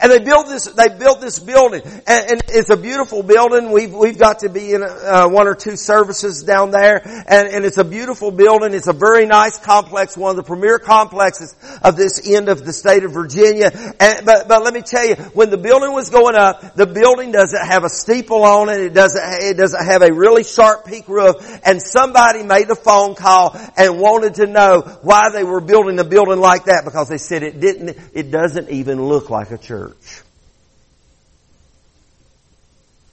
And 0.01 0.11
they 0.11 0.19
built 0.19 0.47
this, 0.47 0.65
they 0.65 0.89
built 0.89 1.21
this 1.21 1.39
building. 1.39 1.81
And, 1.83 2.31
and 2.31 2.43
it's 2.49 2.69
a 2.69 2.77
beautiful 2.77 3.23
building. 3.23 3.71
We've, 3.71 3.93
we've 3.93 4.17
got 4.17 4.39
to 4.39 4.49
be 4.49 4.73
in 4.73 4.83
uh, 4.83 5.27
one 5.29 5.47
or 5.47 5.55
two 5.55 5.75
services 5.75 6.43
down 6.43 6.71
there. 6.71 7.01
And, 7.05 7.47
and 7.47 7.65
it's 7.65 7.77
a 7.77 7.83
beautiful 7.83 8.31
building. 8.31 8.73
It's 8.73 8.87
a 8.87 8.93
very 8.93 9.25
nice 9.25 9.57
complex, 9.59 10.17
one 10.17 10.31
of 10.31 10.37
the 10.37 10.43
premier 10.43 10.79
complexes 10.79 11.55
of 11.83 11.95
this 11.95 12.29
end 12.29 12.49
of 12.49 12.65
the 12.65 12.73
state 12.73 13.03
of 13.03 13.13
Virginia. 13.13 13.71
And, 13.99 14.25
but, 14.25 14.47
but 14.47 14.63
let 14.63 14.73
me 14.73 14.81
tell 14.81 15.05
you, 15.05 15.15
when 15.33 15.49
the 15.49 15.57
building 15.57 15.93
was 15.93 16.09
going 16.09 16.35
up, 16.35 16.75
the 16.75 16.87
building 16.87 17.31
doesn't 17.31 17.65
have 17.65 17.83
a 17.83 17.89
steeple 17.89 18.43
on 18.43 18.69
it. 18.69 18.79
It 18.79 18.93
doesn't, 18.93 19.21
it 19.23 19.57
doesn't 19.57 19.85
have 19.85 20.01
a 20.01 20.13
really 20.13 20.43
sharp 20.43 20.85
peak 20.85 21.07
roof. 21.07 21.35
And 21.65 21.81
somebody 21.81 22.43
made 22.43 22.69
a 22.69 22.75
phone 22.75 23.15
call 23.15 23.55
and 23.77 23.99
wanted 23.99 24.35
to 24.35 24.47
know 24.47 24.81
why 25.01 25.29
they 25.31 25.43
were 25.43 25.61
building 25.61 25.99
a 25.99 26.03
building 26.03 26.39
like 26.39 26.65
that 26.65 26.83
because 26.85 27.09
they 27.09 27.17
said 27.17 27.43
it 27.43 27.59
didn't, 27.59 27.97
it 28.13 28.31
doesn't 28.31 28.69
even 28.69 29.03
look 29.03 29.29
like 29.29 29.51
a 29.51 29.57
church 29.57 29.82
church. 29.87 30.21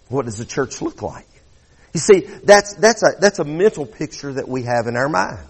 What 0.09 0.25
does 0.25 0.39
the 0.39 0.45
church 0.45 0.83
look 0.83 1.03
like? 1.03 1.27
You 1.95 2.01
see, 2.01 2.21
that's, 2.21 2.75
that's 2.75 3.03
a, 3.03 3.21
that's 3.21 3.39
a 3.39 3.45
mental 3.45 3.87
picture 3.87 4.33
that 4.35 4.49
we 4.49 4.63
have 4.65 4.87
in 4.87 4.97
our 4.97 5.09
mind. 5.09 5.47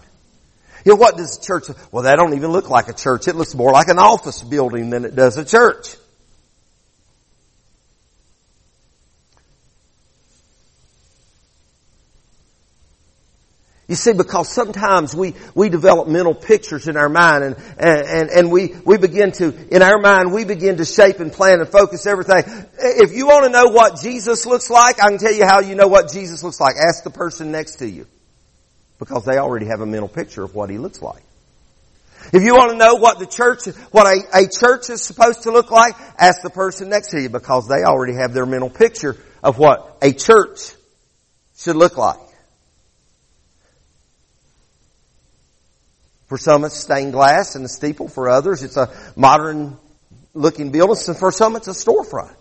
You 0.85 0.93
know, 0.93 0.95
what 0.95 1.17
does 1.17 1.37
the 1.37 1.45
church, 1.45 1.65
well 1.91 2.03
that 2.03 2.15
don't 2.15 2.35
even 2.35 2.51
look 2.51 2.69
like 2.69 2.87
a 2.87 2.93
church. 2.93 3.27
It 3.27 3.35
looks 3.35 3.53
more 3.53 3.71
like 3.71 3.87
an 3.89 3.99
office 3.99 4.41
building 4.41 4.89
than 4.89 5.05
it 5.05 5.15
does 5.15 5.37
a 5.37 5.45
church. 5.45 5.95
You 13.91 13.97
see, 13.97 14.13
because 14.13 14.47
sometimes 14.47 15.13
we, 15.13 15.35
we 15.53 15.67
develop 15.67 16.07
mental 16.07 16.33
pictures 16.33 16.87
in 16.87 16.95
our 16.95 17.09
mind 17.09 17.43
and, 17.43 17.57
and, 17.77 18.29
and 18.29 18.49
we, 18.49 18.73
we 18.85 18.97
begin 18.97 19.33
to, 19.33 19.53
in 19.67 19.81
our 19.81 19.99
mind, 19.99 20.31
we 20.31 20.45
begin 20.45 20.77
to 20.77 20.85
shape 20.85 21.19
and 21.19 21.29
plan 21.29 21.59
and 21.59 21.67
focus 21.67 22.05
everything. 22.05 22.45
If 22.79 23.11
you 23.11 23.27
want 23.27 23.47
to 23.47 23.51
know 23.51 23.65
what 23.65 23.99
Jesus 23.99 24.45
looks 24.45 24.69
like, 24.69 25.03
I 25.03 25.09
can 25.09 25.17
tell 25.17 25.33
you 25.33 25.45
how 25.45 25.59
you 25.59 25.75
know 25.75 25.89
what 25.89 26.09
Jesus 26.09 26.41
looks 26.41 26.61
like. 26.61 26.75
Ask 26.77 27.03
the 27.03 27.09
person 27.09 27.51
next 27.51 27.79
to 27.79 27.89
you. 27.89 28.07
Because 28.97 29.25
they 29.25 29.37
already 29.37 29.65
have 29.65 29.81
a 29.81 29.85
mental 29.85 30.07
picture 30.07 30.43
of 30.43 30.55
what 30.55 30.69
he 30.69 30.77
looks 30.77 31.01
like. 31.01 31.23
If 32.31 32.43
you 32.43 32.55
want 32.55 32.71
to 32.71 32.77
know 32.77 32.95
what 32.95 33.19
the 33.19 33.25
church, 33.25 33.65
what 33.91 34.07
a, 34.07 34.21
a 34.33 34.47
church 34.47 34.89
is 34.89 35.01
supposed 35.01 35.43
to 35.43 35.51
look 35.51 35.69
like, 35.69 35.95
ask 36.17 36.43
the 36.43 36.49
person 36.49 36.87
next 36.87 37.09
to 37.09 37.21
you 37.21 37.27
because 37.27 37.67
they 37.67 37.83
already 37.83 38.13
have 38.13 38.33
their 38.33 38.45
mental 38.45 38.69
picture 38.69 39.17
of 39.43 39.57
what 39.57 39.97
a 40.01 40.13
church 40.13 40.75
should 41.57 41.75
look 41.75 41.97
like. 41.97 42.30
For 46.31 46.37
some 46.37 46.63
it's 46.63 46.77
stained 46.77 47.11
glass 47.11 47.55
and 47.55 47.65
a 47.65 47.67
steeple. 47.67 48.07
For 48.07 48.29
others 48.29 48.63
it's 48.63 48.77
a 48.77 48.89
modern 49.17 49.75
looking 50.33 50.71
building. 50.71 50.95
And 51.09 51.17
for 51.17 51.29
some 51.29 51.57
it's 51.57 51.67
a 51.67 51.71
storefront. 51.71 52.33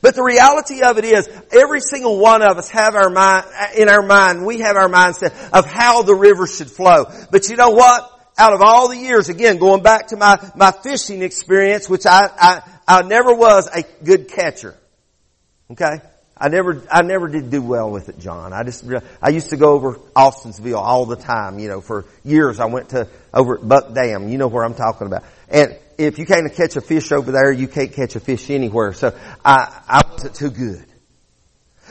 But 0.00 0.14
the 0.14 0.22
reality 0.22 0.84
of 0.84 0.96
it 0.96 1.04
is, 1.04 1.28
every 1.50 1.80
single 1.80 2.20
one 2.20 2.42
of 2.42 2.56
us 2.56 2.70
have 2.70 2.94
our 2.94 3.10
mind, 3.10 3.46
in 3.76 3.88
our 3.88 4.02
mind, 4.02 4.46
we 4.46 4.60
have 4.60 4.76
our 4.76 4.88
mindset 4.88 5.50
of 5.50 5.66
how 5.66 6.02
the 6.02 6.14
river 6.14 6.46
should 6.46 6.70
flow. 6.70 7.06
But 7.32 7.48
you 7.48 7.56
know 7.56 7.70
what? 7.70 8.08
Out 8.38 8.52
of 8.52 8.60
all 8.62 8.90
the 8.90 8.96
years, 8.96 9.28
again, 9.28 9.58
going 9.58 9.82
back 9.82 10.06
to 10.08 10.16
my, 10.16 10.38
my 10.54 10.70
fishing 10.70 11.22
experience, 11.22 11.88
which 11.88 12.06
I, 12.06 12.30
I, 12.38 12.62
I 12.86 13.02
never 13.02 13.34
was 13.34 13.66
a 13.66 13.82
good 14.04 14.28
catcher. 14.28 14.76
Okay? 15.72 16.00
I 16.38 16.48
never, 16.48 16.82
I 16.90 17.00
never 17.00 17.28
did 17.28 17.50
do 17.50 17.62
well 17.62 17.90
with 17.90 18.10
it, 18.10 18.18
John. 18.18 18.52
I 18.52 18.62
just, 18.62 18.84
I 19.22 19.30
used 19.30 19.50
to 19.50 19.56
go 19.56 19.72
over 19.72 19.94
Austinville 20.14 20.76
all 20.76 21.06
the 21.06 21.16
time, 21.16 21.58
you 21.58 21.68
know, 21.68 21.80
for 21.80 22.04
years 22.24 22.60
I 22.60 22.66
went 22.66 22.90
to, 22.90 23.08
over 23.32 23.56
at 23.58 23.66
Buck 23.66 23.94
Dam, 23.94 24.28
you 24.28 24.36
know 24.36 24.48
where 24.48 24.64
I'm 24.64 24.74
talking 24.74 25.06
about. 25.06 25.24
And 25.48 25.78
if 25.96 26.18
you 26.18 26.26
can't 26.26 26.52
catch 26.54 26.76
a 26.76 26.82
fish 26.82 27.10
over 27.10 27.32
there, 27.32 27.50
you 27.50 27.68
can't 27.68 27.90
catch 27.92 28.16
a 28.16 28.20
fish 28.20 28.50
anywhere. 28.50 28.92
So 28.92 29.16
I, 29.42 29.80
I 29.88 30.02
wasn't 30.10 30.34
too 30.34 30.50
good. 30.50 30.84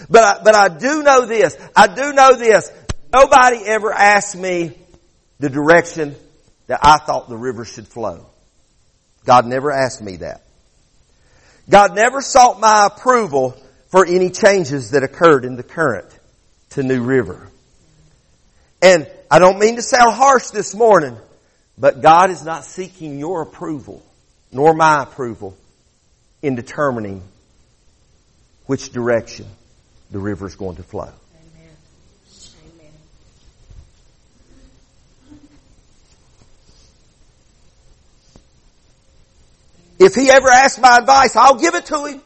But 0.10 0.24
I, 0.24 0.44
but 0.44 0.54
I 0.54 0.70
do 0.70 1.02
know 1.02 1.26
this. 1.26 1.58
I 1.76 1.88
do 1.88 2.14
know 2.14 2.36
this. 2.36 2.72
Nobody 3.12 3.66
ever 3.66 3.92
asked 3.92 4.36
me 4.36 4.78
the 5.40 5.50
direction 5.50 6.16
that 6.68 6.82
I 6.84 6.98
thought 6.98 7.30
the 7.30 7.38
river 7.38 7.66
should 7.66 7.88
flow. 7.88 8.28
God 9.26 9.48
never 9.48 9.72
asked 9.72 10.04
me 10.04 10.18
that. 10.18 10.44
God 11.68 11.96
never 11.96 12.22
sought 12.22 12.60
my 12.60 12.88
approval 12.92 13.60
for 13.96 14.06
any 14.06 14.30
changes 14.30 14.92
that 14.92 15.04
occurred 15.04 15.46
in 15.46 15.56
the 15.56 15.64
current 15.64 16.06
to 16.70 16.84
New 16.84 17.02
River. 17.02 17.48
And 18.82 19.10
I 19.32 19.40
don't 19.40 19.58
mean 19.58 19.78
to 19.78 19.82
sound 19.82 20.14
harsh 20.14 20.50
this 20.50 20.76
morning, 20.76 21.18
but 21.78 22.02
God 22.02 22.30
is 22.30 22.44
not 22.44 22.66
seeking 22.66 23.18
your 23.20 23.42
approval, 23.42 24.06
nor 24.52 24.74
my 24.74 25.02
approval, 25.02 25.56
in 26.42 26.56
determining 26.56 27.24
which 28.66 28.92
direction 28.92 29.46
the 30.12 30.20
river 30.20 30.46
is 30.46 30.56
going 30.56 30.76
to 30.76 30.84
flow. 30.84 31.14
If 39.98 40.16
he 40.16 40.30
ever 40.30 40.50
asks 40.50 40.82
my 40.82 40.98
advice, 40.98 41.38
I'll 41.38 41.56
give 41.56 41.76
it 41.76 41.86
to 41.86 42.04
him. 42.08 42.22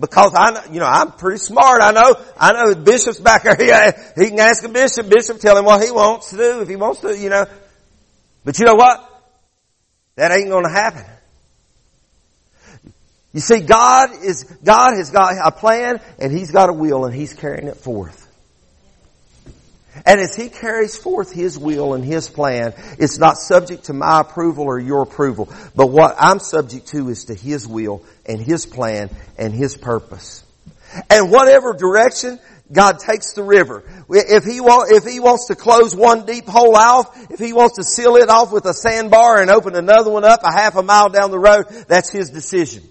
Because 0.00 0.32
I, 0.34 0.66
you 0.72 0.80
know, 0.80 0.86
I'm 0.86 1.12
pretty 1.12 1.38
smart. 1.38 1.82
I 1.82 1.92
know, 1.92 2.16
I 2.38 2.52
know 2.54 2.72
the 2.72 2.80
bishop's 2.80 3.20
back 3.20 3.42
there. 3.42 3.54
He, 4.16 4.22
he 4.22 4.30
can 4.30 4.40
ask 4.40 4.64
a 4.64 4.68
bishop. 4.68 5.10
Bishop 5.10 5.38
tell 5.38 5.56
him 5.58 5.66
what 5.66 5.84
he 5.84 5.90
wants 5.90 6.30
to 6.30 6.36
do 6.38 6.62
if 6.62 6.68
he 6.68 6.76
wants 6.76 7.02
to, 7.02 7.16
you 7.16 7.28
know. 7.28 7.44
But 8.44 8.58
you 8.58 8.64
know 8.64 8.76
what? 8.76 9.06
That 10.16 10.32
ain't 10.32 10.48
to 10.48 10.70
happen. 10.70 11.04
You 13.32 13.40
see, 13.40 13.60
God 13.60 14.10
is, 14.24 14.44
God 14.64 14.94
has 14.96 15.10
got 15.10 15.34
a 15.44 15.52
plan 15.52 16.00
and 16.18 16.32
He's 16.32 16.50
got 16.50 16.68
a 16.68 16.72
will 16.72 17.04
and 17.04 17.14
He's 17.14 17.32
carrying 17.32 17.68
it 17.68 17.76
forth. 17.76 18.26
And 20.06 20.20
as 20.20 20.34
He 20.34 20.48
carries 20.48 20.96
forth 20.96 21.32
His 21.32 21.58
will 21.58 21.94
and 21.94 22.04
His 22.04 22.28
plan, 22.28 22.74
it's 22.98 23.18
not 23.18 23.36
subject 23.38 23.84
to 23.84 23.92
my 23.92 24.20
approval 24.20 24.64
or 24.64 24.78
your 24.78 25.02
approval. 25.02 25.52
But 25.74 25.88
what 25.88 26.16
I'm 26.18 26.38
subject 26.38 26.88
to 26.88 27.08
is 27.08 27.24
to 27.24 27.34
His 27.34 27.66
will 27.66 28.04
and 28.26 28.40
His 28.40 28.66
plan 28.66 29.10
and 29.38 29.52
His 29.52 29.76
purpose. 29.76 30.44
And 31.08 31.30
whatever 31.30 31.72
direction 31.72 32.40
God 32.72 33.00
takes 33.00 33.32
the 33.32 33.42
river. 33.42 33.82
If 34.08 34.44
he, 34.44 34.60
if 34.62 35.04
he 35.04 35.20
wants 35.20 35.46
to 35.46 35.56
close 35.56 35.94
one 35.94 36.24
deep 36.24 36.46
hole 36.46 36.76
off, 36.76 37.30
if 37.30 37.40
he 37.40 37.52
wants 37.52 37.76
to 37.76 37.84
seal 37.84 38.16
it 38.16 38.28
off 38.28 38.52
with 38.52 38.64
a 38.66 38.74
sandbar 38.74 39.40
and 39.40 39.50
open 39.50 39.74
another 39.74 40.10
one 40.10 40.24
up 40.24 40.40
a 40.44 40.52
half 40.52 40.76
a 40.76 40.82
mile 40.82 41.08
down 41.08 41.30
the 41.30 41.38
road, 41.38 41.66
that's 41.88 42.10
his 42.10 42.30
decision. 42.30 42.84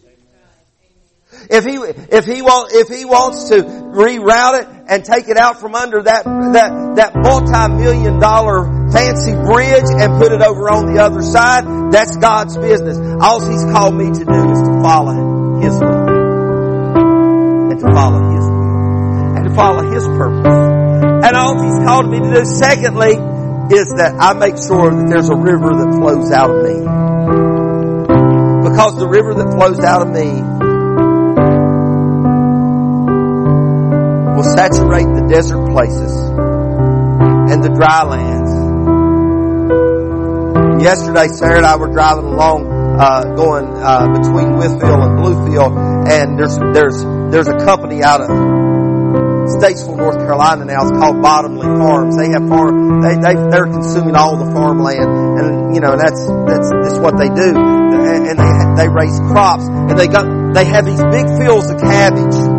If 1.50 1.66
he, 1.66 1.76
if 1.78 2.26
he 2.26 2.42
if 2.44 2.88
he 2.88 3.06
wants 3.06 3.50
to 3.50 3.64
reroute 3.64 4.62
it 4.62 4.68
and 4.88 5.06
take 5.06 5.30
it 5.30 5.38
out 5.38 5.60
from 5.60 5.76
under 5.76 6.04
that, 6.04 6.26
that, 6.26 6.96
that 6.96 7.16
multi-million 7.16 8.20
dollar 8.20 8.66
fancy 8.92 9.34
bridge 9.34 9.90
and 9.90 10.22
put 10.22 10.32
it 10.32 10.42
over 10.42 10.70
on 10.70 10.94
the 10.94 11.02
other 11.02 11.22
side, 11.22 11.92
that's 11.92 12.18
God's 12.18 12.58
business. 12.58 12.98
All 13.22 13.40
he's 13.40 13.66
called 13.66 13.96
me 13.96 14.06
to 14.06 14.26
do 14.26 14.42
is 14.52 14.62
to 14.62 14.82
follow 14.82 15.60
his 15.62 15.74
will. 15.80 16.10
And 17.70 17.80
to 17.80 17.88
follow 17.94 18.22
his 18.30 18.46
will. 18.46 19.36
And 19.38 19.44
to 19.50 19.54
follow 19.56 19.92
his 19.92 20.06
purpose. 20.06 20.70
And 21.26 21.36
all 21.36 21.62
he's 21.62 21.80
called 21.86 22.10
me 22.10 22.20
to 22.20 22.34
do 22.34 22.46
secondly 22.46 23.14
is 23.74 23.94
that 23.98 24.16
I 24.18 24.34
make 24.34 24.58
sure 24.58 24.90
that 24.90 25.08
there's 25.10 25.30
a 25.30 25.36
river 25.36 25.70
that 25.70 25.94
flows 25.94 26.32
out 26.32 26.50
of 26.50 26.64
me. 26.66 26.78
Because 28.70 28.98
the 28.98 29.08
river 29.08 29.34
that 29.36 29.54
flows 29.54 29.80
out 29.80 30.02
of 30.02 30.10
me 30.10 30.69
saturate 34.60 35.08
the 35.16 35.26
desert 35.32 35.72
places 35.72 36.12
and 37.48 37.64
the 37.64 37.72
dry 37.72 38.04
lands. 38.04 38.52
Yesterday, 40.84 41.28
Sarah 41.32 41.64
and 41.64 41.66
I 41.66 41.78
were 41.78 41.88
driving 41.88 42.26
along, 42.26 42.68
uh, 43.00 43.24
going 43.40 43.72
uh, 43.72 44.20
between 44.20 44.60
Wytheville 44.60 45.00
and 45.00 45.16
Bluefield, 45.16 45.72
and 46.12 46.38
there's 46.38 46.60
there's 46.76 47.00
there's 47.32 47.48
a 47.48 47.56
company 47.64 48.04
out 48.04 48.20
of 48.20 48.28
Statesville, 48.28 49.96
North 49.96 50.20
Carolina 50.20 50.66
now 50.66 50.84
It's 50.84 50.92
called 50.92 51.22
Bottomley 51.22 51.66
Farms. 51.66 52.18
They 52.18 52.28
have 52.30 52.46
farm, 52.50 53.02
they, 53.02 53.16
they, 53.16 53.36
they're 53.50 53.66
consuming 53.66 54.16
all 54.16 54.38
the 54.38 54.52
farmland 54.54 55.40
and, 55.40 55.74
you 55.74 55.82
know, 55.82 55.98
that's, 55.98 56.22
that's, 56.46 56.70
that's 56.70 57.00
what 57.00 57.18
they 57.18 57.30
do. 57.34 57.58
And 57.58 58.38
they, 58.38 58.84
they 58.84 58.90
raise 58.90 59.18
crops 59.32 59.66
and 59.66 59.98
they 59.98 60.08
got, 60.08 60.54
they 60.54 60.66
have 60.66 60.86
these 60.86 61.02
big 61.02 61.26
fields 61.42 61.68
of 61.68 61.82
cabbage. 61.82 62.59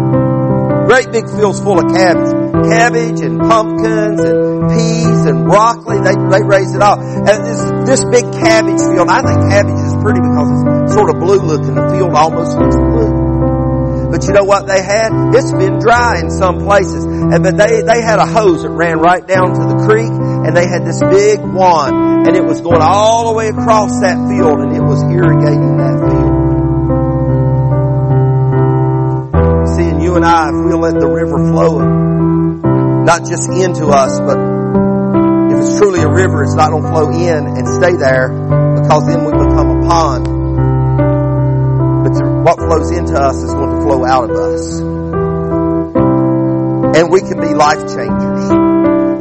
Great 0.91 1.12
big 1.12 1.30
fields 1.30 1.62
full 1.62 1.78
of 1.78 1.86
cabbage. 1.95 2.34
Cabbage 2.66 3.20
and 3.22 3.38
pumpkins 3.38 4.18
and 4.26 4.66
peas 4.74 5.22
and 5.22 5.47
broccoli. 5.47 6.03
They, 6.03 6.18
they 6.18 6.43
raise 6.43 6.74
it 6.74 6.82
all. 6.82 6.99
And 6.99 7.26
this, 7.30 7.62
this 7.86 8.03
big 8.11 8.26
cabbage 8.34 8.82
field, 8.82 9.07
I 9.07 9.22
think 9.22 9.38
cabbage 9.55 9.78
is 9.86 9.95
pretty 10.03 10.18
because 10.18 10.51
it's 10.51 10.95
sort 10.99 11.14
of 11.14 11.22
blue 11.22 11.38
looking. 11.47 11.78
The 11.78 11.95
field 11.95 12.11
almost 12.11 12.59
looks 12.59 12.74
blue. 12.74 14.11
But 14.11 14.26
you 14.26 14.32
know 14.34 14.43
what 14.43 14.66
they 14.66 14.82
had? 14.82 15.14
It's 15.30 15.53
been 15.53 15.78
dry 15.78 16.18
in 16.18 16.28
some 16.28 16.59
places. 16.66 17.05
And 17.07 17.38
but 17.38 17.57
they, 17.57 17.86
they 17.86 18.03
had 18.03 18.18
a 18.18 18.26
hose 18.26 18.64
that 18.64 18.70
ran 18.70 18.99
right 18.99 19.24
down 19.24 19.55
to 19.55 19.62
the 19.70 19.86
creek 19.86 20.11
and 20.11 20.57
they 20.57 20.66
had 20.66 20.84
this 20.84 20.99
big 20.99 21.38
wand 21.38 22.26
and 22.26 22.34
it 22.34 22.43
was 22.43 22.61
going 22.62 22.82
all 22.82 23.30
the 23.30 23.38
way 23.38 23.47
across 23.47 23.95
that 24.03 24.18
field 24.26 24.59
and 24.59 24.74
it 24.74 24.82
was 24.82 25.07
irrigating 25.07 25.78
that 25.78 26.11
field. 26.11 26.20
You 30.11 30.16
and 30.16 30.24
I, 30.24 30.48
if 30.48 30.54
we'll 30.66 30.80
let 30.80 30.98
the 30.98 31.06
river 31.06 31.38
flow, 31.38 31.78
not 31.78 33.20
just 33.30 33.46
into 33.46 33.86
us, 33.94 34.18
but 34.18 34.34
if 35.54 35.62
it's 35.62 35.78
truly 35.78 36.02
a 36.02 36.11
river, 36.11 36.42
it's 36.42 36.56
not 36.56 36.70
going 36.70 36.82
to 36.82 36.90
flow 36.90 37.11
in 37.14 37.46
and 37.46 37.62
stay 37.78 37.94
there 37.94 38.26
because 38.26 39.06
then 39.06 39.22
we 39.22 39.30
become 39.30 39.70
a 39.70 39.86
pond 39.86 40.26
But 42.02 42.18
what 42.42 42.58
flows 42.58 42.90
into 42.90 43.14
us 43.14 43.36
is 43.38 43.54
going 43.54 43.70
to 43.70 43.82
flow 43.86 44.04
out 44.04 44.30
of 44.30 44.36
us. 44.36 44.80
And 46.98 47.06
we 47.06 47.20
can 47.20 47.38
be 47.38 47.54
life 47.54 47.86
changers. 47.86 48.50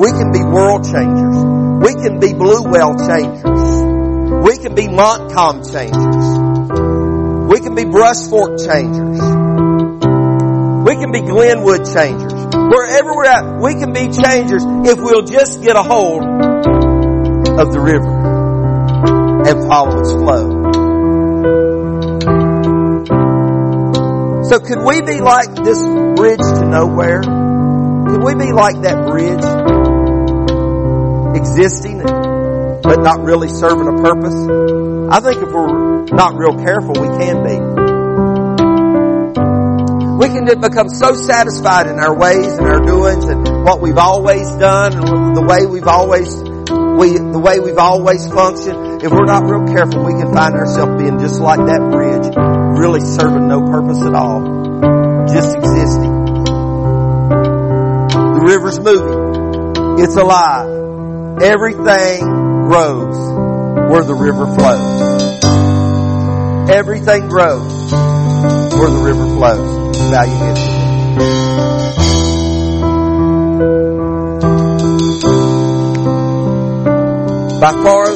We 0.02 0.10
can 0.10 0.34
be 0.34 0.42
world 0.42 0.90
changers. 0.90 1.38
We 1.86 1.94
can 2.02 2.18
be 2.18 2.34
Bluewell 2.34 2.98
changers. 3.06 4.42
We 4.42 4.58
can 4.58 4.74
be 4.74 4.88
Montcalm 4.88 5.62
changers. 5.70 6.26
We 7.46 7.60
can 7.62 7.76
be 7.76 7.86
Brush 7.86 8.26
Fork 8.26 8.58
changers. 8.58 9.39
We 10.90 10.96
can 10.96 11.12
be 11.12 11.22
Glenwood 11.22 11.86
changers. 11.86 12.34
Wherever 12.34 13.14
we're 13.14 13.26
at, 13.26 13.62
we 13.62 13.76
can 13.76 13.94
be 13.94 14.10
changers 14.10 14.64
if 14.90 14.98
we'll 14.98 15.22
just 15.22 15.62
get 15.62 15.76
a 15.76 15.84
hold 15.84 16.24
of 16.24 17.72
the 17.72 17.80
river 17.80 18.10
and 19.46 19.70
follow 19.70 20.00
its 20.00 20.12
flow. 20.14 20.50
So 24.50 24.60
could 24.60 24.84
we 24.84 25.02
be 25.02 25.22
like 25.22 25.54
this 25.64 25.78
bridge 26.18 26.42
to 26.58 26.66
nowhere? 26.66 27.22
Could 27.22 28.24
we 28.24 28.34
be 28.34 28.52
like 28.52 28.82
that 28.82 29.06
bridge? 29.06 29.46
Existing, 31.38 32.02
but 32.82 33.04
not 33.04 33.22
really 33.22 33.50
serving 33.50 33.88
a 33.88 34.02
purpose? 34.02 34.34
I 35.14 35.20
think 35.20 35.44
if 35.44 35.54
we're 35.54 36.06
not 36.06 36.34
real 36.36 36.58
careful, 36.58 36.96
we 37.00 37.10
can 37.10 37.44
be. 37.44 37.69
We 40.20 40.28
can 40.28 40.44
become 40.60 40.90
so 40.90 41.16
satisfied 41.16 41.88
in 41.88 41.98
our 41.98 42.14
ways 42.14 42.58
and 42.58 42.68
our 42.68 42.82
doings 42.82 43.24
and 43.24 43.64
what 43.64 43.80
we've 43.80 43.98
always 43.98 44.52
done 44.58 44.92
and 44.92 45.34
the 45.34 45.42
way 45.48 45.66
we've 45.66 45.88
always 45.88 46.36
we, 46.36 47.16
the 47.16 47.40
way 47.40 47.62
we've 47.62 47.78
always 47.78 48.28
functioned. 48.28 49.02
If 49.02 49.14
we're 49.14 49.24
not 49.24 49.48
real 49.48 49.66
careful, 49.74 50.04
we 50.04 50.12
can 50.12 50.34
find 50.34 50.56
ourselves 50.56 51.02
being 51.02 51.20
just 51.20 51.40
like 51.40 51.60
that 51.60 51.80
bridge 51.90 52.36
really 52.78 53.00
serving 53.00 53.48
no 53.48 53.62
purpose 53.62 54.04
at 54.04 54.14
all. 54.14 54.44
Just 55.32 55.56
existing. 55.56 56.12
The 58.12 58.44
river's 58.44 58.78
moving. 58.78 60.04
It's 60.04 60.18
alive. 60.18 60.68
Everything 61.42 62.28
grows 62.68 63.16
where 63.88 64.04
the 64.04 64.16
river 64.20 64.48
flows. 64.52 65.40
Everything 66.70 67.30
grows 67.30 67.94
where 68.76 68.90
the 68.92 69.02
river 69.02 69.26
flows. 69.38 69.79
Your 70.10 70.26
heads. 70.26 70.60
By 77.62 77.72
far 77.84 78.16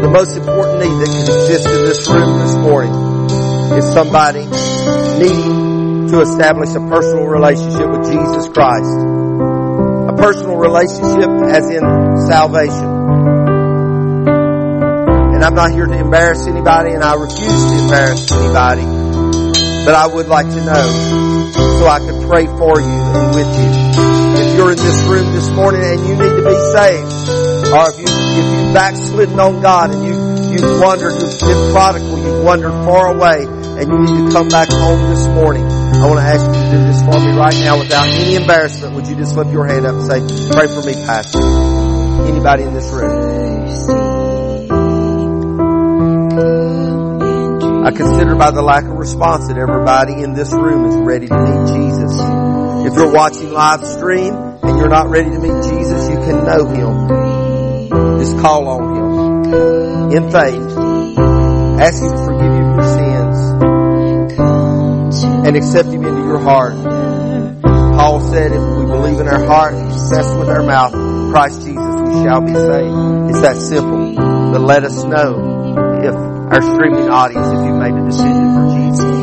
the 0.00 0.08
most 0.08 0.36
important 0.36 0.78
need 0.78 0.94
that 0.94 1.10
can 1.10 1.22
exist 1.22 1.66
in 1.66 1.84
this 1.86 2.08
room 2.08 2.38
this 2.38 2.54
morning 2.54 2.94
is 3.78 3.84
somebody 3.92 4.46
needing 5.18 6.06
to 6.10 6.20
establish 6.20 6.70
a 6.70 6.80
personal 6.86 7.26
relationship 7.26 7.90
with 7.90 8.06
Jesus 8.06 8.46
Christ. 8.48 8.94
A 8.94 10.14
personal 10.16 10.56
relationship 10.56 11.30
as 11.50 11.68
in 11.68 11.82
salvation. 12.28 12.88
And 15.34 15.44
I'm 15.44 15.54
not 15.56 15.72
here 15.72 15.86
to 15.86 15.98
embarrass 15.98 16.46
anybody 16.46 16.92
and 16.92 17.02
I 17.02 17.14
refuse 17.14 17.70
to 17.72 17.82
embarrass 17.82 18.30
anybody. 18.30 18.97
But 19.84 19.94
I 19.94 20.06
would 20.06 20.28
like 20.28 20.48
to 20.48 20.60
know 20.64 20.88
so 21.78 21.86
I 21.86 21.98
could 22.00 22.28
pray 22.28 22.46
for 22.46 22.80
you 22.80 22.98
and 23.14 23.34
with 23.34 23.50
you. 23.58 23.70
If 24.38 24.56
you're 24.56 24.70
in 24.72 24.78
this 24.78 25.00
room 25.06 25.32
this 25.32 25.50
morning 25.50 25.82
and 25.82 26.00
you 26.06 26.14
need 26.14 26.34
to 26.36 26.44
be 26.44 26.58
saved, 26.74 27.12
or 27.72 27.90
if 27.90 27.98
you 27.98 28.06
if 28.08 28.46
you've 28.46 28.74
backslidden 28.74 29.38
on 29.40 29.60
God 29.60 29.90
and 29.94 30.04
you, 30.04 30.14
you've 30.52 30.80
wandered, 30.80 31.12
you've 31.14 31.40
been 31.40 31.72
prodigal, 31.72 32.18
you've 32.18 32.44
wandered 32.44 32.72
far 32.84 33.14
away, 33.14 33.44
and 33.44 33.86
you 33.88 33.98
need 33.98 34.26
to 34.26 34.32
come 34.32 34.48
back 34.48 34.68
home 34.70 35.08
this 35.10 35.26
morning, 35.26 35.64
I 35.64 36.06
want 36.06 36.20
to 36.20 36.26
ask 36.26 36.46
you 36.46 36.52
to 36.52 36.70
do 36.70 36.78
this 36.84 37.02
for 37.02 37.18
me 37.18 37.36
right 37.36 37.54
now 37.64 37.78
without 37.78 38.06
any 38.06 38.36
embarrassment. 38.36 38.94
Would 38.94 39.06
you 39.08 39.16
just 39.16 39.36
lift 39.36 39.50
your 39.50 39.66
hand 39.66 39.86
up 39.86 39.94
and 39.94 40.06
say, 40.06 40.20
pray 40.52 40.66
for 40.68 40.82
me, 40.86 40.94
Pastor? 41.06 41.42
Anybody 42.26 42.62
in 42.62 42.74
this 42.74 42.90
room? 42.90 44.07
I 47.84 47.90
consider 47.92 48.34
by 48.34 48.50
the 48.50 48.62
lack 48.62 48.84
of 48.84 48.90
response 48.90 49.48
that 49.48 49.56
everybody 49.56 50.22
in 50.22 50.34
this 50.34 50.52
room 50.52 50.86
is 50.86 50.96
ready 50.96 51.28
to 51.28 51.34
meet 51.34 51.74
Jesus. 51.74 52.12
If 52.86 52.94
you're 52.94 53.12
watching 53.12 53.52
live 53.52 53.84
stream 53.84 54.34
and 54.34 54.78
you're 54.78 54.88
not 54.88 55.08
ready 55.08 55.30
to 55.30 55.38
meet 55.38 55.62
Jesus, 55.62 56.08
you 56.08 56.16
can 56.16 56.44
know 56.44 56.66
Him. 56.66 58.18
Just 58.18 58.38
call 58.38 58.68
on 58.68 58.94
Him 58.96 60.16
in 60.16 60.30
faith. 60.30 60.78
Ask 61.80 62.02
Him 62.02 62.10
to 62.10 62.24
forgive 62.24 62.52
you 62.52 62.66
your 62.66 62.82
sins 62.82 63.38
and 65.46 65.56
accept 65.56 65.88
Him 65.88 66.04
into 66.04 66.22
your 66.24 66.40
heart. 66.40 66.74
Paul 67.62 68.20
said 68.20 68.52
if 68.52 68.62
we 68.78 68.86
believe 68.86 69.20
in 69.20 69.28
our 69.28 69.44
heart 69.44 69.74
and 69.74 69.90
confess 69.90 70.34
with 70.34 70.48
our 70.48 70.62
mouth 70.62 70.92
Christ 71.32 71.62
Jesus, 71.62 71.76
we 71.76 72.12
shall 72.24 72.40
be 72.40 72.54
saved. 72.54 73.30
It's 73.30 73.40
that 73.40 73.56
simple. 73.56 74.14
But 74.52 74.60
let 74.60 74.84
us 74.84 75.04
know 75.04 75.57
our 76.50 76.62
streaming 76.62 77.08
audience, 77.10 77.46
if 77.48 77.66
you 77.66 77.74
made 77.74 77.94
a 77.94 78.04
decision 78.06 78.54
for 78.54 78.64
Jesus. 78.74 79.17